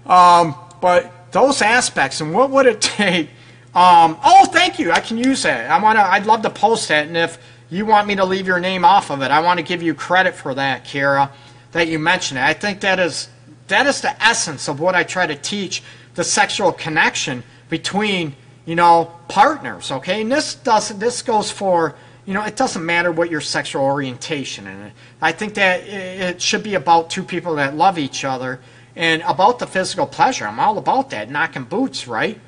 um, 0.06 0.56
but 0.80 1.12
those 1.34 1.62
aspects 1.62 2.22
and 2.22 2.34
what 2.34 2.50
would 2.52 2.66
it 2.66 2.82
take? 2.82 3.30
Um, 3.76 4.18
oh, 4.24 4.46
thank 4.46 4.80
you. 4.80 4.92
I 4.92 5.00
can 5.00 5.18
use 5.18 5.44
that. 5.44 5.70
I 5.70 5.82
want 5.82 5.98
to. 5.98 6.04
I'd 6.04 6.26
love 6.26 6.44
to 6.44 6.50
post 6.50 6.88
that, 6.90 7.08
and 7.08 7.18
if 7.18 7.40
you 7.70 7.86
want 7.86 8.08
me 8.08 8.16
to 8.16 8.24
leave 8.24 8.48
your 8.48 8.60
name 8.60 8.86
off 8.86 9.10
of 9.10 9.22
it, 9.22 9.32
I 9.32 9.42
want 9.42 9.58
to 9.58 9.64
give 9.64 9.82
you 9.82 9.94
credit 9.96 10.36
for 10.36 10.54
that, 10.54 10.86
Kira, 10.86 11.32
that 11.72 11.88
you 11.88 11.98
mentioned 12.00 12.40
it. 12.40 12.44
I 12.44 12.54
think 12.54 12.82
that 12.82 13.00
is 13.00 13.30
that 13.68 13.88
is 13.88 14.02
the 14.02 14.24
essence 14.24 14.70
of 14.70 14.80
what 14.80 14.94
I 14.94 15.04
try 15.04 15.26
to 15.26 15.36
teach: 15.36 15.82
the 16.14 16.24
sexual 16.24 16.72
connection 16.72 17.44
between 17.70 18.36
you 18.66 18.76
know, 18.76 19.12
partners, 19.28 19.92
okay? 19.92 20.22
And 20.22 20.32
this 20.32 20.56
doesn't, 20.56 21.00
this 21.00 21.22
goes 21.22 21.52
for, 21.52 21.96
you 22.26 22.34
know, 22.34 22.44
it 22.44 22.56
doesn't 22.56 22.86
matter 22.86 23.12
what 23.12 23.30
your 23.30 23.42
sexual 23.42 23.84
orientation 23.84 24.68
is. 24.68 24.94
I 25.22 25.32
think 25.32 25.56
that 25.56 25.82
it 25.86 26.42
should 26.42 26.64
be 26.64 26.76
about 26.76 27.10
two 27.10 27.24
people 27.24 27.56
that 27.56 27.76
love 27.76 27.98
each 27.98 28.24
other 28.24 28.60
and 28.96 29.22
about 29.24 29.60
the 29.60 29.68
physical 29.68 30.06
pleasure. 30.06 30.48
I'm 30.48 30.60
all 30.60 30.78
about 30.78 31.10
that, 31.12 31.30
knocking 31.30 31.64
boots, 31.64 32.08
right? 32.08 32.40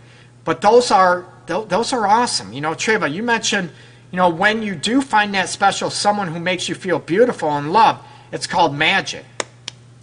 But 0.43 0.61
those 0.61 0.91
are 0.91 1.25
those 1.47 1.93
are 1.93 2.07
awesome. 2.07 2.53
You 2.53 2.61
know, 2.61 2.71
Treva, 2.71 3.11
you 3.11 3.21
mentioned, 3.21 3.69
you 4.11 4.17
know, 4.17 4.29
when 4.29 4.63
you 4.63 4.75
do 4.75 5.01
find 5.01 5.33
that 5.35 5.49
special 5.49 5.89
someone 5.89 6.27
who 6.27 6.39
makes 6.39 6.67
you 6.67 6.75
feel 6.75 6.99
beautiful 6.99 7.49
and 7.49 7.71
loved, 7.71 8.03
it's 8.31 8.47
called 8.47 8.75
magic. 8.75 9.25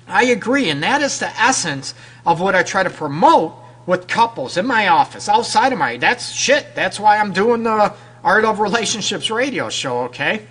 I 0.06 0.24
agree, 0.24 0.68
and 0.68 0.82
that 0.82 1.00
is 1.02 1.18
the 1.18 1.28
essence 1.40 1.94
of 2.26 2.40
what 2.40 2.54
I 2.54 2.62
try 2.62 2.82
to 2.82 2.90
promote 2.90 3.54
with 3.86 4.06
couples 4.06 4.56
in 4.56 4.66
my 4.66 4.88
office, 4.88 5.28
outside 5.28 5.72
of 5.72 5.78
my. 5.78 5.96
That's 5.96 6.30
shit. 6.30 6.74
That's 6.74 7.00
why 7.00 7.18
I'm 7.18 7.32
doing 7.32 7.62
the 7.62 7.94
Art 8.22 8.44
of 8.44 8.60
Relationships 8.60 9.30
radio 9.30 9.68
show. 9.68 10.02
Okay, 10.04 10.46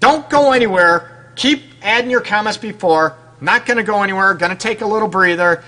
don't 0.00 0.28
go 0.30 0.52
anywhere. 0.52 1.32
Keep 1.34 1.62
adding 1.82 2.10
your 2.10 2.20
comments 2.20 2.58
before. 2.58 3.16
Not 3.40 3.66
going 3.66 3.76
to 3.76 3.82
go 3.82 4.02
anywhere. 4.02 4.34
Going 4.34 4.52
to 4.52 4.58
take 4.58 4.80
a 4.80 4.86
little 4.86 5.08
breather. 5.08 5.62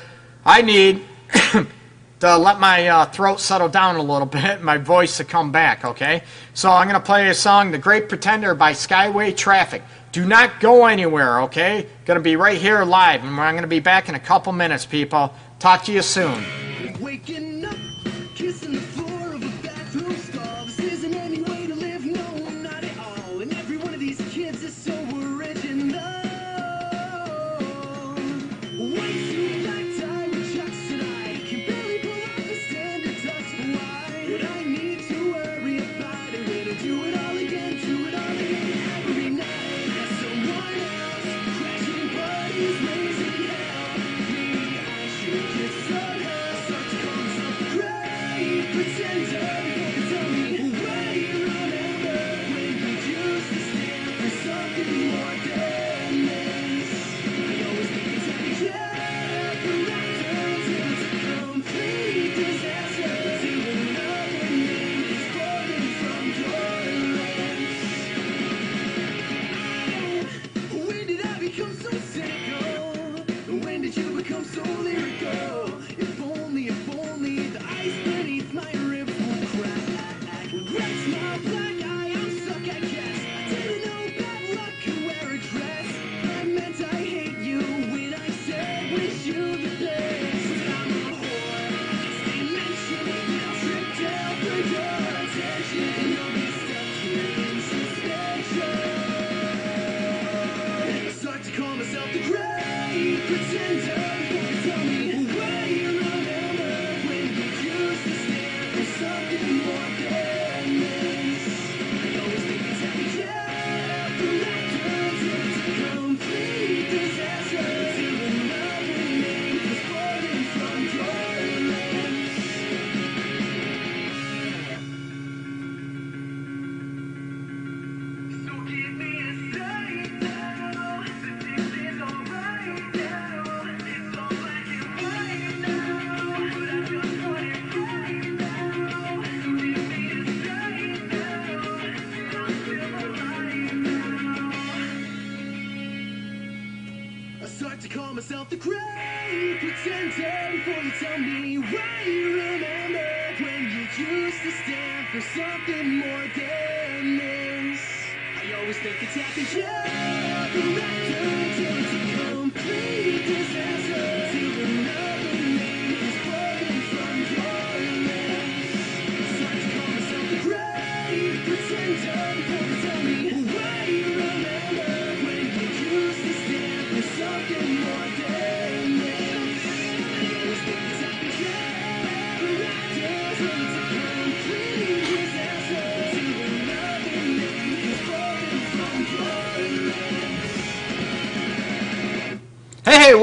I 0.44 0.62
need 0.62 1.04
to 2.20 2.36
let 2.36 2.58
my 2.58 2.88
uh, 2.88 3.06
throat 3.06 3.40
settle 3.40 3.68
down 3.68 3.96
a 3.96 4.02
little 4.02 4.26
bit, 4.26 4.62
my 4.62 4.78
voice 4.78 5.18
to 5.18 5.24
come 5.24 5.52
back, 5.52 5.84
okay? 5.84 6.22
So 6.54 6.70
I'm 6.70 6.88
going 6.88 7.00
to 7.00 7.06
play 7.06 7.28
a 7.28 7.34
song, 7.34 7.70
The 7.70 7.78
Great 7.78 8.08
Pretender 8.08 8.54
by 8.54 8.72
Skyway 8.72 9.36
Traffic. 9.36 9.82
Do 10.12 10.24
not 10.24 10.60
go 10.60 10.86
anywhere, 10.86 11.42
okay? 11.42 11.86
Going 12.06 12.18
to 12.18 12.22
be 12.22 12.36
right 12.36 12.58
here 12.58 12.82
live, 12.84 13.22
and 13.24 13.38
I'm 13.38 13.54
going 13.54 13.62
to 13.62 13.68
be 13.68 13.80
back 13.80 14.08
in 14.08 14.14
a 14.14 14.20
couple 14.20 14.52
minutes, 14.52 14.86
people. 14.86 15.32
Talk 15.58 15.84
to 15.84 15.92
you 15.92 16.02
soon. 16.02 16.57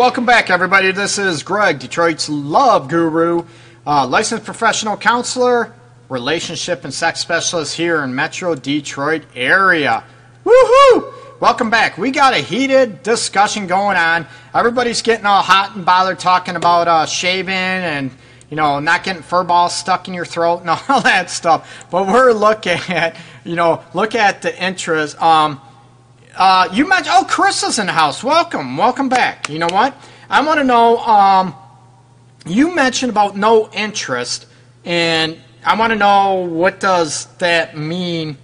Welcome 0.06 0.24
back, 0.24 0.52
everybody. 0.52 0.92
This 0.92 1.18
is 1.18 1.42
Greg, 1.42 1.80
Detroit's 1.80 2.30
Love 2.30 2.90
Guru, 2.90 3.44
uh, 3.88 4.06
licensed 4.06 4.46
professional 4.46 4.96
counselor, 4.98 5.74
relationship 6.10 6.84
and 6.84 6.94
sex 6.94 7.20
specialist 7.20 7.76
here 7.76 8.04
in 8.04 8.14
Metro 8.14 8.54
Detroit 8.54 9.24
area. 9.34 10.04
Woohoo! 10.46 11.12
Welcome 11.40 11.72
back. 11.72 11.98
We 11.98 12.12
got 12.12 12.36
a 12.36 12.38
heated 12.38 13.02
discussion 13.02 13.66
going 13.66 13.98
on. 13.98 14.28
Everybody's 14.54 15.02
getting 15.02 15.26
all 15.26 15.42
hot 15.42 15.76
and 15.76 15.84
bothered 15.84 16.20
talking 16.20 16.56
about 16.56 16.88
uh, 16.88 17.08
shaving 17.08 17.56
and 17.56 18.12
you 18.52 18.58
know 18.58 18.80
not 18.80 19.04
getting 19.04 19.24
fur 19.24 19.44
balls 19.44 19.76
stuck 19.76 20.08
in 20.08 20.14
your 20.14 20.24
throat 20.24 20.60
and 20.60 20.70
all 20.88 21.02
that 21.02 21.32
stuff. 21.32 21.88
But 21.90 22.06
we're 22.06 22.32
looking 22.32 22.80
at 22.90 23.18
you 23.44 23.56
know 23.56 23.84
look 23.96 24.14
at 24.14 24.44
the 24.44 24.56
interest. 24.64 25.20
Um, 25.20 25.60
uh, 26.36 26.70
you 26.72 26.88
mentioned, 26.88 27.16
oh, 27.18 27.26
Chris 27.28 27.64
is 27.64 27.80
in 27.80 27.88
the 27.88 27.94
house. 27.94 28.24
Welcome, 28.24 28.78
welcome 28.78 29.10
back. 29.10 29.50
You 29.50 29.60
know 29.60 29.70
what? 29.72 29.96
I 30.30 30.46
want 30.46 30.60
to 30.60 30.64
know. 30.64 30.98
Um, 31.00 31.56
you 32.46 32.76
mentioned 32.76 33.10
about 33.10 33.38
no 33.38 33.70
interest, 33.72 34.46
and 34.84 35.38
I 35.64 35.78
want 35.78 35.92
to 35.92 35.98
know 35.98 36.36
what 36.36 36.80
does 36.80 37.26
that 37.38 37.78
mean 37.78 38.38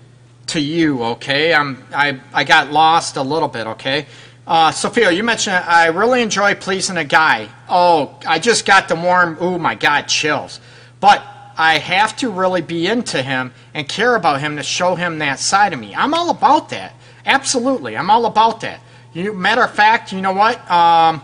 to 0.48 0.60
you? 0.60 1.04
Okay, 1.04 1.54
I'm 1.54 1.84
I 1.94 2.20
I 2.34 2.44
got 2.44 2.72
lost 2.72 3.18
a 3.18 3.22
little 3.22 3.48
bit. 3.48 3.68
Okay, 3.68 4.06
uh, 4.48 4.72
Sophia, 4.72 5.12
you 5.12 5.24
mentioned 5.24 5.56
I 5.56 5.88
really 5.88 6.22
enjoy 6.22 6.56
pleasing 6.56 6.98
a 6.98 7.04
guy. 7.04 7.50
Oh, 7.70 8.18
I 8.28 8.40
just 8.40 8.66
got 8.66 8.88
the 8.88 8.96
warm. 8.96 9.38
Oh 9.40 9.58
my 9.58 9.76
God, 9.76 10.04
chills. 10.04 10.60
But 11.00 11.24
I 11.58 11.78
have 11.78 12.16
to 12.18 12.30
really 12.32 12.62
be 12.62 12.88
into 12.88 13.22
him 13.22 13.54
and 13.74 13.88
care 13.88 14.16
about 14.16 14.40
him 14.40 14.58
to 14.58 14.64
show 14.64 14.96
him 14.96 15.20
that 15.20 15.40
side 15.40 15.74
of 15.74 15.80
me. 15.80 15.94
I'm 15.94 16.14
all 16.14 16.30
about 16.30 16.70
that. 16.70 16.94
Absolutely, 17.26 17.96
I'm 17.98 18.10
all 18.10 18.26
about 18.26 18.62
that. 18.62 18.80
You, 19.14 19.34
matter 19.34 19.64
of 19.64 19.72
fact, 19.72 20.14
you 20.14 20.22
know 20.22 20.34
what? 20.34 20.70
Um, 20.72 21.22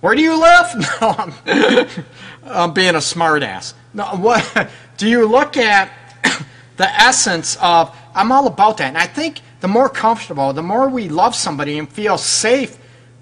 Where 0.00 0.14
do 0.14 0.22
you 0.22 0.38
live? 0.40 0.66
No, 1.00 1.14
I'm, 1.18 1.32
I'm 2.44 2.72
being 2.72 2.94
a 2.94 2.98
smartass. 2.98 3.74
No, 3.92 4.04
what 4.16 4.70
do 4.98 5.08
you 5.08 5.26
look 5.26 5.56
at 5.56 5.90
the 6.76 6.88
essence 6.88 7.56
of? 7.60 7.96
I'm 8.14 8.30
all 8.32 8.46
about 8.46 8.76
that, 8.78 8.88
and 8.88 8.98
I 8.98 9.06
think 9.06 9.40
the 9.60 9.68
more 9.68 9.88
comfortable, 9.88 10.52
the 10.52 10.62
more 10.62 10.88
we 10.88 11.08
love 11.08 11.34
somebody 11.34 11.78
and 11.78 11.88
feel 11.88 12.18
safe 12.18 12.78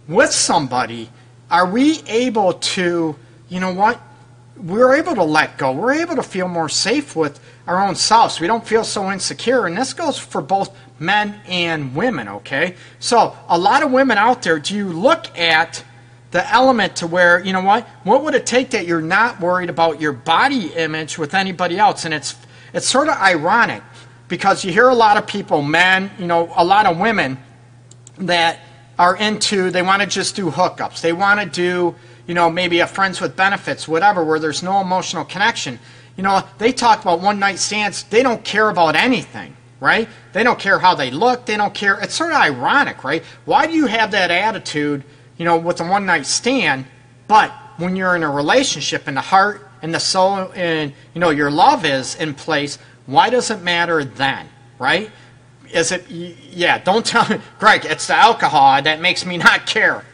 with 0.07 0.31
somebody, 0.31 1.09
are 1.51 1.67
we 1.67 2.03
able 2.07 2.55
to? 2.55 3.17
You 3.49 3.61
know 3.61 3.73
what? 3.73 4.01
We're 4.57 4.95
able 4.95 5.15
to 5.17 5.25
let 5.25 5.59
go. 5.59 5.73
We're 5.73 5.95
able 5.95 6.17
to 6.17 6.23
feel 6.23 6.49
more 6.49 6.69
safe 6.69 7.17
with 7.17 7.41
our 7.67 7.85
own 7.85 7.97
selves. 7.97 8.41
We 8.41 8.47
don't 8.47 8.67
feel 8.67 8.85
so 8.85 9.11
insecure, 9.11 9.67
and 9.67 9.77
this 9.77 9.93
goes 9.93 10.19
for 10.19 10.41
both 10.41 10.77
men 10.99 11.41
and 11.47 11.95
women. 11.95 12.29
Okay, 12.29 12.77
so 12.99 13.37
a 13.49 13.59
lot 13.59 13.83
of 13.83 13.91
women 13.91 14.19
out 14.19 14.43
there, 14.43 14.59
do 14.59 14.75
you 14.75 14.93
look 14.93 15.37
at? 15.39 15.85
the 16.35 16.53
element 16.53 16.97
to 16.97 17.07
where 17.07 17.39
you 17.45 17.53
know 17.53 17.61
what 17.61 17.87
what 18.03 18.25
would 18.25 18.35
it 18.35 18.45
take 18.45 18.71
that 18.71 18.89
you're 18.89 19.01
not 19.01 19.41
worried 19.41 19.71
about 19.71 20.01
your 20.01 20.13
body 20.13 20.67
image 20.75 21.17
with 21.17 21.33
anybody 21.33 21.79
else 21.79 22.05
and 22.05 22.13
it's 22.13 22.35
it's 22.73 22.89
sort 22.89 23.07
of 23.07 23.17
ironic 23.19 23.85
because 24.27 24.65
you 24.65 24.73
hear 24.73 24.89
a 24.89 24.95
lot 24.95 25.17
of 25.17 25.29
people 25.29 25.63
men 25.63 26.11
you 26.19 26.27
know 26.27 26.53
a 26.57 26.65
lot 26.65 26.87
of 26.87 26.99
women 26.99 27.39
that 28.19 28.59
are 28.99 29.17
into 29.17 29.71
they 29.71 29.81
want 29.81 30.03
to 30.03 30.09
just 30.09 30.35
do 30.35 30.51
hookups 30.51 31.01
they 31.01 31.13
want 31.13 31.39
to 31.39 31.47
do 31.47 31.95
you 32.27 32.35
know 32.35 32.51
maybe 32.51 32.81
a 32.81 32.87
friends 32.87 33.21
with 33.21 33.37
benefits 33.37 33.87
whatever 33.87 34.25
where 34.25 34.39
there's 34.39 34.63
no 34.63 34.81
emotional 34.81 35.25
connection 35.25 35.79
you 36.17 36.23
know 36.23 36.43
they 36.59 36.73
talk 36.73 37.03
about 37.03 37.21
one 37.21 37.39
night 37.39 37.59
stands 37.59 38.05
they 38.05 38.23
don't 38.23 38.45
care 38.45 38.69
about 38.69 38.97
anything 38.97 39.57
right 39.81 40.09
they 40.33 40.43
don't 40.43 40.59
care 40.59 40.79
how 40.79 40.95
they 40.95 41.11
look 41.11 41.47
they 41.47 41.57
don't 41.57 41.75
care 41.75 41.99
it's 42.01 42.15
sort 42.15 42.33
of 42.33 42.39
ironic 42.39 43.05
right 43.05 43.23
why 43.45 43.67
do 43.67 43.73
you 43.73 43.87
have 43.87 44.11
that 44.11 44.31
attitude 44.31 45.05
you 45.37 45.45
know, 45.45 45.57
with 45.57 45.81
a 45.81 45.85
one 45.85 46.07
night 46.07 46.27
stand, 46.27 46.87
but 47.27 47.51
when 47.77 47.97
you're 47.97 48.15
in 48.15 48.23
a 48.23 48.31
relationship 48.31 49.07
and 49.07 49.17
the 49.17 49.23
heart 49.23 49.69
and 49.83 49.93
the 49.93 50.01
soul 50.01 50.53
and, 50.55 50.93
you 51.13 51.21
know, 51.21 51.31
your 51.31 51.51
love 51.51 51.85
is 51.85 52.15
in 52.15 52.35
place, 52.35 52.79
why 53.07 53.31
does 53.31 53.51
it 53.51 53.63
matter 53.63 54.05
then, 54.05 54.49
right? 54.79 55.11
Is 55.73 55.91
it, 55.91 56.09
yeah, 56.09 56.79
don't 56.79 57.05
tell 57.05 57.29
me, 57.29 57.43
Greg, 57.59 57.85
it's 57.85 58.07
the 58.07 58.15
alcohol 58.15 58.81
that 58.81 59.01
makes 59.01 59.27
me 59.27 59.39
not 59.39 59.67
care. 59.67 60.05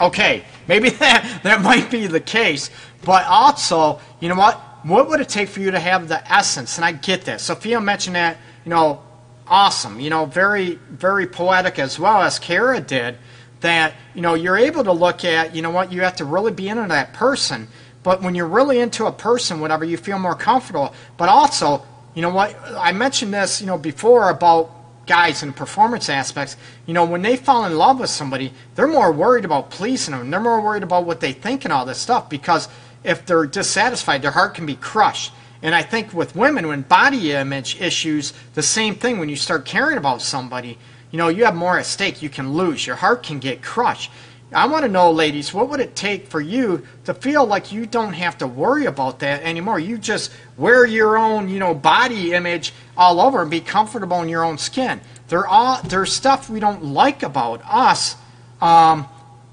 Okay, 0.00 0.44
maybe 0.68 0.90
that, 1.00 1.40
that 1.42 1.62
might 1.62 1.90
be 1.90 2.06
the 2.06 2.20
case, 2.20 2.70
but 3.04 3.24
also, 3.26 4.00
you 4.20 4.28
know 4.28 4.36
what? 4.36 4.60
What 4.84 5.08
would 5.08 5.20
it 5.20 5.30
take 5.30 5.48
for 5.48 5.60
you 5.60 5.70
to 5.70 5.80
have 5.80 6.08
the 6.08 6.30
essence? 6.30 6.76
And 6.76 6.84
I 6.84 6.92
get 6.92 7.24
that. 7.24 7.40
Sophia 7.40 7.80
mentioned 7.80 8.16
that, 8.16 8.36
you 8.66 8.70
know, 8.70 9.02
awesome, 9.46 9.98
you 9.98 10.10
know, 10.10 10.26
very, 10.26 10.74
very 10.90 11.26
poetic 11.26 11.78
as 11.78 11.98
well 11.98 12.20
as 12.20 12.38
Kara 12.38 12.80
did 12.80 13.16
that 13.64 13.94
you 14.14 14.20
know 14.20 14.34
you're 14.34 14.58
able 14.58 14.84
to 14.84 14.92
look 14.92 15.24
at 15.24 15.56
you 15.56 15.62
know 15.62 15.70
what 15.70 15.90
you 15.90 16.02
have 16.02 16.14
to 16.14 16.24
really 16.24 16.52
be 16.52 16.68
into 16.68 16.86
that 16.86 17.14
person 17.14 17.66
but 18.02 18.20
when 18.20 18.34
you're 18.34 18.46
really 18.46 18.78
into 18.78 19.06
a 19.06 19.12
person 19.12 19.58
whatever 19.58 19.86
you 19.86 19.96
feel 19.96 20.18
more 20.18 20.34
comfortable 20.34 20.94
but 21.16 21.30
also 21.30 21.82
you 22.14 22.20
know 22.20 22.28
what 22.28 22.54
i 22.76 22.92
mentioned 22.92 23.32
this 23.32 23.62
you 23.62 23.66
know 23.66 23.78
before 23.78 24.28
about 24.28 24.70
guys 25.06 25.42
and 25.42 25.54
performance 25.54 26.08
aspects 26.08 26.56
you 26.86 26.94
know 26.94 27.04
when 27.04 27.22
they 27.22 27.36
fall 27.36 27.64
in 27.64 27.76
love 27.76 28.00
with 28.00 28.10
somebody 28.10 28.52
they're 28.74 28.86
more 28.86 29.12
worried 29.12 29.44
about 29.44 29.70
pleasing 29.70 30.12
them 30.12 30.30
they're 30.30 30.40
more 30.40 30.60
worried 30.60 30.82
about 30.82 31.04
what 31.04 31.20
they 31.20 31.32
think 31.32 31.64
and 31.64 31.72
all 31.72 31.84
this 31.84 31.98
stuff 31.98 32.28
because 32.28 32.68
if 33.02 33.24
they're 33.26 33.46
dissatisfied 33.46 34.22
their 34.22 34.30
heart 34.30 34.54
can 34.54 34.66
be 34.66 34.76
crushed 34.76 35.32
and 35.62 35.74
i 35.74 35.82
think 35.82 36.12
with 36.12 36.34
women 36.34 36.66
when 36.66 36.82
body 36.82 37.32
image 37.32 37.80
issues 37.80 38.32
the 38.54 38.62
same 38.62 38.94
thing 38.94 39.18
when 39.18 39.28
you 39.28 39.36
start 39.36 39.64
caring 39.64 39.98
about 39.98 40.22
somebody 40.22 40.78
you 41.14 41.18
know, 41.18 41.28
you 41.28 41.44
have 41.44 41.54
more 41.54 41.78
at 41.78 41.86
stake. 41.86 42.22
You 42.22 42.28
can 42.28 42.54
lose. 42.54 42.88
Your 42.88 42.96
heart 42.96 43.22
can 43.22 43.38
get 43.38 43.62
crushed. 43.62 44.10
I 44.54 44.66
want 44.66 44.84
to 44.84 44.88
know, 44.88 45.10
ladies, 45.10 45.52
what 45.52 45.68
would 45.68 45.80
it 45.80 45.96
take 45.96 46.28
for 46.28 46.40
you 46.40 46.86
to 47.04 47.14
feel 47.14 47.44
like 47.44 47.72
you 47.72 47.86
don't 47.86 48.12
have 48.12 48.38
to 48.38 48.46
worry 48.46 48.86
about 48.86 49.18
that 49.20 49.42
anymore? 49.42 49.80
You 49.80 49.98
just 49.98 50.32
wear 50.56 50.86
your 50.86 51.18
own, 51.18 51.48
you 51.48 51.58
know, 51.58 51.74
body 51.74 52.32
image 52.32 52.72
all 52.96 53.20
over 53.20 53.42
and 53.42 53.50
be 53.50 53.60
comfortable 53.60 54.22
in 54.22 54.28
your 54.28 54.44
own 54.44 54.58
skin. 54.58 55.00
There 55.28 55.46
are 55.46 55.82
there's 55.82 56.12
stuff 56.12 56.48
we 56.48 56.60
don't 56.60 56.84
like 56.84 57.22
about 57.22 57.62
us. 57.64 58.16
Um, 58.60 59.08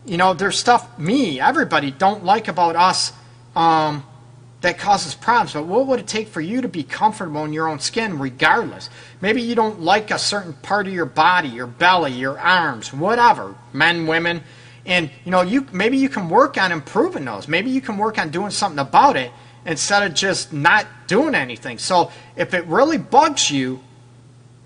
you 0.06 0.18
know, 0.18 0.34
there's 0.34 0.58
stuff 0.58 0.98
me, 1.00 1.40
everybody 1.40 1.92
don't 1.92 2.24
like 2.24 2.48
about 2.48 2.76
us. 2.76 3.14
Um, 3.56 4.06
that 4.62 4.78
causes 4.78 5.16
problems. 5.16 5.54
But 5.54 5.66
what 5.66 5.88
would 5.88 6.00
it 6.00 6.08
take 6.08 6.28
for 6.28 6.40
you 6.40 6.62
to 6.62 6.68
be 6.68 6.84
comfortable 6.84 7.44
in 7.46 7.54
your 7.54 7.68
own 7.68 7.80
skin 7.80 8.20
regardless? 8.20 8.90
Maybe 9.20 9.42
you 9.42 9.56
don't 9.56 9.82
like 9.82 10.12
a 10.12 10.20
certain 10.20 10.54
part 10.54 10.88
of 10.88 10.94
your 10.94 11.06
body, 11.06 11.50
your 11.50 11.68
belly, 11.68 12.14
your 12.14 12.40
arms, 12.40 12.94
whatever, 12.94 13.56
men, 13.74 14.08
women. 14.08 14.44
And 14.86 15.10
you 15.26 15.32
know, 15.32 15.42
you 15.42 15.68
maybe 15.72 15.98
you 15.98 16.10
can 16.10 16.30
work 16.30 16.58
on 16.58 16.72
improving 16.72 17.26
those. 17.26 17.48
Maybe 17.48 17.70
you 17.70 17.82
can 17.82 17.98
work 17.98 18.18
on 18.18 18.30
doing 18.30 18.52
something 18.52 18.80
about 18.80 19.16
it 19.16 19.32
instead 19.66 20.04
of 20.04 20.14
just 20.14 20.52
not 20.52 20.88
doing 21.08 21.36
anything. 21.36 21.78
So 21.78 22.12
if 22.36 22.54
it 22.54 22.66
really 22.66 22.98
bugs 22.98 23.52
you, 23.52 23.82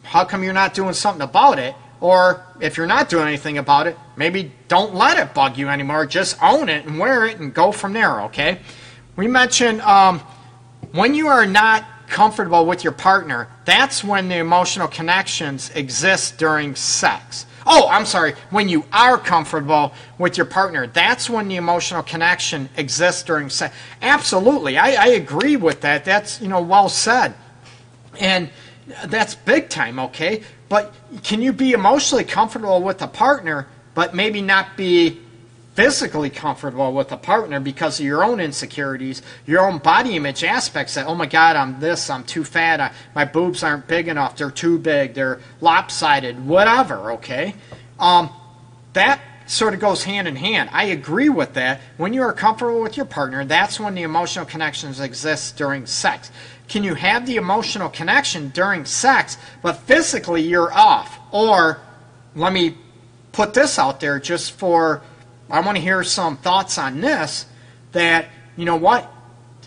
how 0.03 0.23
come 0.23 0.43
you're 0.43 0.53
not 0.53 0.73
doing 0.73 0.93
something 0.93 1.21
about 1.21 1.59
it? 1.59 1.75
Or 1.99 2.45
if 2.59 2.77
you're 2.77 2.87
not 2.87 3.09
doing 3.09 3.27
anything 3.27 3.57
about 3.57 3.87
it, 3.87 3.97
maybe 4.15 4.51
don't 4.67 4.93
let 4.93 5.17
it 5.17 5.33
bug 5.33 5.57
you 5.57 5.69
anymore. 5.69 6.05
Just 6.05 6.41
own 6.41 6.69
it 6.69 6.85
and 6.85 6.99
wear 6.99 7.25
it 7.25 7.39
and 7.39 7.53
go 7.53 7.71
from 7.71 7.93
there, 7.93 8.21
okay? 8.23 8.59
We 9.15 9.27
mentioned 9.27 9.81
um, 9.81 10.19
when 10.91 11.13
you 11.13 11.27
are 11.27 11.45
not 11.45 11.85
comfortable 12.07 12.65
with 12.65 12.83
your 12.83 12.93
partner, 12.93 13.47
that's 13.65 14.03
when 14.03 14.27
the 14.27 14.37
emotional 14.37 14.87
connections 14.87 15.71
exist 15.71 16.37
during 16.37 16.75
sex. 16.75 17.45
Oh, 17.65 17.87
I'm 17.89 18.05
sorry. 18.05 18.33
When 18.51 18.69
you 18.69 18.85
are 18.93 19.17
comfortable 19.17 19.93
with 20.17 20.37
your 20.37 20.45
partner, 20.45 20.85
that's 20.85 21.29
when 21.29 21.47
the 21.47 21.55
emotional 21.55 22.03
connection 22.03 22.69
exists 22.77 23.23
during 23.23 23.49
sex. 23.49 23.75
Absolutely, 24.01 24.77
I, 24.77 24.91
I 24.91 25.07
agree 25.07 25.55
with 25.55 25.81
that. 25.81 26.05
That's 26.05 26.41
you 26.41 26.47
know 26.47 26.61
well 26.61 26.89
said, 26.89 27.33
and 28.19 28.49
that's 29.05 29.33
big 29.33 29.69
time. 29.69 29.97
Okay, 29.99 30.43
but 30.69 30.93
can 31.23 31.41
you 31.41 31.51
be 31.53 31.71
emotionally 31.71 32.23
comfortable 32.23 32.83
with 32.83 33.01
a 33.01 33.07
partner, 33.07 33.67
but 33.95 34.13
maybe 34.13 34.41
not 34.41 34.77
be 34.77 35.21
physically 35.75 36.29
comfortable 36.29 36.93
with 36.93 37.11
a 37.11 37.17
partner 37.17 37.59
because 37.59 37.99
of 37.99 38.05
your 38.05 38.23
own 38.23 38.39
insecurities, 38.39 39.21
your 39.45 39.67
own 39.67 39.77
body 39.77 40.15
image 40.15 40.43
aspects 40.43 40.95
that, 40.95 41.05
oh 41.05 41.15
my 41.15 41.25
God, 41.25 41.57
I'm 41.57 41.79
this, 41.81 42.09
I'm 42.09 42.23
too 42.23 42.45
fat, 42.45 42.79
I, 42.79 42.93
my 43.13 43.25
boobs 43.25 43.61
aren't 43.61 43.87
big 43.87 44.07
enough, 44.07 44.37
they're 44.37 44.49
too 44.49 44.79
big, 44.79 45.13
they're 45.13 45.39
lopsided, 45.59 46.47
whatever, 46.47 47.11
okay? 47.13 47.55
Um, 47.99 48.29
that 48.93 49.19
sort 49.47 49.73
of 49.73 49.79
goes 49.79 50.03
hand 50.03 50.27
in 50.27 50.35
hand. 50.37 50.69
I 50.71 50.85
agree 50.85 51.29
with 51.29 51.53
that. 51.53 51.81
When 51.97 52.13
you 52.13 52.21
are 52.23 52.33
comfortable 52.33 52.81
with 52.81 52.97
your 52.97 53.05
partner, 53.05 53.45
that's 53.45 53.79
when 53.79 53.93
the 53.93 54.01
emotional 54.01 54.45
connections 54.45 54.99
exist 54.99 55.57
during 55.57 55.85
sex. 55.85 56.31
Can 56.67 56.83
you 56.83 56.95
have 56.95 57.27
the 57.27 57.35
emotional 57.35 57.89
connection 57.89 58.49
during 58.49 58.85
sex, 58.85 59.37
but 59.61 59.73
physically 59.73 60.41
you're 60.41 60.73
off? 60.73 61.19
Or, 61.31 61.81
let 62.33 62.53
me 62.53 62.77
put 63.33 63.53
this 63.53 63.77
out 63.77 63.99
there 63.99 64.19
just 64.19 64.53
for 64.53 65.01
I 65.49 65.59
want 65.61 65.77
to 65.77 65.81
hear 65.81 66.03
some 66.03 66.37
thoughts 66.37 66.77
on 66.77 67.01
this 67.01 67.45
that, 67.91 68.27
you 68.55 68.65
know 68.65 68.75
what, 68.75 69.11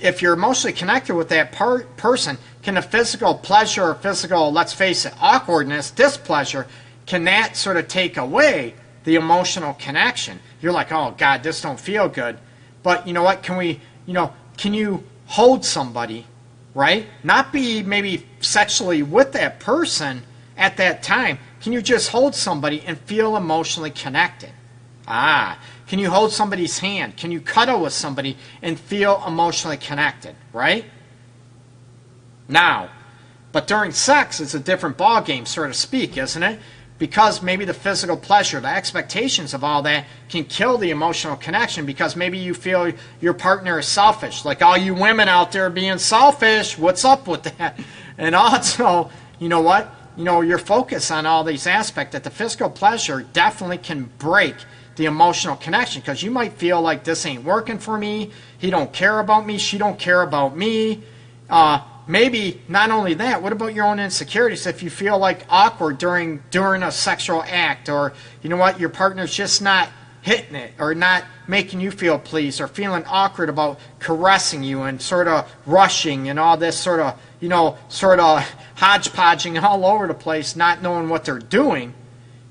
if 0.01 0.23
you're 0.23 0.35
emotionally 0.35 0.73
connected 0.73 1.15
with 1.15 1.29
that 1.31 1.53
per- 1.53 1.85
person, 1.85 2.39
can 2.63 2.75
the 2.75 2.83
physical 2.83 3.35
pleasure 3.35 3.85
or 3.85 3.95
physical, 3.95 4.53
let's 4.53 4.73
face 4.73 5.05
it, 5.05 5.15
awkwardness, 5.21 5.91
displeasure, 5.91 6.67
can 7.07 7.25
that 7.25 7.57
sort 7.57 7.77
of 7.77 7.89
take 7.89 8.17
away 8.17 8.75
the 9.05 9.15
emotional 9.15 9.75
connection? 9.75 10.41
You're 10.61 10.73
like, 10.73 10.93
oh 10.93 11.15
God, 11.17 11.43
this 11.43 11.61
don't 11.61 11.81
feel 11.81 12.09
good. 12.09 12.39
But 12.83 13.07
you 13.07 13.13
know 13.13 13.23
what? 13.23 13.43
Can 13.43 13.57
we, 13.57 13.81
you 14.07 14.15
know, 14.15 14.33
can 14.57 14.75
you 14.75 15.05
hold 15.27 15.65
somebody, 15.65 16.27
right? 16.75 17.07
Not 17.23 17.53
be 17.53 17.83
maybe 17.83 18.27
sexually 18.41 19.03
with 19.03 19.33
that 19.33 19.61
person 19.61 20.23
at 20.57 20.77
that 20.77 21.03
time. 21.03 21.39
Can 21.61 21.73
you 21.73 21.83
just 21.83 22.11
hold 22.11 22.35
somebody 22.35 22.83
and 22.83 22.99
feel 22.99 23.37
emotionally 23.37 23.91
connected? 23.91 24.51
Ah, 25.11 25.59
can 25.87 25.99
you 25.99 26.11
hold 26.11 26.33
somebody's 26.33 26.79
hand? 26.81 27.17
Can 27.17 27.33
you 27.33 27.41
cuddle 27.41 27.81
with 27.81 27.95
somebody 27.95 28.37
and 28.61 28.79
feel 28.79 29.25
emotionally 29.27 29.79
connected, 29.79 30.37
right? 30.53 30.85
Now, 32.47 32.91
but 33.53 33.67
during 33.67 33.93
sex, 33.93 34.39
it's 34.39 34.53
a 34.53 34.61
different 34.61 34.99
ball 34.99 35.23
game, 35.23 35.47
so 35.47 35.67
to 35.67 35.73
speak, 35.73 36.19
isn't 36.19 36.43
it? 36.43 36.61
Because 36.99 37.43
maybe 37.43 37.65
the 37.65 37.73
physical 37.73 38.19
pleasure, 38.19 38.61
the 38.61 38.69
expectations 38.69 39.55
of 39.55 39.65
all 39.65 39.81
that 39.83 40.05
can 40.29 40.45
kill 40.45 40.77
the 40.77 40.91
emotional 40.91 41.37
connection 41.37 41.87
because 41.87 42.15
maybe 42.15 42.37
you 42.37 42.53
feel 42.53 42.93
your 43.21 43.33
partner 43.33 43.79
is 43.79 43.87
selfish. 43.87 44.45
Like 44.45 44.61
all 44.61 44.77
you 44.77 44.95
women 44.95 45.29
out 45.29 45.53
there 45.53 45.71
being 45.71 45.97
selfish, 45.99 46.77
what's 46.77 47.05
up 47.05 47.27
with 47.27 47.45
that? 47.45 47.79
And 48.21 48.35
also, 48.35 49.13
you 49.39 49.49
know 49.49 49.61
what? 49.61 49.95
You 50.17 50.25
know, 50.25 50.41
your 50.41 50.59
focus 50.59 51.13
on 51.13 51.25
all 51.25 51.45
these 51.45 51.69
aspects 51.69 52.15
that 52.15 52.25
the 52.25 52.31
physical 52.31 52.69
pleasure 52.69 53.23
definitely 53.33 53.79
can 53.79 54.11
break 54.19 54.57
the 54.99 55.07
emotional 55.07 55.57
connection 55.57 56.03
because 56.03 56.23
you 56.23 56.31
might 56.31 56.53
feel 56.53 56.83
like 56.83 57.05
this 57.05 57.25
ain't 57.25 57.45
working 57.45 57.79
for 57.79 57.97
me. 57.97 58.31
He 58.59 58.69
don't 58.69 58.93
care 58.93 59.21
about 59.21 59.47
me. 59.47 59.57
She 59.57 59.79
don't 59.79 59.99
care 59.99 60.21
about 60.21 60.57
me. 60.57 61.03
Uh, 61.49 61.81
maybe 62.07 62.61
not 62.69 62.91
only 62.91 63.15
that 63.15 63.43
what 63.43 63.53
about 63.53 63.75
your 63.75 63.87
own 63.87 63.99
insecurities? 63.99 64.67
If 64.67 64.83
you 64.83 64.91
feel 64.91 65.17
like 65.19 65.47
awkward 65.49 65.99
during 65.99 66.43
during 66.51 66.83
a 66.83 66.93
sexual 66.93 67.43
act 67.47 67.89
or 67.89 68.13
you 68.43 68.51
know 68.51 68.57
what 68.57 68.79
your 68.79 68.91
partner's 68.91 69.33
just 69.33 69.63
not 69.63 69.89
hitting 70.21 70.57
it 70.57 70.73
or 70.79 70.95
not 70.95 71.25
making 71.47 71.81
you 71.81 71.91
feel 71.91 72.19
pleased 72.19 72.61
or 72.61 72.67
feeling 72.67 73.05
awkward 73.07 73.49
about 73.49 73.79
caressing 73.99 74.63
you 74.63 74.83
and 74.83 75.01
sort 75.01 75.29
of 75.29 75.51
rushing 75.65 76.29
and 76.29 76.39
all 76.39 76.57
this 76.57 76.79
sort 76.79 77.01
of, 77.01 77.19
you 77.41 77.49
know, 77.49 77.79
sort 77.89 78.21
of 78.21 78.45
hodgepodging 78.77 79.57
all 79.65 79.87
over 79.87 80.07
the 80.07 80.15
place, 80.15 80.57
not 80.57 80.83
knowing 80.83 81.09
what 81.09 81.25
they're 81.25 81.39
doing, 81.39 81.95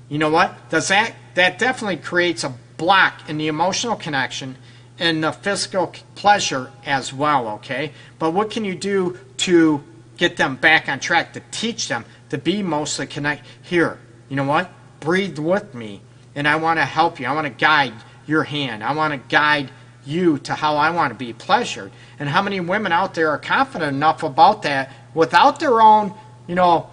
you 0.08 0.18
know 0.18 0.30
what? 0.30 0.70
Does 0.70 0.88
that 0.88 1.14
that 1.38 1.58
definitely 1.58 1.96
creates 1.96 2.42
a 2.42 2.52
block 2.76 3.28
in 3.28 3.38
the 3.38 3.46
emotional 3.46 3.94
connection 3.94 4.56
and 4.98 5.22
the 5.22 5.30
physical 5.30 5.92
pleasure 6.16 6.72
as 6.84 7.12
well, 7.12 7.48
okay? 7.48 7.92
But 8.18 8.32
what 8.32 8.50
can 8.50 8.64
you 8.64 8.74
do 8.74 9.16
to 9.38 9.84
get 10.16 10.36
them 10.36 10.56
back 10.56 10.88
on 10.88 10.98
track, 10.98 11.34
to 11.34 11.42
teach 11.52 11.86
them 11.86 12.04
to 12.30 12.38
be 12.38 12.60
mostly 12.62 13.06
connect 13.06 13.46
here? 13.62 14.00
You 14.28 14.34
know 14.34 14.44
what? 14.44 14.68
Breathe 14.98 15.38
with 15.38 15.74
me 15.74 16.00
and 16.34 16.48
I 16.48 16.56
want 16.56 16.80
to 16.80 16.84
help 16.84 17.20
you. 17.20 17.26
I 17.26 17.34
want 17.34 17.46
to 17.46 17.52
guide 17.52 17.94
your 18.26 18.42
hand. 18.42 18.82
I 18.82 18.92
want 18.94 19.12
to 19.12 19.28
guide 19.28 19.70
you 20.04 20.38
to 20.38 20.54
how 20.54 20.76
I 20.76 20.90
want 20.90 21.12
to 21.12 21.18
be 21.18 21.32
pleasured. 21.32 21.92
And 22.18 22.28
how 22.28 22.42
many 22.42 22.58
women 22.58 22.90
out 22.90 23.14
there 23.14 23.30
are 23.30 23.38
confident 23.38 23.94
enough 23.94 24.24
about 24.24 24.62
that 24.62 24.92
without 25.14 25.60
their 25.60 25.80
own, 25.80 26.14
you 26.48 26.56
know, 26.56 26.90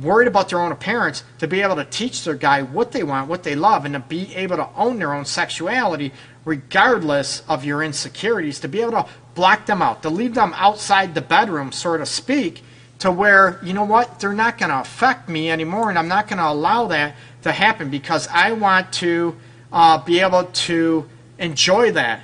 worried 0.00 0.28
about 0.28 0.48
their 0.48 0.60
own 0.60 0.72
appearance 0.72 1.24
to 1.38 1.46
be 1.46 1.62
able 1.62 1.76
to 1.76 1.84
teach 1.84 2.24
their 2.24 2.34
guy 2.34 2.62
what 2.62 2.92
they 2.92 3.02
want, 3.02 3.28
what 3.28 3.42
they 3.42 3.54
love, 3.54 3.84
and 3.84 3.94
to 3.94 4.00
be 4.00 4.34
able 4.34 4.56
to 4.56 4.68
own 4.76 4.98
their 4.98 5.12
own 5.12 5.24
sexuality 5.24 6.12
regardless 6.44 7.42
of 7.48 7.64
your 7.64 7.82
insecurities, 7.82 8.60
to 8.60 8.68
be 8.68 8.80
able 8.80 8.92
to 8.92 9.06
block 9.34 9.66
them 9.66 9.82
out, 9.82 10.02
to 10.02 10.10
leave 10.10 10.34
them 10.34 10.54
outside 10.56 11.14
the 11.14 11.20
bedroom, 11.20 11.70
so 11.72 11.96
to 11.96 12.06
speak, 12.06 12.62
to 12.98 13.12
where, 13.12 13.60
you 13.62 13.72
know 13.72 13.84
what, 13.84 14.18
they're 14.18 14.32
not 14.32 14.58
going 14.58 14.70
to 14.70 14.80
affect 14.80 15.28
me 15.28 15.50
anymore, 15.50 15.90
and 15.90 15.98
I'm 15.98 16.08
not 16.08 16.26
going 16.26 16.38
to 16.38 16.48
allow 16.48 16.86
that 16.88 17.14
to 17.42 17.52
happen 17.52 17.90
because 17.90 18.26
I 18.28 18.52
want 18.52 18.92
to 18.94 19.36
uh, 19.72 19.98
be 19.98 20.20
able 20.20 20.44
to 20.44 21.08
enjoy 21.38 21.92
that. 21.92 22.22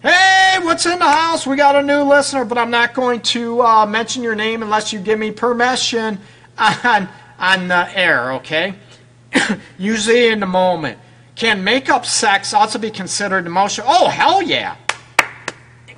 Hey, 0.00 0.58
what's 0.60 0.86
in 0.86 0.98
the 0.98 1.08
house? 1.08 1.46
We 1.46 1.56
got 1.56 1.74
a 1.74 1.82
new 1.82 2.02
listener, 2.02 2.44
but 2.44 2.58
I'm 2.58 2.70
not 2.70 2.94
going 2.94 3.20
to 3.22 3.62
uh, 3.62 3.86
mention 3.86 4.22
your 4.22 4.36
name 4.36 4.62
unless 4.62 4.92
you 4.92 5.00
give 5.00 5.18
me 5.18 5.32
permission 5.32 6.20
on 6.58 7.08
on 7.38 7.68
the 7.68 7.98
air. 7.98 8.32
Okay? 8.34 8.74
Usually 9.78 10.28
in 10.28 10.40
the 10.40 10.46
moment. 10.46 10.98
Can 11.34 11.62
makeup 11.62 12.04
sex 12.04 12.52
also 12.52 12.78
be 12.78 12.90
considered 12.90 13.46
emotional? 13.46 13.86
Oh, 13.88 14.08
hell 14.08 14.42
yeah! 14.42 14.76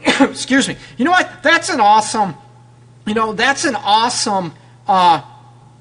Excuse 0.20 0.68
me. 0.68 0.76
You 0.98 1.06
know 1.06 1.12
what? 1.12 1.42
That's 1.42 1.70
an 1.70 1.80
awesome. 1.80 2.34
You 3.06 3.14
know, 3.14 3.32
that's 3.32 3.64
an 3.64 3.74
awesome 3.74 4.52
uh, 4.86 5.22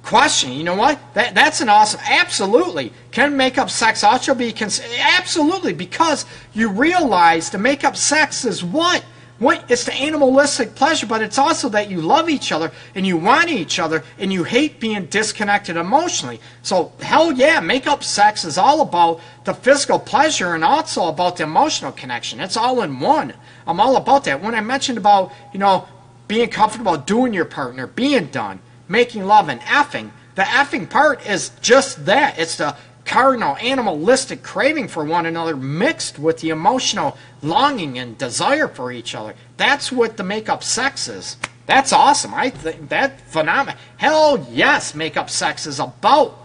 question. 0.03 0.53
You 0.53 0.63
know 0.63 0.75
what? 0.75 0.99
That, 1.13 1.35
that's 1.35 1.61
an 1.61 1.69
awesome. 1.69 1.99
Absolutely. 2.03 2.93
Can 3.11 3.35
make-up 3.35 3.69
sex 3.69 4.03
also 4.03 4.33
be 4.33 4.51
considered? 4.51 4.95
absolutely 4.99 5.73
because 5.73 6.25
you 6.53 6.69
realize 6.69 7.49
the 7.49 7.57
make 7.57 7.83
up 7.83 7.95
sex 7.95 8.45
is 8.45 8.63
what? 8.63 9.03
What 9.39 9.71
it's 9.71 9.85
the 9.85 9.93
animalistic 9.93 10.75
pleasure, 10.75 11.07
but 11.07 11.21
it's 11.21 11.37
also 11.37 11.69
that 11.69 11.89
you 11.89 12.01
love 12.01 12.29
each 12.29 12.51
other 12.51 12.71
and 12.93 13.07
you 13.07 13.15
want 13.15 13.49
each 13.49 13.79
other 13.79 14.03
and 14.17 14.33
you 14.33 14.43
hate 14.43 14.81
being 14.81 15.05
disconnected 15.05 15.77
emotionally. 15.77 16.41
So 16.61 16.91
hell 17.01 17.31
yeah, 17.31 17.61
make-up 17.61 18.03
sex 18.03 18.43
is 18.43 18.57
all 18.57 18.81
about 18.81 19.21
the 19.45 19.53
physical 19.53 19.97
pleasure 19.97 20.53
and 20.55 20.63
also 20.63 21.07
about 21.07 21.37
the 21.37 21.43
emotional 21.43 21.93
connection. 21.93 22.41
It's 22.41 22.57
all 22.57 22.81
in 22.81 22.99
one. 22.99 23.33
I'm 23.65 23.79
all 23.79 23.95
about 23.95 24.25
that. 24.25 24.43
When 24.43 24.55
I 24.55 24.61
mentioned 24.61 24.97
about, 24.97 25.31
you 25.53 25.59
know, 25.59 25.87
being 26.27 26.49
comfortable 26.49 26.97
doing 26.97 27.33
your 27.33 27.45
partner, 27.45 27.87
being 27.87 28.27
done, 28.27 28.59
making 28.89 29.25
love 29.25 29.47
and 29.47 29.61
effing. 29.61 30.11
The 30.35 30.43
effing 30.43 30.89
part 30.89 31.25
is 31.25 31.51
just 31.61 32.05
that. 32.05 32.37
It's 32.37 32.57
the 32.57 32.75
cardinal 33.09 33.57
animalistic 33.57 34.43
craving 34.43 34.87
for 34.87 35.03
one 35.03 35.25
another 35.25 35.55
mixed 35.55 36.19
with 36.19 36.37
the 36.41 36.51
emotional 36.51 37.17
longing 37.41 37.97
and 37.97 38.15
desire 38.19 38.67
for 38.67 38.91
each 38.91 39.15
other. 39.15 39.33
That's 39.57 39.91
what 39.91 40.15
the 40.15 40.23
make-up 40.23 40.63
sex 40.63 41.07
is. 41.07 41.35
That's 41.65 41.91
awesome. 41.91 42.35
I 42.35 42.51
think 42.51 42.89
that 42.89 43.19
phenomenal. 43.21 43.79
Hell 43.97 44.45
yes, 44.51 44.93
make-up 44.93 45.31
sex 45.31 45.65
is 45.65 45.79
about, 45.79 46.37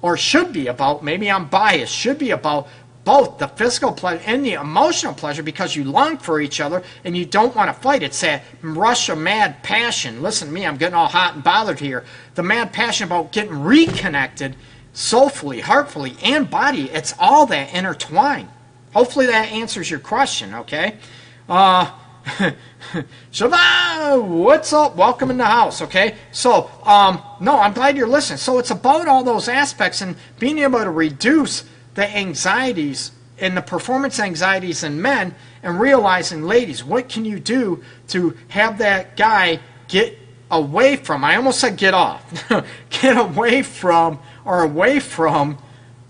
or 0.00 0.16
should 0.16 0.52
be 0.52 0.68
about, 0.68 1.02
maybe 1.02 1.28
I'm 1.28 1.48
biased, 1.48 1.92
should 1.92 2.18
be 2.18 2.30
about 2.30 2.68
both 3.02 3.38
the 3.38 3.48
physical 3.48 3.90
pleasure 3.90 4.22
and 4.24 4.46
the 4.46 4.52
emotional 4.52 5.14
pleasure 5.14 5.42
because 5.42 5.74
you 5.74 5.82
long 5.82 6.18
for 6.18 6.40
each 6.40 6.60
other 6.60 6.84
and 7.02 7.16
you 7.16 7.24
don't 7.26 7.56
want 7.56 7.68
to 7.68 7.82
fight. 7.82 8.04
It's 8.04 8.20
that 8.20 8.44
rush 8.62 9.08
of 9.08 9.18
mad 9.18 9.60
passion. 9.64 10.22
Listen 10.22 10.46
to 10.46 10.54
me, 10.54 10.64
I'm 10.64 10.76
getting 10.76 10.94
all 10.94 11.08
hot 11.08 11.34
and 11.34 11.42
bothered 11.42 11.80
here. 11.80 12.04
The 12.36 12.44
mad 12.44 12.72
passion 12.72 13.08
about 13.08 13.32
getting 13.32 13.60
reconnected 13.60 14.54
soulfully, 14.92 15.60
heartfully, 15.60 16.16
and 16.22 16.48
body. 16.48 16.90
It's 16.90 17.14
all 17.18 17.46
that 17.46 17.74
intertwined. 17.74 18.48
Hopefully 18.92 19.26
that 19.26 19.50
answers 19.52 19.90
your 19.90 20.00
question, 20.00 20.54
okay? 20.54 20.96
Uh, 21.48 21.90
Shabbat, 23.32 24.22
what's 24.22 24.72
up? 24.72 24.96
Welcome 24.96 25.30
in 25.30 25.38
the 25.38 25.44
house, 25.44 25.82
okay? 25.82 26.16
So, 26.30 26.70
um, 26.84 27.22
no, 27.40 27.58
I'm 27.58 27.72
glad 27.72 27.96
you're 27.96 28.06
listening. 28.06 28.38
So 28.38 28.58
it's 28.58 28.70
about 28.70 29.08
all 29.08 29.24
those 29.24 29.48
aspects 29.48 30.02
and 30.02 30.16
being 30.38 30.58
able 30.58 30.80
to 30.80 30.90
reduce 30.90 31.64
the 31.94 32.08
anxieties 32.16 33.12
and 33.38 33.56
the 33.56 33.62
performance 33.62 34.20
anxieties 34.20 34.84
in 34.84 35.02
men 35.02 35.34
and 35.62 35.80
realizing, 35.80 36.42
ladies, 36.42 36.84
what 36.84 37.08
can 37.08 37.24
you 37.24 37.40
do 37.40 37.82
to 38.08 38.36
have 38.48 38.78
that 38.78 39.16
guy 39.16 39.58
get 39.88 40.18
away 40.52 40.96
from, 40.96 41.24
I 41.24 41.36
almost 41.36 41.58
said 41.58 41.76
get 41.76 41.94
off, 41.94 42.22
get 43.02 43.18
away 43.18 43.62
from 43.62 44.20
or 44.44 44.62
away 44.62 45.00
from 45.00 45.58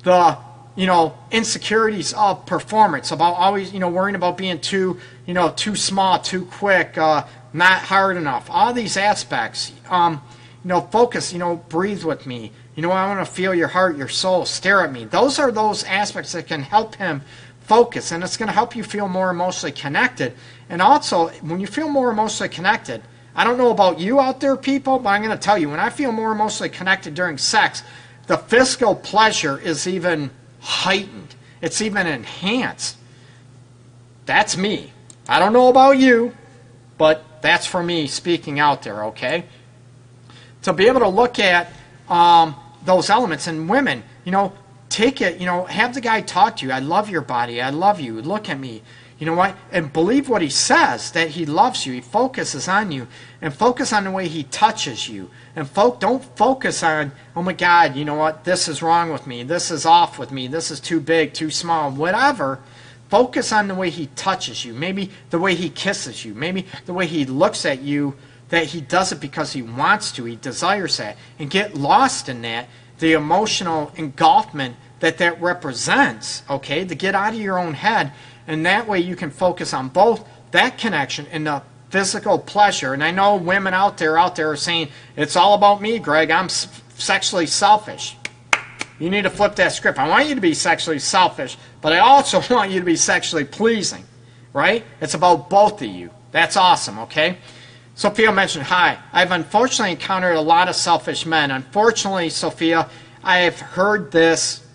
the, 0.04 0.36
you 0.76 0.86
know, 0.86 1.16
insecurities 1.30 2.12
of 2.12 2.44
performance, 2.46 3.10
about 3.10 3.32
always, 3.32 3.72
you 3.72 3.80
know, 3.80 3.88
worrying 3.88 4.14
about 4.14 4.36
being 4.36 4.60
too, 4.60 5.00
you 5.26 5.34
know, 5.34 5.50
too 5.50 5.74
small, 5.74 6.18
too 6.18 6.44
quick, 6.44 6.98
uh, 6.98 7.24
not 7.52 7.82
hard 7.82 8.16
enough, 8.16 8.48
all 8.50 8.72
these 8.72 8.96
aspects. 8.96 9.72
Um, 9.88 10.22
you 10.62 10.68
know, 10.68 10.80
focus, 10.80 11.32
you 11.32 11.40
know, 11.40 11.56
breathe 11.56 12.04
with 12.04 12.24
me, 12.24 12.52
you 12.76 12.82
know, 12.82 12.92
I 12.92 13.08
want 13.08 13.26
to 13.26 13.32
feel 13.32 13.52
your 13.52 13.68
heart, 13.68 13.96
your 13.96 14.08
soul, 14.08 14.44
stare 14.44 14.82
at 14.82 14.92
me. 14.92 15.04
Those 15.04 15.38
are 15.40 15.50
those 15.50 15.82
aspects 15.84 16.32
that 16.32 16.46
can 16.46 16.62
help 16.62 16.94
him 16.94 17.22
focus, 17.60 18.12
and 18.12 18.22
it's 18.22 18.36
going 18.36 18.46
to 18.46 18.52
help 18.52 18.76
you 18.76 18.84
feel 18.84 19.08
more 19.08 19.30
emotionally 19.30 19.72
connected. 19.72 20.34
And 20.68 20.80
also, 20.80 21.28
when 21.40 21.58
you 21.58 21.66
feel 21.66 21.88
more 21.88 22.10
emotionally 22.12 22.48
connected, 22.48 23.02
I 23.34 23.44
don't 23.44 23.56
know 23.58 23.70
about 23.70 23.98
you 23.98 24.20
out 24.20 24.40
there, 24.40 24.56
people, 24.56 24.98
but 24.98 25.10
I'm 25.10 25.22
going 25.22 25.36
to 25.36 25.42
tell 25.42 25.56
you, 25.56 25.70
when 25.70 25.80
I 25.80 25.90
feel 25.90 26.12
more 26.12 26.32
emotionally 26.32 26.68
connected 26.68 27.14
during 27.14 27.38
sex, 27.38 27.82
the 28.26 28.36
physical 28.36 28.94
pleasure 28.94 29.58
is 29.58 29.88
even 29.88 30.30
heightened, 30.60 31.34
it's 31.60 31.80
even 31.80 32.06
enhanced. 32.06 32.96
That's 34.26 34.56
me. 34.56 34.92
I 35.28 35.38
don't 35.38 35.52
know 35.52 35.68
about 35.68 35.98
you, 35.98 36.34
but 36.98 37.24
that's 37.42 37.66
for 37.66 37.82
me 37.82 38.06
speaking 38.06 38.60
out 38.60 38.82
there, 38.82 39.04
okay? 39.06 39.44
To 40.62 40.72
be 40.72 40.86
able 40.86 41.00
to 41.00 41.08
look 41.08 41.38
at 41.38 41.72
um, 42.08 42.54
those 42.84 43.10
elements. 43.10 43.46
And 43.46 43.68
women, 43.68 44.04
you 44.24 44.32
know, 44.32 44.52
take 44.88 45.20
it, 45.20 45.40
you 45.40 45.46
know, 45.46 45.64
have 45.64 45.94
the 45.94 46.00
guy 46.00 46.20
talk 46.20 46.58
to 46.58 46.66
you. 46.66 46.72
I 46.72 46.78
love 46.78 47.10
your 47.10 47.22
body. 47.22 47.60
I 47.60 47.70
love 47.70 47.98
you. 48.00 48.20
Look 48.20 48.48
at 48.48 48.58
me. 48.60 48.82
You 49.22 49.26
know 49.26 49.36
what? 49.36 49.56
And 49.70 49.92
believe 49.92 50.28
what 50.28 50.42
he 50.42 50.48
says 50.48 51.12
that 51.12 51.28
he 51.28 51.46
loves 51.46 51.86
you. 51.86 51.92
He 51.92 52.00
focuses 52.00 52.66
on 52.66 52.90
you 52.90 53.06
and 53.40 53.54
focus 53.54 53.92
on 53.92 54.02
the 54.02 54.10
way 54.10 54.26
he 54.26 54.42
touches 54.42 55.08
you. 55.08 55.30
And 55.54 55.70
folk 55.70 56.00
don't 56.00 56.24
focus 56.36 56.82
on, 56.82 57.12
oh 57.36 57.42
my 57.44 57.52
God, 57.52 57.94
you 57.94 58.04
know 58.04 58.16
what? 58.16 58.42
This 58.42 58.66
is 58.66 58.82
wrong 58.82 59.12
with 59.12 59.28
me. 59.28 59.44
This 59.44 59.70
is 59.70 59.86
off 59.86 60.18
with 60.18 60.32
me. 60.32 60.48
This 60.48 60.72
is 60.72 60.80
too 60.80 60.98
big, 60.98 61.34
too 61.34 61.52
small, 61.52 61.92
whatever. 61.92 62.58
Focus 63.10 63.52
on 63.52 63.68
the 63.68 63.76
way 63.76 63.90
he 63.90 64.06
touches 64.16 64.64
you. 64.64 64.74
Maybe 64.74 65.12
the 65.30 65.38
way 65.38 65.54
he 65.54 65.70
kisses 65.70 66.24
you. 66.24 66.34
Maybe 66.34 66.66
the 66.86 66.92
way 66.92 67.06
he 67.06 67.24
looks 67.24 67.64
at 67.64 67.80
you 67.80 68.16
that 68.48 68.66
he 68.66 68.80
does 68.80 69.12
it 69.12 69.20
because 69.20 69.52
he 69.52 69.62
wants 69.62 70.10
to, 70.10 70.24
he 70.24 70.34
desires 70.34 70.96
that, 70.96 71.16
and 71.38 71.48
get 71.48 71.76
lost 71.76 72.28
in 72.28 72.42
that, 72.42 72.66
the 72.98 73.12
emotional 73.12 73.92
engulfment 73.94 74.74
that 74.98 75.18
that 75.18 75.40
represents, 75.40 76.42
okay, 76.50 76.84
to 76.84 76.94
get 76.94 77.14
out 77.14 77.34
of 77.34 77.40
your 77.40 77.58
own 77.58 77.74
head, 77.74 78.12
and 78.46 78.66
that 78.66 78.88
way 78.88 79.00
you 79.00 79.16
can 79.16 79.30
focus 79.30 79.72
on 79.72 79.88
both 79.88 80.26
that 80.50 80.78
connection 80.78 81.26
and 81.30 81.46
the 81.46 81.62
physical 81.90 82.38
pleasure. 82.38 82.94
And 82.94 83.04
I 83.04 83.10
know 83.10 83.36
women 83.36 83.74
out 83.74 83.98
there 83.98 84.16
out 84.18 84.36
there 84.36 84.50
are 84.50 84.56
saying 84.56 84.88
it's 85.16 85.36
all 85.36 85.54
about 85.54 85.82
me, 85.82 85.98
Greg. 85.98 86.30
I'm 86.30 86.48
sexually 86.48 87.46
selfish. 87.46 88.16
You 88.98 89.10
need 89.10 89.22
to 89.22 89.30
flip 89.30 89.56
that 89.56 89.72
script. 89.72 89.98
I 89.98 90.08
want 90.08 90.28
you 90.28 90.34
to 90.34 90.40
be 90.40 90.54
sexually 90.54 90.98
selfish, 90.98 91.58
but 91.80 91.92
I 91.92 91.98
also 91.98 92.40
want 92.54 92.70
you 92.70 92.80
to 92.80 92.86
be 92.86 92.96
sexually 92.96 93.44
pleasing, 93.44 94.04
right? 94.52 94.84
It's 95.00 95.14
about 95.14 95.50
both 95.50 95.82
of 95.82 95.88
you. 95.88 96.10
That's 96.30 96.56
awesome, 96.56 96.98
okay? 97.00 97.38
Sophia 97.94 98.32
mentioned, 98.32 98.64
hi, 98.64 98.98
I've 99.12 99.32
unfortunately 99.32 99.92
encountered 99.92 100.36
a 100.36 100.40
lot 100.40 100.68
of 100.68 100.74
selfish 100.74 101.26
men. 101.26 101.50
Unfortunately, 101.50 102.30
Sophia, 102.30 102.88
I 103.22 103.40
have 103.40 103.60
heard 103.60 104.10
this 104.12 104.66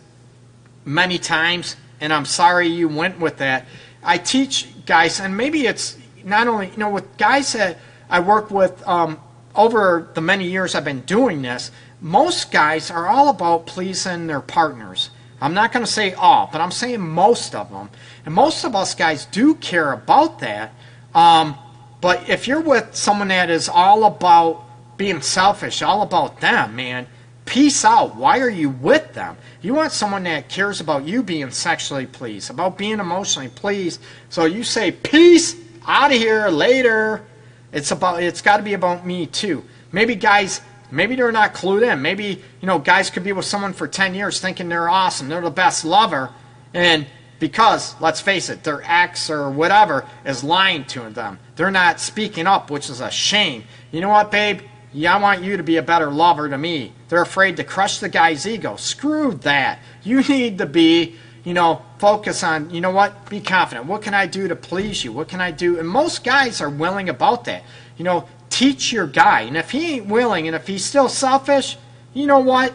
many 0.86 1.18
times, 1.18 1.76
and 2.00 2.14
I'm 2.14 2.26
sorry 2.26 2.68
you 2.68 2.88
went 2.88 3.20
with 3.20 3.38
that. 3.38 3.66
I 4.04 4.18
teach 4.18 4.68
guys, 4.86 5.20
and 5.20 5.36
maybe 5.36 5.66
it's 5.66 5.98
not 6.24 6.48
only, 6.48 6.70
you 6.70 6.78
know, 6.78 6.90
with 6.90 7.18
guys 7.18 7.54
that 7.54 7.78
I 8.10 8.20
work 8.20 8.52
with 8.52 8.88
um, 8.88 9.20
over 9.56 10.10
the 10.14 10.22
many 10.22 10.48
years 10.48 10.76
I've 10.76 10.86
been 10.86 11.02
doing 11.02 11.42
this, 11.42 11.72
most 12.00 12.52
guys 12.52 12.92
are 12.92 13.08
all 13.08 13.30
about 13.30 13.66
pleasing 13.66 14.28
their 14.28 14.42
partners, 14.42 15.10
I'm 15.40 15.54
not 15.54 15.72
going 15.72 15.86
to 15.86 15.92
say 15.92 16.14
all, 16.14 16.50
but 16.52 16.62
I'm 16.62 16.72
saying 16.72 17.00
most 17.00 17.54
of 17.54 17.70
them. 17.70 17.90
And 18.26 18.34
most 18.34 18.64
of 18.64 18.76
us 18.76 18.96
guys 18.96 19.26
do 19.26 19.56
care 19.56 19.92
about 19.92 20.40
that. 20.40 20.74
Um, 21.14 21.56
but 22.02 22.30
if 22.30 22.48
you're 22.48 22.62
with 22.62 22.96
someone 22.96 23.28
that 23.28 23.50
is 23.50 23.70
all 23.70 24.06
about 24.06 24.64
being 24.98 25.22
selfish, 25.22 25.82
all 25.82 26.02
about 26.02 26.42
them, 26.42 26.76
man, 26.76 27.08
peace 27.48 27.84
out. 27.84 28.16
Why 28.16 28.40
are 28.42 28.50
you 28.50 28.70
with 28.70 29.14
them? 29.14 29.38
You 29.62 29.74
want 29.74 29.92
someone 29.92 30.24
that 30.24 30.50
cares 30.50 30.80
about 30.82 31.06
you 31.06 31.24
being 31.24 31.50
sexually 31.50 32.06
pleased, 32.06 32.52
about 32.52 32.78
being 32.78 33.00
emotionally 33.00 33.50
pleased. 33.50 34.00
So 34.30 34.46
you 34.46 34.64
say, 34.64 34.92
peace, 34.92 35.56
out 35.88 36.12
of 36.12 36.18
here, 36.18 36.50
later. 36.50 37.26
It's 37.72 37.92
about. 37.92 38.22
It's 38.22 38.42
got 38.42 38.58
to 38.58 38.64
be 38.64 38.74
about 38.74 39.06
me 39.06 39.26
too. 39.26 39.64
Maybe 39.92 40.16
guys, 40.16 40.62
maybe 40.92 41.16
they're 41.16 41.32
not 41.32 41.54
clued 41.54 41.90
in. 41.90 42.02
Maybe 42.02 42.42
you 42.62 42.68
know, 42.68 42.80
guys 42.80 43.10
could 43.10 43.24
be 43.24 43.34
with 43.34 43.46
someone 43.46 43.74
for 43.74 43.88
ten 43.88 44.14
years, 44.14 44.40
thinking 44.40 44.70
they're 44.70 44.90
awesome, 44.90 45.28
they're 45.28 45.42
the 45.42 45.50
best 45.50 45.84
lover, 45.84 46.32
and 46.74 47.06
because 47.40 48.00
let's 48.02 48.22
face 48.22 48.50
it, 48.50 48.64
their 48.64 48.82
ex 48.84 49.30
or 49.30 49.50
whatever 49.50 50.06
is 50.26 50.44
lying 50.44 50.86
to 50.86 51.10
them. 51.10 51.40
They're 51.56 51.72
not 51.72 52.00
speaking 52.00 52.48
up, 52.48 52.72
which 52.72 52.90
is 52.90 53.02
a 53.02 53.12
shame. 53.12 53.64
You 53.92 54.02
know 54.02 54.10
what, 54.10 54.32
babe? 54.32 54.62
Yeah, 54.98 55.14
I 55.14 55.22
want 55.22 55.44
you 55.44 55.58
to 55.58 55.64
be 55.64 55.78
a 55.78 55.84
better 55.84 56.10
lover 56.10 56.50
to 56.50 56.58
me. 56.58 56.92
They're 57.10 57.22
afraid 57.22 57.58
to 57.58 57.64
crush 57.64 58.00
the 58.00 58.10
guy's 58.10 58.48
ego. 58.48 58.78
Screw 58.78 59.34
that. 59.44 59.78
You 60.02 60.24
need 60.24 60.58
to 60.58 60.66
be, 60.66 61.16
you 61.44 61.54
know, 61.54 61.84
focus 62.00 62.44
on, 62.44 62.72
you 62.72 62.82
know 62.82 62.90
what? 62.90 63.30
Be 63.30 63.40
confident. 63.40 63.86
What 63.86 64.02
can 64.02 64.16
I 64.16 64.26
do 64.26 64.48
to 64.48 64.56
please 64.56 65.06
you? 65.06 65.14
What 65.14 65.28
can 65.28 65.40
I 65.40 65.52
do? 65.52 65.78
And 65.78 65.88
most 65.88 66.24
guys 66.24 66.62
are 66.62 66.70
willing 66.70 67.10
about 67.10 67.46
that. 67.46 67.62
You 67.96 68.06
know, 68.06 68.28
teach 68.50 68.92
your 68.92 69.06
guy. 69.06 69.42
And 69.42 69.56
if 69.56 69.70
he 69.70 69.98
ain't 69.98 70.08
willing 70.08 70.48
and 70.48 70.56
if 70.56 70.66
he's 70.66 70.84
still 70.84 71.10
selfish, 71.10 71.78
you 72.16 72.26
know 72.26 72.40
what? 72.40 72.74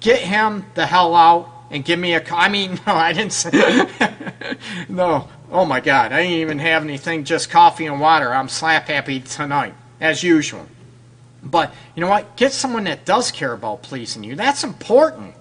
Get 0.00 0.20
him 0.20 0.64
the 0.74 0.86
hell 0.86 1.16
out 1.16 1.50
and 1.72 1.84
give 1.84 1.98
me 1.98 2.14
a. 2.14 2.22
I 2.32 2.48
mean, 2.48 2.78
no, 2.86 2.94
I 2.94 3.12
didn't 3.12 3.32
say. 3.32 3.50
no. 4.88 5.28
Oh 5.50 5.64
my 5.64 5.80
God. 5.80 6.12
I 6.12 6.22
didn't 6.22 6.38
even 6.38 6.58
have 6.60 6.84
anything, 6.84 7.24
just 7.24 7.50
coffee 7.50 7.86
and 7.86 8.00
water. 8.00 8.32
I'm 8.32 8.48
slap 8.48 8.86
happy 8.86 9.18
tonight, 9.18 9.74
as 10.00 10.22
usual. 10.22 10.68
But 11.44 11.72
you 11.94 12.00
know 12.00 12.08
what? 12.08 12.36
Get 12.36 12.52
someone 12.52 12.84
that 12.84 13.04
does 13.04 13.30
care 13.30 13.52
about 13.52 13.82
pleasing 13.82 14.24
you. 14.24 14.34
That's 14.34 14.64
important. 14.64 15.34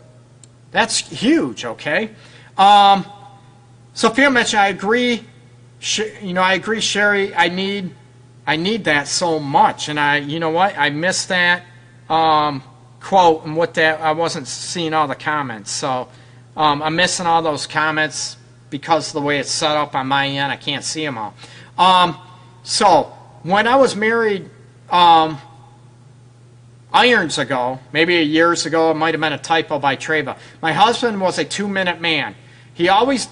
That's 0.71 0.99
huge, 0.99 1.65
okay? 1.65 2.09
Um, 2.57 3.05
Sophia 3.93 4.29
mentioned, 4.29 4.59
I 4.59 4.67
agree. 4.67 5.23
You 6.21 6.33
know, 6.33 6.41
I 6.41 6.53
agree, 6.53 6.81
Sherry. 6.81 7.33
I 7.33 7.47
need, 7.49 7.93
I 8.45 8.55
need 8.55 8.85
that 8.85 9.07
so 9.07 9.39
much, 9.39 9.89
and 9.89 9.99
I, 9.99 10.17
you 10.17 10.39
know 10.39 10.49
what? 10.49 10.77
I 10.77 10.89
missed 10.89 11.29
that 11.29 11.63
um, 12.09 12.63
quote 12.99 13.45
and 13.45 13.55
what 13.55 13.75
that. 13.75 14.01
I 14.01 14.11
wasn't 14.11 14.47
seeing 14.47 14.93
all 14.93 15.07
the 15.07 15.15
comments, 15.15 15.71
so 15.71 16.09
um, 16.57 16.81
I'm 16.81 16.95
missing 16.95 17.25
all 17.25 17.41
those 17.41 17.67
comments 17.67 18.37
because 18.69 19.09
of 19.09 19.13
the 19.13 19.21
way 19.21 19.39
it's 19.39 19.51
set 19.51 19.77
up 19.77 19.93
on 19.95 20.07
my 20.07 20.27
end. 20.27 20.51
I 20.51 20.57
can't 20.57 20.83
see 20.83 21.05
them 21.05 21.17
all. 21.17 21.33
Um, 21.77 22.17
so 22.63 23.13
when 23.43 23.67
I 23.67 23.75
was 23.75 23.95
married. 23.95 24.49
Irons 26.93 27.39
ago, 27.39 27.79
maybe 27.91 28.15
years 28.15 28.65
ago, 28.67 28.91
it 28.91 28.93
might 28.93 29.15
have 29.15 29.21
been 29.21 29.33
a 29.33 29.37
typo 29.37 29.79
by 29.79 29.95
Treva. 29.95 30.37
My 30.61 30.73
husband 30.73 31.19
was 31.19 31.39
a 31.39 31.45
two 31.45 31.67
minute 31.67 31.99
man. 31.99 32.35
He 32.75 32.87
always 32.87 33.27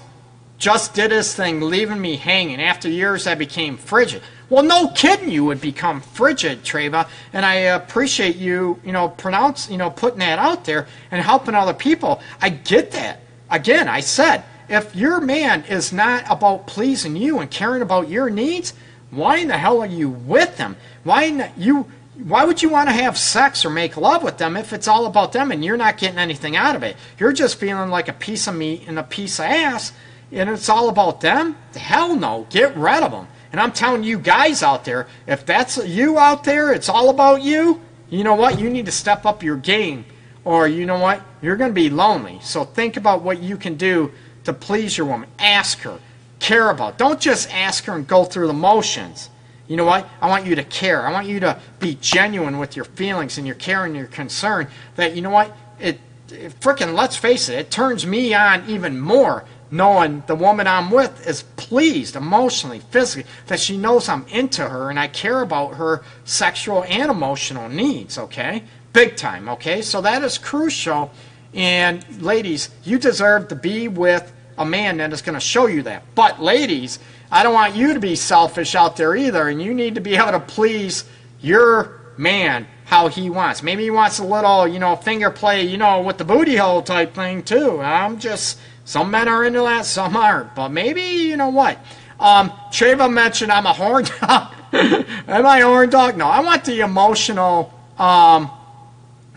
just 0.58 0.94
did 0.94 1.10
his 1.10 1.34
thing, 1.34 1.60
leaving 1.60 2.00
me 2.00 2.16
hanging. 2.16 2.60
After 2.60 2.88
years, 2.88 3.26
I 3.26 3.34
became 3.34 3.76
frigid. 3.76 4.22
Well, 4.48 4.62
no 4.62 4.88
kidding, 4.88 5.30
you 5.30 5.44
would 5.44 5.60
become 5.60 6.00
frigid, 6.00 6.62
Treva. 6.62 7.08
And 7.32 7.46
I 7.46 7.54
appreciate 7.54 8.36
you, 8.36 8.80
you 8.84 8.92
know, 8.92 9.08
pronounce, 9.08 9.70
you 9.70 9.76
know, 9.76 9.90
putting 9.90 10.18
that 10.18 10.38
out 10.38 10.64
there 10.64 10.86
and 11.10 11.22
helping 11.22 11.54
other 11.54 11.74
people. 11.74 12.20
I 12.40 12.50
get 12.50 12.92
that. 12.92 13.20
Again, 13.50 13.88
I 13.88 14.00
said, 14.00 14.44
if 14.68 14.94
your 14.94 15.20
man 15.20 15.64
is 15.64 15.92
not 15.92 16.24
about 16.28 16.66
pleasing 16.66 17.16
you 17.16 17.38
and 17.38 17.50
caring 17.50 17.82
about 17.82 18.08
your 18.08 18.30
needs, 18.30 18.72
why 19.10 19.38
in 19.38 19.48
the 19.48 19.58
hell 19.58 19.82
are 19.82 19.86
you 19.86 20.08
with 20.08 20.58
him? 20.58 20.76
Why 21.04 21.30
not, 21.30 21.58
you? 21.58 21.86
Why 22.14 22.44
would 22.44 22.62
you 22.62 22.68
want 22.68 22.88
to 22.88 22.94
have 22.94 23.16
sex 23.16 23.64
or 23.64 23.70
make 23.70 23.96
love 23.96 24.22
with 24.22 24.36
them 24.38 24.56
if 24.56 24.72
it's 24.72 24.86
all 24.86 25.06
about 25.06 25.32
them 25.32 25.50
and 25.50 25.64
you're 25.64 25.78
not 25.78 25.96
getting 25.96 26.18
anything 26.18 26.56
out 26.56 26.76
of 26.76 26.82
it? 26.82 26.96
You're 27.18 27.32
just 27.32 27.56
feeling 27.56 27.90
like 27.90 28.08
a 28.08 28.12
piece 28.12 28.46
of 28.46 28.54
meat 28.54 28.84
and 28.86 28.98
a 28.98 29.02
piece 29.02 29.38
of 29.38 29.46
ass 29.46 29.92
and 30.30 30.50
it's 30.50 30.68
all 30.68 30.88
about 30.88 31.20
them? 31.20 31.56
Hell 31.74 32.14
no. 32.16 32.46
Get 32.50 32.76
rid 32.76 33.02
of 33.02 33.12
them. 33.12 33.28
And 33.50 33.60
I'm 33.60 33.72
telling 33.72 34.02
you 34.02 34.18
guys 34.18 34.62
out 34.62 34.84
there, 34.84 35.06
if 35.26 35.44
that's 35.44 35.76
you 35.86 36.18
out 36.18 36.44
there, 36.44 36.72
it's 36.72 36.88
all 36.88 37.10
about 37.10 37.42
you, 37.42 37.80
you 38.08 38.24
know 38.24 38.34
what? 38.34 38.58
You 38.58 38.68
need 38.68 38.86
to 38.86 38.92
step 38.92 39.24
up 39.24 39.42
your 39.42 39.56
game 39.56 40.04
or 40.44 40.68
you 40.68 40.84
know 40.84 40.98
what? 40.98 41.22
You're 41.40 41.56
going 41.56 41.70
to 41.70 41.74
be 41.74 41.90
lonely. 41.90 42.38
So 42.42 42.64
think 42.64 42.96
about 42.96 43.22
what 43.22 43.42
you 43.42 43.56
can 43.56 43.76
do 43.76 44.12
to 44.44 44.52
please 44.52 44.98
your 44.98 45.06
woman. 45.06 45.28
Ask 45.38 45.80
her. 45.80 45.98
Care 46.40 46.70
about. 46.70 46.98
Don't 46.98 47.20
just 47.20 47.52
ask 47.54 47.84
her 47.84 47.94
and 47.94 48.06
go 48.06 48.24
through 48.24 48.48
the 48.48 48.52
motions. 48.52 49.30
You 49.72 49.78
know 49.78 49.86
what? 49.86 50.06
I 50.20 50.28
want 50.28 50.44
you 50.44 50.54
to 50.56 50.64
care. 50.64 51.06
I 51.06 51.12
want 51.12 51.26
you 51.26 51.40
to 51.40 51.58
be 51.80 51.96
genuine 51.98 52.58
with 52.58 52.76
your 52.76 52.84
feelings 52.84 53.38
and 53.38 53.46
your 53.46 53.56
care 53.56 53.86
and 53.86 53.96
your 53.96 54.04
concern. 54.04 54.68
That, 54.96 55.16
you 55.16 55.22
know 55.22 55.30
what? 55.30 55.56
It, 55.80 55.98
it 56.28 56.60
freaking, 56.60 56.94
let's 56.94 57.16
face 57.16 57.48
it, 57.48 57.58
it 57.58 57.70
turns 57.70 58.06
me 58.06 58.34
on 58.34 58.68
even 58.68 59.00
more 59.00 59.46
knowing 59.70 60.24
the 60.26 60.34
woman 60.34 60.66
I'm 60.66 60.90
with 60.90 61.26
is 61.26 61.44
pleased 61.56 62.16
emotionally, 62.16 62.80
physically, 62.80 63.30
that 63.46 63.60
she 63.60 63.78
knows 63.78 64.10
I'm 64.10 64.26
into 64.28 64.68
her 64.68 64.90
and 64.90 65.00
I 65.00 65.08
care 65.08 65.40
about 65.40 65.76
her 65.76 66.02
sexual 66.26 66.84
and 66.84 67.10
emotional 67.10 67.70
needs, 67.70 68.18
okay? 68.18 68.64
Big 68.92 69.16
time, 69.16 69.48
okay? 69.48 69.80
So 69.80 70.02
that 70.02 70.22
is 70.22 70.36
crucial. 70.36 71.10
And 71.54 72.04
ladies, 72.20 72.68
you 72.84 72.98
deserve 72.98 73.48
to 73.48 73.54
be 73.54 73.88
with 73.88 74.30
a 74.62 74.64
man 74.64 74.96
that 74.98 75.12
is 75.12 75.20
going 75.22 75.34
to 75.34 75.40
show 75.40 75.66
you 75.66 75.82
that. 75.82 76.02
But 76.14 76.40
ladies, 76.40 76.98
I 77.30 77.42
don't 77.42 77.54
want 77.54 77.76
you 77.76 77.94
to 77.94 78.00
be 78.00 78.16
selfish 78.16 78.74
out 78.74 78.96
there 78.96 79.14
either, 79.14 79.48
and 79.48 79.60
you 79.60 79.74
need 79.74 79.96
to 79.96 80.00
be 80.00 80.14
able 80.14 80.32
to 80.32 80.40
please 80.40 81.04
your 81.40 82.00
man 82.16 82.66
how 82.84 83.08
he 83.08 83.30
wants. 83.30 83.62
Maybe 83.62 83.84
he 83.84 83.90
wants 83.90 84.18
a 84.18 84.24
little, 84.24 84.68
you 84.68 84.78
know, 84.78 84.96
finger 84.96 85.30
play, 85.30 85.62
you 85.62 85.78
know, 85.78 86.02
with 86.02 86.18
the 86.18 86.24
booty 86.24 86.56
hole 86.56 86.82
type 86.82 87.14
thing 87.14 87.42
too. 87.42 87.80
I'm 87.80 88.18
just 88.18 88.58
some 88.84 89.10
men 89.10 89.28
are 89.28 89.44
into 89.44 89.60
that, 89.60 89.86
some 89.86 90.16
aren't. 90.16 90.54
But 90.54 90.68
maybe 90.68 91.02
you 91.02 91.36
know 91.36 91.48
what? 91.48 91.78
Um, 92.20 92.50
Treva 92.70 93.12
mentioned 93.12 93.50
I'm 93.50 93.66
a 93.66 93.72
horn 93.72 94.04
dog. 94.20 94.54
Am 94.72 95.46
I 95.46 95.58
a 95.58 95.66
horn 95.66 95.90
dog? 95.90 96.16
No, 96.16 96.26
I 96.26 96.40
want 96.40 96.64
the 96.64 96.80
emotional. 96.80 97.72
Um, 97.98 98.50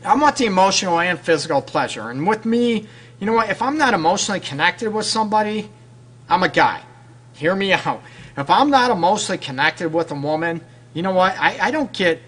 I 0.03 0.15
want 0.15 0.35
the 0.35 0.45
emotional 0.45 0.99
and 0.99 1.19
physical 1.19 1.61
pleasure. 1.61 2.09
And 2.09 2.27
with 2.27 2.45
me, 2.45 2.87
you 3.25 3.31
know 3.31 3.37
what? 3.37 3.49
If 3.49 3.63
I'm 3.63 3.79
not 3.79 3.95
emotionally 3.95 4.39
connected 4.39 4.93
with 4.93 5.07
somebody, 5.07 5.67
I'm 6.29 6.43
a 6.43 6.47
guy. 6.47 6.83
Hear 7.33 7.55
me 7.55 7.73
out. 7.73 8.03
If 8.37 8.51
I'm 8.51 8.69
not 8.69 8.91
emotionally 8.91 9.39
connected 9.39 9.91
with 9.91 10.11
a 10.11 10.13
woman, 10.13 10.61
you 10.93 11.01
know 11.01 11.11
what? 11.11 11.35
I, 11.39 11.57
I 11.59 11.71
don't 11.71 11.91
get 11.91 12.21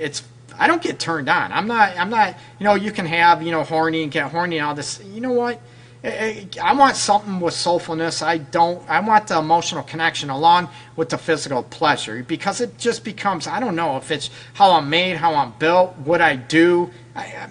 it's 0.00 0.22
I 0.58 0.66
don't 0.66 0.80
get 0.80 0.98
turned 0.98 1.28
on. 1.28 1.52
I'm 1.52 1.66
not 1.66 1.98
I'm 1.98 2.08
not 2.08 2.34
you 2.58 2.64
know, 2.64 2.76
you 2.76 2.92
can 2.92 3.04
have, 3.04 3.42
you 3.42 3.50
know, 3.50 3.62
horny 3.62 4.02
and 4.02 4.10
get 4.10 4.30
horny 4.30 4.56
and 4.56 4.66
all 4.66 4.74
this. 4.74 5.04
You 5.04 5.20
know 5.20 5.32
what? 5.32 5.60
I 6.02 6.72
want 6.74 6.96
something 6.96 7.40
with 7.40 7.52
soulfulness. 7.52 8.22
I 8.22 8.38
don't. 8.38 8.88
I 8.88 9.00
want 9.00 9.26
the 9.26 9.38
emotional 9.38 9.82
connection 9.82 10.30
along 10.30 10.70
with 10.96 11.10
the 11.10 11.18
physical 11.18 11.62
pleasure 11.62 12.22
because 12.22 12.62
it 12.62 12.78
just 12.78 13.04
becomes. 13.04 13.46
I 13.46 13.60
don't 13.60 13.76
know 13.76 13.98
if 13.98 14.10
it's 14.10 14.30
how 14.54 14.72
I'm 14.72 14.88
made, 14.88 15.16
how 15.16 15.34
I'm 15.34 15.52
built, 15.58 15.94
what 15.98 16.22
I 16.22 16.36
do. 16.36 16.90
I, 17.14 17.48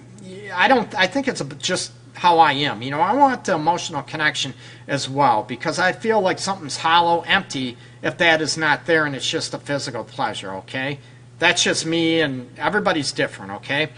I 0.51 0.67
don't. 0.67 0.95
I 0.95 1.05
think 1.05 1.27
it's 1.27 1.41
a 1.41 1.45
just 1.45 1.91
how 2.18 2.39
I 2.39 2.53
am. 2.53 2.82
You 2.82 2.91
know, 2.91 2.99
I 2.99 3.13
want 3.13 3.45
the 3.45 3.53
emotional 3.53 4.01
connection 4.01 4.53
as 4.88 5.07
well 5.07 5.43
because 5.43 5.78
I 5.78 5.91
feel 5.91 6.20
like 6.20 6.39
something's 6.39 6.78
hollow, 6.78 7.22
empty 7.22 7.78
if 8.01 8.18
that 8.18 8.41
is 8.41 8.57
not 8.57 8.86
there 8.86 9.05
and 9.05 9.15
it's 9.15 9.30
just 9.30 9.53
a 9.53 9.59
physical 9.59 10.03
pleasure, 10.03 10.53
okay? 10.55 10.99
That's 11.39 11.63
just 11.63 11.86
me 11.86 12.22
and 12.22 12.49
everybody's 12.57 13.11
different, 13.11 13.51
okay? 13.53 13.89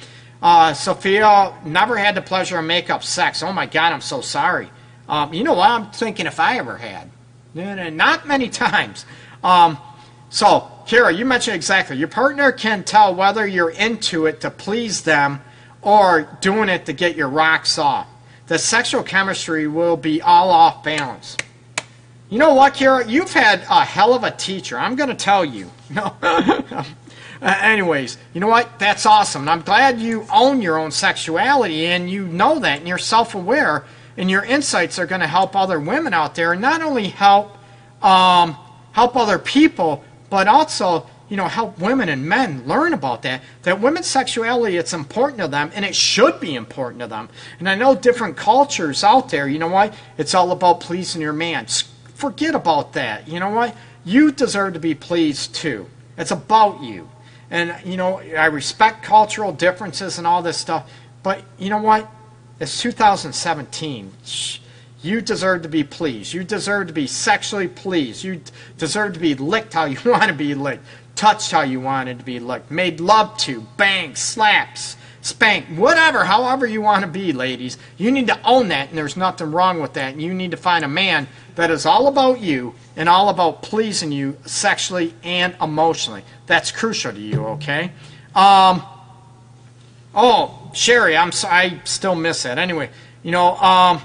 Uh, 0.42 0.74
Sophia 0.74 1.54
never 1.66 1.98
had 1.98 2.16
the 2.16 2.22
pleasure 2.22 2.60
of 2.60 2.66
makeup 2.66 3.04
sex. 3.04 3.42
Oh 3.42 3.54
my 3.54 3.66
God, 3.66 3.94
I'm 3.94 4.02
so 4.02 4.22
sorry. 4.22 4.70
Um, 5.08 5.34
you 5.34 5.44
know 5.44 5.54
what? 5.54 5.70
I'm 5.70 5.92
thinking 5.92 6.26
if 6.26 6.40
I 6.40 6.58
ever 6.58 6.78
had. 6.78 7.10
Not 7.54 8.28
many 8.28 8.50
times. 8.50 9.06
Um, 9.44 9.78
so, 10.30 10.70
Kira, 10.86 11.18
you 11.18 11.26
mentioned 11.26 11.56
exactly. 11.56 11.96
Your 11.96 12.10
partner 12.10 12.52
can 12.52 12.84
tell 12.84 13.16
whether 13.16 13.48
you're 13.48 13.72
into 13.72 14.26
it 14.26 14.42
to 14.42 14.52
please 14.52 15.04
them 15.04 15.42
or 15.82 16.38
doing 16.42 16.68
it 16.70 16.86
to 16.86 16.94
get 16.94 17.16
your 17.16 17.30
rocks 17.30 17.78
off. 17.78 18.08
The 18.50 18.58
sexual 18.58 19.04
chemistry 19.04 19.68
will 19.68 19.96
be 19.96 20.24
all 20.24 20.50
off 20.50 20.84
balance. 20.84 21.38
You 22.32 22.40
know 22.40 22.56
what, 22.56 22.74
Kira? 22.74 23.08
You've 23.08 23.32
had 23.32 23.60
a 23.70 23.86
hell 23.86 24.16
of 24.16 24.24
a 24.24 24.32
teacher. 24.32 24.76
I'm 24.76 24.96
going 24.96 25.10
to 25.10 25.16
tell 25.16 25.46
you. 25.46 25.72
No. 25.92 26.16
uh, 26.22 26.84
anyways, 27.42 28.20
you 28.34 28.42
know 28.42 28.48
what? 28.48 28.78
That's 28.78 29.08
awesome. 29.08 29.42
And 29.42 29.50
I'm 29.50 29.62
glad 29.62 30.00
you 30.00 30.28
own 30.32 30.62
your 30.62 30.78
own 30.78 30.92
sexuality 30.92 31.88
and 31.88 32.08
you 32.08 32.28
know 32.28 32.60
that 32.60 32.80
and 32.80 32.88
you're 32.88 33.00
self 33.00 33.34
aware 33.34 33.86
and 34.18 34.30
your 34.30 34.44
insights 34.44 35.00
are 35.00 35.08
going 35.08 35.22
to 35.22 35.28
help 35.28 35.56
other 35.56 35.80
women 35.80 36.14
out 36.14 36.36
there 36.36 36.52
and 36.54 36.62
not 36.62 36.84
only 36.84 37.08
help 37.08 37.58
um, 38.04 38.56
help 38.92 39.16
other 39.16 39.40
people, 39.40 40.04
but 40.30 40.48
also 40.48 41.08
you 41.30 41.38
know, 41.38 41.48
help 41.48 41.80
women 41.80 42.10
and 42.10 42.28
men 42.28 42.66
learn 42.68 42.94
about 42.94 43.22
that. 43.22 43.42
That 43.64 43.80
women's 43.80 44.08
sexuality, 44.08 44.78
it's 44.78 44.94
important 44.94 45.40
to 45.40 45.48
them, 45.48 45.72
and 45.74 45.86
it 45.86 45.96
should 45.96 46.40
be 46.40 46.56
important 46.56 47.02
to 47.02 47.08
them. 47.08 47.30
And 47.60 47.70
I 47.70 47.76
know 47.76 47.96
different 47.96 48.36
cultures 48.36 49.04
out 49.04 49.30
there, 49.30 49.48
you 49.48 49.60
know 49.60 49.68
what? 49.68 49.94
It's 50.18 50.34
all 50.34 50.52
about 50.52 50.80
pleasing 50.80 51.22
your 51.22 51.34
man. 51.34 51.68
Forget 52.16 52.56
about 52.56 52.94
that. 52.94 53.28
You 53.28 53.40
know 53.40 53.50
what? 53.50 53.76
You 54.04 54.32
deserve 54.32 54.74
to 54.74 54.80
be 54.80 54.96
pleased 54.96 55.56
too. 55.56 55.88
It's 56.18 56.32
about 56.32 56.82
you. 56.82 57.10
And, 57.52 57.76
you 57.86 57.98
know, 57.98 58.20
I 58.20 58.46
respect 58.48 59.04
cultural 59.04 59.52
differences 59.52 60.18
and 60.18 60.28
all 60.28 60.42
this 60.42 60.58
stuff, 60.58 60.90
but 61.24 61.44
you 61.58 61.70
know 61.70 61.82
what? 61.82 62.10
It's 62.60 62.82
2017. 62.82 64.12
You 65.02 65.22
deserve 65.22 65.62
to 65.62 65.70
be 65.70 65.84
pleased. 65.84 66.34
You 66.34 66.44
deserve 66.44 66.88
to 66.88 66.94
be 66.94 67.08
sexually 67.08 67.68
pleased. 67.68 68.24
You 68.24 68.42
deserve 68.78 69.14
to 69.14 69.20
be 69.20 69.34
licked 69.34 69.74
how 69.74 69.86
you 69.86 69.98
want 70.12 70.28
to 70.28 70.34
be 70.34 70.54
licked, 70.54 70.84
touched 71.20 71.52
how 71.52 71.64
you 71.64 71.82
wanted 71.82 72.18
to 72.18 72.24
be 72.24 72.40
licked, 72.40 72.72
made 72.72 73.02
love 73.02 73.38
to, 73.38 73.60
bang, 73.76 74.16
slaps, 74.16 74.96
spank, 75.22 75.66
whatever, 75.66 76.24
however 76.24 76.66
you 76.66 76.82
want 76.82 77.02
to 77.02 77.12
be, 77.12 77.34
ladies. 77.34 77.78
You 77.98 78.10
need 78.10 78.28
to 78.28 78.40
own 78.46 78.70
that, 78.70 78.88
and 78.88 78.98
there's 78.98 79.18
nothing 79.18 79.52
wrong 79.52 79.82
with 79.82 79.94
that. 79.96 80.14
And 80.14 80.22
you 80.22 80.34
need 80.34 80.52
to 80.52 80.58
find 80.58 80.86
a 80.86 80.88
man 80.88 81.28
that 81.56 81.72
is 81.72 81.86
all 81.86 82.08
about 82.08 82.40
you 82.40 82.74
and 82.96 83.10
all 83.10 83.28
about 83.28 83.62
pleasing 83.62 84.14
you 84.14 84.38
sexually 84.46 85.14
and 85.22 85.58
emotionally. 85.62 86.24
That's 86.48 86.72
crucial 86.72 87.12
to 87.12 87.20
you, 87.20 87.46
okay? 87.48 87.92
Um, 88.34 88.82
oh, 90.16 90.72
Sherry, 90.74 91.18
I'm 91.18 91.32
I 91.44 91.82
still 91.84 92.16
miss 92.16 92.44
that. 92.44 92.58
Anyway, 92.58 92.92
you 93.24 93.32
know, 93.32 93.58
um, 93.58 94.02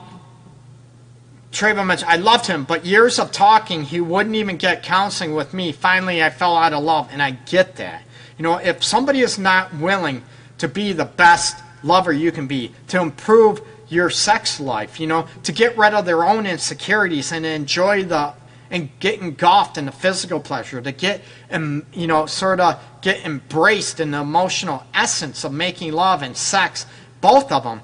Treva 1.55 1.87
mentioned, 1.87 2.11
I 2.11 2.17
loved 2.17 2.47
him, 2.47 2.65
but 2.65 2.85
years 2.85 3.19
of 3.19 3.31
talking, 3.31 3.85
he 3.85 4.01
wouldn't 4.01 4.35
even 4.35 4.57
get 4.57 4.83
counseling 4.83 5.35
with 5.35 5.55
me. 5.55 5.71
Finally, 5.73 6.23
I 6.23 6.31
fell 6.31 6.57
out 6.57 6.73
of 6.73 6.83
love, 6.83 7.09
and 7.13 7.23
I 7.23 7.31
get 7.31 7.77
that. 7.77 8.03
You 8.37 8.43
know, 8.43 8.57
if 8.57 8.83
somebody 8.83 9.21
is 9.21 9.39
not 9.39 9.73
willing 9.75 10.23
to 10.59 10.69
be 10.69 10.93
the 10.93 11.05
best 11.05 11.63
lover 11.85 12.13
you 12.13 12.33
can 12.33 12.49
be, 12.49 12.73
to 12.89 13.01
improve 13.01 13.61
your 13.89 14.11
sex 14.11 14.59
life, 14.59 14.99
you 14.99 15.07
know, 15.07 15.29
to 15.45 15.53
get 15.53 15.79
rid 15.79 15.95
of 15.95 16.05
their 16.05 16.25
own 16.25 16.47
insecurities 16.47 17.31
and 17.33 17.47
enjoy 17.47 18.05
the 18.05 18.35
and 18.71 18.89
get 18.99 19.21
engulfed 19.21 19.79
in 19.79 19.87
the 19.87 19.93
physical 19.93 20.41
pleasure, 20.41 20.81
to 20.81 20.91
get, 20.91 21.23
um, 21.53 21.87
you 21.93 22.09
know, 22.09 22.27
sort 22.27 22.59
of 22.59 22.83
get 23.03 23.25
embraced 23.25 24.01
in 24.01 24.11
the 24.11 24.21
emotional 24.21 24.83
essence 24.93 25.45
of 25.45 25.53
making 25.53 25.93
love 25.93 26.23
and 26.23 26.37
sex, 26.37 26.87
both 27.21 27.53
of 27.53 27.63
them, 27.63 27.81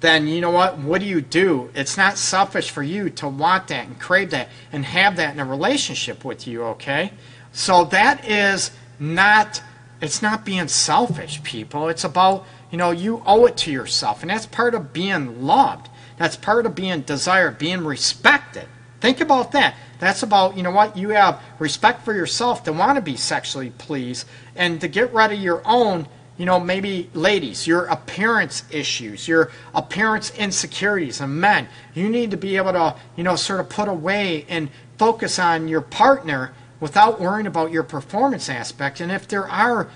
then 0.00 0.26
you 0.26 0.40
know 0.40 0.50
what? 0.50 0.78
What 0.78 1.00
do 1.00 1.06
you 1.06 1.20
do? 1.20 1.70
It's 1.74 1.96
not 1.96 2.18
selfish 2.18 2.70
for 2.70 2.82
you 2.82 3.10
to 3.10 3.28
want 3.28 3.68
that 3.68 3.86
and 3.86 3.98
crave 3.98 4.30
that 4.30 4.48
and 4.70 4.84
have 4.84 5.16
that 5.16 5.34
in 5.34 5.40
a 5.40 5.44
relationship 5.44 6.24
with 6.24 6.46
you, 6.46 6.62
okay? 6.64 7.12
So 7.52 7.84
that 7.84 8.28
is 8.28 8.70
not 8.98 9.62
it's 10.00 10.20
not 10.20 10.44
being 10.44 10.68
selfish, 10.68 11.42
people. 11.42 11.88
It's 11.88 12.04
about, 12.04 12.44
you 12.70 12.78
know, 12.78 12.90
you 12.90 13.22
owe 13.24 13.46
it 13.46 13.56
to 13.58 13.72
yourself. 13.72 14.22
And 14.22 14.30
that's 14.30 14.46
part 14.46 14.74
of 14.74 14.92
being 14.92 15.42
loved. 15.42 15.88
That's 16.18 16.36
part 16.36 16.66
of 16.66 16.74
being 16.74 17.02
desired, 17.02 17.58
being 17.58 17.84
respected. 17.84 18.68
Think 19.00 19.20
about 19.20 19.52
that. 19.52 19.74
That's 19.98 20.22
about, 20.22 20.56
you 20.56 20.62
know 20.62 20.70
what, 20.70 20.96
you 20.96 21.10
have 21.10 21.40
respect 21.58 22.04
for 22.04 22.12
yourself 22.12 22.64
to 22.64 22.72
want 22.72 22.96
to 22.96 23.02
be 23.02 23.16
sexually 23.16 23.70
pleased 23.70 24.26
and 24.54 24.80
to 24.80 24.88
get 24.88 25.12
rid 25.12 25.32
of 25.32 25.38
your 25.38 25.62
own 25.64 26.06
you 26.36 26.44
know, 26.44 26.60
maybe 26.60 27.08
ladies, 27.14 27.66
your 27.66 27.86
appearance 27.86 28.64
issues, 28.70 29.26
your 29.26 29.50
appearance 29.74 30.30
insecurities, 30.36 31.20
and 31.20 31.40
men, 31.40 31.68
you 31.94 32.08
need 32.08 32.30
to 32.30 32.36
be 32.36 32.56
able 32.56 32.72
to, 32.72 32.94
you 33.16 33.24
know, 33.24 33.36
sort 33.36 33.60
of 33.60 33.68
put 33.68 33.88
away 33.88 34.44
and 34.48 34.68
focus 34.98 35.38
on 35.38 35.68
your 35.68 35.80
partner 35.80 36.52
without 36.78 37.20
worrying 37.20 37.46
about 37.46 37.70
your 37.70 37.82
performance 37.82 38.48
aspect. 38.48 39.00
And 39.00 39.10
if 39.10 39.26
there 39.26 39.48
are, 39.48 39.88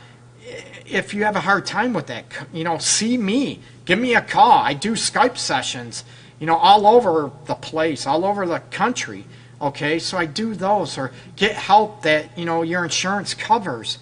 if 0.86 1.12
you 1.12 1.24
have 1.24 1.36
a 1.36 1.40
hard 1.40 1.66
time 1.66 1.92
with 1.92 2.06
that, 2.06 2.24
you 2.52 2.64
know, 2.64 2.78
see 2.78 3.18
me, 3.18 3.60
give 3.84 3.98
me 3.98 4.14
a 4.14 4.22
call. 4.22 4.52
I 4.60 4.72
do 4.72 4.92
Skype 4.92 5.36
sessions, 5.36 6.04
you 6.38 6.46
know, 6.46 6.56
all 6.56 6.86
over 6.86 7.30
the 7.44 7.54
place, 7.54 8.06
all 8.06 8.24
over 8.24 8.46
the 8.46 8.60
country. 8.70 9.24
Okay, 9.60 9.98
so 9.98 10.16
I 10.16 10.24
do 10.24 10.54
those 10.54 10.96
or 10.96 11.12
get 11.36 11.52
help 11.52 12.02
that, 12.02 12.38
you 12.38 12.46
know, 12.46 12.62
your 12.62 12.82
insurance 12.82 13.34
covers 13.34 13.98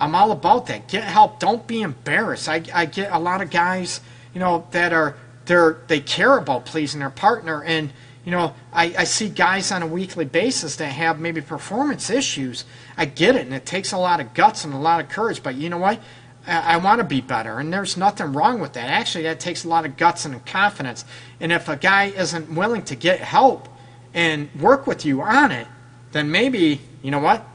I'm 0.00 0.14
all 0.14 0.32
about 0.32 0.66
that. 0.66 0.88
Get 0.88 1.04
help. 1.04 1.38
Don't 1.38 1.66
be 1.66 1.82
embarrassed. 1.82 2.48
I, 2.48 2.62
I 2.72 2.86
get 2.86 3.12
a 3.12 3.18
lot 3.18 3.42
of 3.42 3.50
guys, 3.50 4.00
you 4.32 4.40
know, 4.40 4.66
that 4.70 4.92
are 4.92 5.16
they're 5.44 5.78
they 5.88 6.00
care 6.00 6.38
about 6.38 6.64
pleasing 6.64 7.00
their 7.00 7.10
partner, 7.10 7.62
and 7.62 7.92
you 8.24 8.30
know, 8.30 8.54
I, 8.72 8.94
I 8.98 9.04
see 9.04 9.28
guys 9.28 9.72
on 9.72 9.82
a 9.82 9.86
weekly 9.86 10.24
basis 10.24 10.76
that 10.76 10.86
have 10.86 11.18
maybe 11.18 11.40
performance 11.40 12.10
issues. 12.10 12.64
I 12.96 13.06
get 13.06 13.34
it, 13.36 13.42
and 13.42 13.54
it 13.54 13.66
takes 13.66 13.92
a 13.92 13.98
lot 13.98 14.20
of 14.20 14.34
guts 14.34 14.64
and 14.64 14.72
a 14.72 14.78
lot 14.78 15.02
of 15.02 15.08
courage. 15.08 15.42
But 15.42 15.56
you 15.56 15.68
know 15.68 15.78
what? 15.78 16.00
I, 16.46 16.74
I 16.74 16.76
want 16.78 17.00
to 17.00 17.04
be 17.04 17.20
better, 17.20 17.58
and 17.58 17.72
there's 17.72 17.96
nothing 17.96 18.32
wrong 18.32 18.60
with 18.60 18.74
that. 18.74 18.90
Actually, 18.90 19.24
that 19.24 19.40
takes 19.40 19.64
a 19.64 19.68
lot 19.68 19.84
of 19.84 19.96
guts 19.96 20.24
and 20.24 20.44
confidence. 20.46 21.04
And 21.40 21.52
if 21.52 21.68
a 21.68 21.76
guy 21.76 22.06
isn't 22.06 22.54
willing 22.54 22.82
to 22.84 22.94
get 22.94 23.20
help 23.20 23.68
and 24.14 24.48
work 24.54 24.86
with 24.86 25.04
you 25.04 25.22
on 25.22 25.50
it, 25.50 25.66
then 26.12 26.30
maybe 26.30 26.80
you 27.02 27.10
know 27.10 27.18
what? 27.18 27.46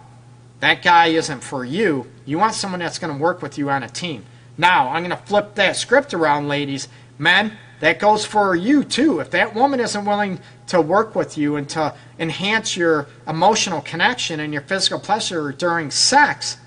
That 0.66 0.82
guy 0.82 1.10
isn't 1.10 1.44
for 1.44 1.64
you. 1.64 2.08
You 2.26 2.40
want 2.40 2.56
someone 2.56 2.80
that's 2.80 2.98
going 2.98 3.16
to 3.16 3.22
work 3.22 3.44
with 3.44 3.56
you 3.60 3.70
on 3.70 3.84
a 3.84 3.88
team. 3.88 4.26
Now, 4.58 4.90
I'm 4.90 5.04
going 5.04 5.16
to 5.16 5.28
flip 5.28 5.54
that 5.54 5.76
script 5.76 6.12
around, 6.12 6.48
ladies. 6.48 6.88
Men, 7.20 7.56
that 7.82 8.00
goes 8.00 8.26
for 8.26 8.56
you 8.56 8.84
too. 8.84 9.20
If 9.20 9.30
that 9.30 9.54
woman 9.54 9.80
isn't 9.80 10.06
willing 10.06 10.40
to 10.70 10.82
work 10.82 11.14
with 11.14 11.38
you 11.38 11.58
and 11.58 11.70
to 11.70 11.94
enhance 12.18 12.76
your 12.76 13.06
emotional 13.28 13.82
connection 13.82 14.40
and 14.40 14.52
your 14.52 14.64
physical 14.64 15.00
pleasure 15.00 15.52
during 15.52 15.92
sex, 15.92 16.58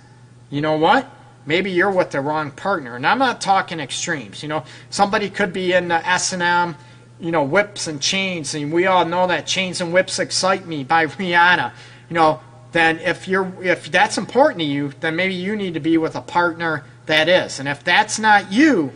you 0.48 0.60
know 0.60 0.76
what? 0.76 1.10
Maybe 1.44 1.72
you're 1.72 1.90
with 1.90 2.12
the 2.12 2.20
wrong 2.20 2.52
partner. 2.52 2.94
And 2.94 3.04
I'm 3.04 3.18
not 3.18 3.40
talking 3.40 3.80
extremes. 3.80 4.44
You 4.44 4.48
know, 4.48 4.62
somebody 4.90 5.28
could 5.28 5.52
be 5.52 5.72
in 5.72 5.88
the 5.88 6.08
S&M, 6.08 6.76
you 7.18 7.32
know, 7.32 7.42
whips 7.42 7.88
and 7.88 8.00
chains, 8.00 8.54
and 8.54 8.72
we 8.72 8.86
all 8.86 9.04
know 9.04 9.26
that 9.26 9.48
Chains 9.48 9.80
and 9.80 9.92
Whips 9.92 10.20
Excite 10.20 10.66
Me 10.66 10.84
by 10.84 11.06
Rihanna. 11.06 11.72
You 12.08 12.14
know, 12.14 12.40
then 12.72 12.98
if 12.98 13.26
you're 13.26 13.52
if 13.62 13.90
that's 13.90 14.18
important 14.18 14.60
to 14.60 14.64
you, 14.64 14.92
then 15.00 15.16
maybe 15.16 15.34
you 15.34 15.56
need 15.56 15.74
to 15.74 15.80
be 15.80 15.96
with 15.96 16.14
a 16.14 16.20
partner 16.20 16.84
that 17.06 17.28
is. 17.28 17.58
And 17.58 17.68
if 17.68 17.82
that's 17.82 18.18
not 18.18 18.52
you, 18.52 18.92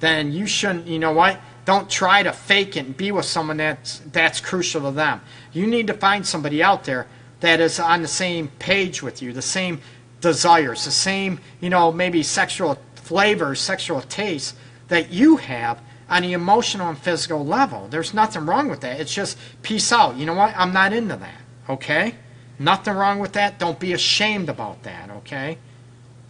then 0.00 0.32
you 0.32 0.46
shouldn't, 0.46 0.86
you 0.86 0.98
know 0.98 1.12
what? 1.12 1.38
Don't 1.64 1.88
try 1.88 2.22
to 2.22 2.32
fake 2.32 2.76
it 2.76 2.86
and 2.86 2.96
be 2.96 3.12
with 3.12 3.24
someone 3.24 3.58
that's 3.58 4.00
that's 4.10 4.40
crucial 4.40 4.82
to 4.82 4.90
them. 4.90 5.20
You 5.52 5.66
need 5.66 5.86
to 5.88 5.94
find 5.94 6.26
somebody 6.26 6.62
out 6.62 6.84
there 6.84 7.06
that 7.40 7.60
is 7.60 7.78
on 7.78 8.02
the 8.02 8.08
same 8.08 8.48
page 8.58 9.02
with 9.02 9.20
you, 9.20 9.32
the 9.32 9.42
same 9.42 9.80
desires, 10.20 10.84
the 10.84 10.90
same, 10.90 11.40
you 11.60 11.70
know, 11.70 11.92
maybe 11.92 12.22
sexual 12.22 12.78
flavors, 12.94 13.60
sexual 13.60 14.00
tastes 14.00 14.54
that 14.88 15.10
you 15.10 15.36
have 15.36 15.80
on 16.08 16.22
the 16.22 16.32
emotional 16.32 16.88
and 16.88 16.98
physical 16.98 17.44
level. 17.44 17.88
There's 17.88 18.14
nothing 18.14 18.46
wrong 18.46 18.68
with 18.68 18.80
that. 18.80 19.00
It's 19.00 19.12
just 19.12 19.38
peace 19.62 19.92
out. 19.92 20.16
You 20.16 20.26
know 20.26 20.34
what? 20.34 20.54
I'm 20.56 20.72
not 20.72 20.92
into 20.92 21.16
that. 21.16 21.40
Okay? 21.68 22.14
Nothing 22.58 22.94
wrong 22.94 23.18
with 23.18 23.32
that. 23.32 23.58
Don't 23.58 23.78
be 23.78 23.92
ashamed 23.92 24.48
about 24.48 24.82
that, 24.84 25.10
okay? 25.10 25.58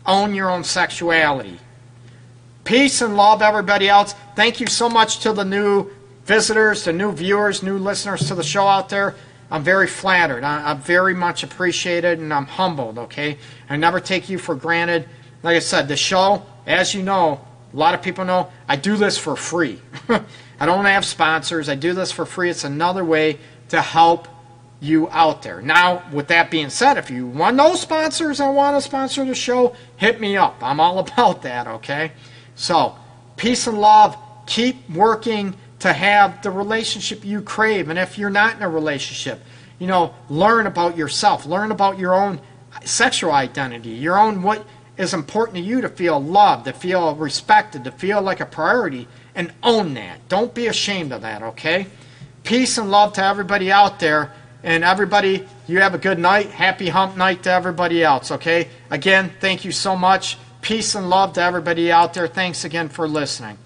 Own 0.07 0.35
your 0.35 0.51
own 0.51 0.65
sexuality. 0.65 1.59
Peace 2.65 3.03
and 3.03 3.17
love, 3.17 3.43
everybody 3.43 3.89
else. 3.89 4.15
Thank 4.37 4.61
you 4.61 4.67
so 4.67 4.89
much 4.89 5.19
to 5.21 5.33
the 5.33 5.45
new 5.45 5.91
visitors, 6.25 6.85
the 6.85 6.93
new 6.93 7.13
viewers, 7.13 7.63
new 7.63 7.79
listeners 7.79 8.29
to 8.29 8.35
the 8.35 8.45
show 8.45 8.67
out 8.67 8.89
there. 8.89 9.15
I'm 9.51 9.63
very 9.63 9.87
flattered. 9.87 10.45
I, 10.45 10.71
am 10.71 10.81
very 10.81 11.15
much 11.15 11.43
appreciated 11.43 12.19
and 12.19 12.33
I'm 12.33 12.47
humbled, 12.47 12.99
okay? 12.99 13.37
I 13.69 13.77
never 13.77 14.01
take 14.01 14.29
you 14.29 14.39
for 14.39 14.55
granted. 14.55 15.09
Like 15.43 15.57
I 15.57 15.59
said, 15.59 15.89
the 15.89 15.97
show, 15.97 16.47
as 16.67 16.95
you 16.95 17.03
know, 17.03 17.41
a 17.73 17.77
lot 17.77 17.95
of 17.95 18.03
people 18.03 18.25
know, 18.25 18.51
I 18.69 18.77
do 18.77 18.97
this 18.97 19.19
for 19.19 19.37
free. 19.37 19.81
I 20.09 20.67
don't 20.67 20.85
have 20.85 21.05
sponsors. 21.05 21.69
I 21.69 21.75
do 21.75 21.93
this 21.93 22.13
for 22.13 22.25
free. 22.25 22.49
It's 22.49 22.65
another 22.65 23.05
way 23.05 23.39
to 23.71 23.81
help 23.81 24.29
you 24.83 25.09
out 25.11 25.43
there. 25.43 25.63
Now, 25.63 26.03
with 26.13 26.27
that 26.29 26.51
being 26.51 26.69
said, 26.69 26.99
if 26.99 27.09
you 27.09 27.27
want 27.27 27.57
no 27.57 27.77
sponsors 27.77 28.41
and 28.41 28.57
want 28.57 28.77
to 28.77 28.83
sponsor 28.83 29.25
the 29.25 29.35
show, 29.35 29.77
hit 29.97 30.21
me 30.21 30.37
up. 30.37 30.57
I'm 30.61 30.81
all 30.81 30.99
about 31.07 31.43
that, 31.43 31.67
okay? 31.67 32.13
So, 32.57 32.97
peace 33.37 33.67
and 33.67 33.81
love. 33.81 34.17
Keep 34.47 34.91
working 34.91 35.55
to 35.79 35.93
have 35.93 36.43
the 36.43 36.51
relationship 36.51 37.25
you 37.25 37.43
crave. 37.43 37.89
And 37.89 37.99
if 37.99 38.19
you're 38.19 38.29
not 38.29 38.57
in 38.57 38.63
a 38.63 38.69
relationship, 38.69 39.41
you 39.79 39.87
know, 39.87 40.15
learn 40.29 40.67
about 40.67 40.97
yourself. 40.97 41.47
Learn 41.47 41.71
about 41.71 41.99
your 41.99 42.15
own 42.15 42.41
sexual 42.85 43.33
identity, 43.33 43.91
your 43.91 44.19
own 44.19 44.43
what 44.43 44.65
is 44.97 45.15
important 45.15 45.57
to 45.57 45.63
you 45.63 45.81
to 45.81 45.89
feel 45.89 46.21
loved, 46.21 46.65
to 46.65 46.73
feel 46.73 47.15
respected, 47.15 47.85
to 47.85 47.93
feel 47.93 48.21
like 48.21 48.41
a 48.41 48.47
priority, 48.47 49.09
and 49.35 49.53
own 49.63 49.95
that. 49.95 50.29
Don't 50.29 50.55
be 50.55 50.67
ashamed 50.67 51.13
of 51.13 51.23
that, 51.23 51.43
okay? 51.43 51.87
Peace 52.45 52.79
and 52.79 52.91
love 52.91 53.13
to 53.15 53.25
everybody 53.25 53.71
out 53.71 54.01
there. 54.01 54.33
And 54.65 54.85
everybody, 54.85 55.47
you 55.67 55.81
have 55.81 55.95
a 55.95 55.99
good 55.99 56.19
night. 56.19 56.51
Happy 56.51 56.89
hump 56.89 57.17
night 57.17 57.43
to 57.45 57.51
everybody 57.53 58.03
else, 58.03 58.31
okay? 58.31 58.69
Again, 58.91 59.33
thank 59.41 59.65
you 59.65 59.73
so 59.73 59.97
much. 59.97 60.39
Peace 60.61 60.95
and 60.95 61.11
love 61.11 61.33
to 61.35 61.43
everybody 61.43 61.91
out 61.91 62.15
there. 62.15 62.29
Thanks 62.29 62.65
again 62.65 62.89
for 62.89 63.09
listening. 63.09 63.59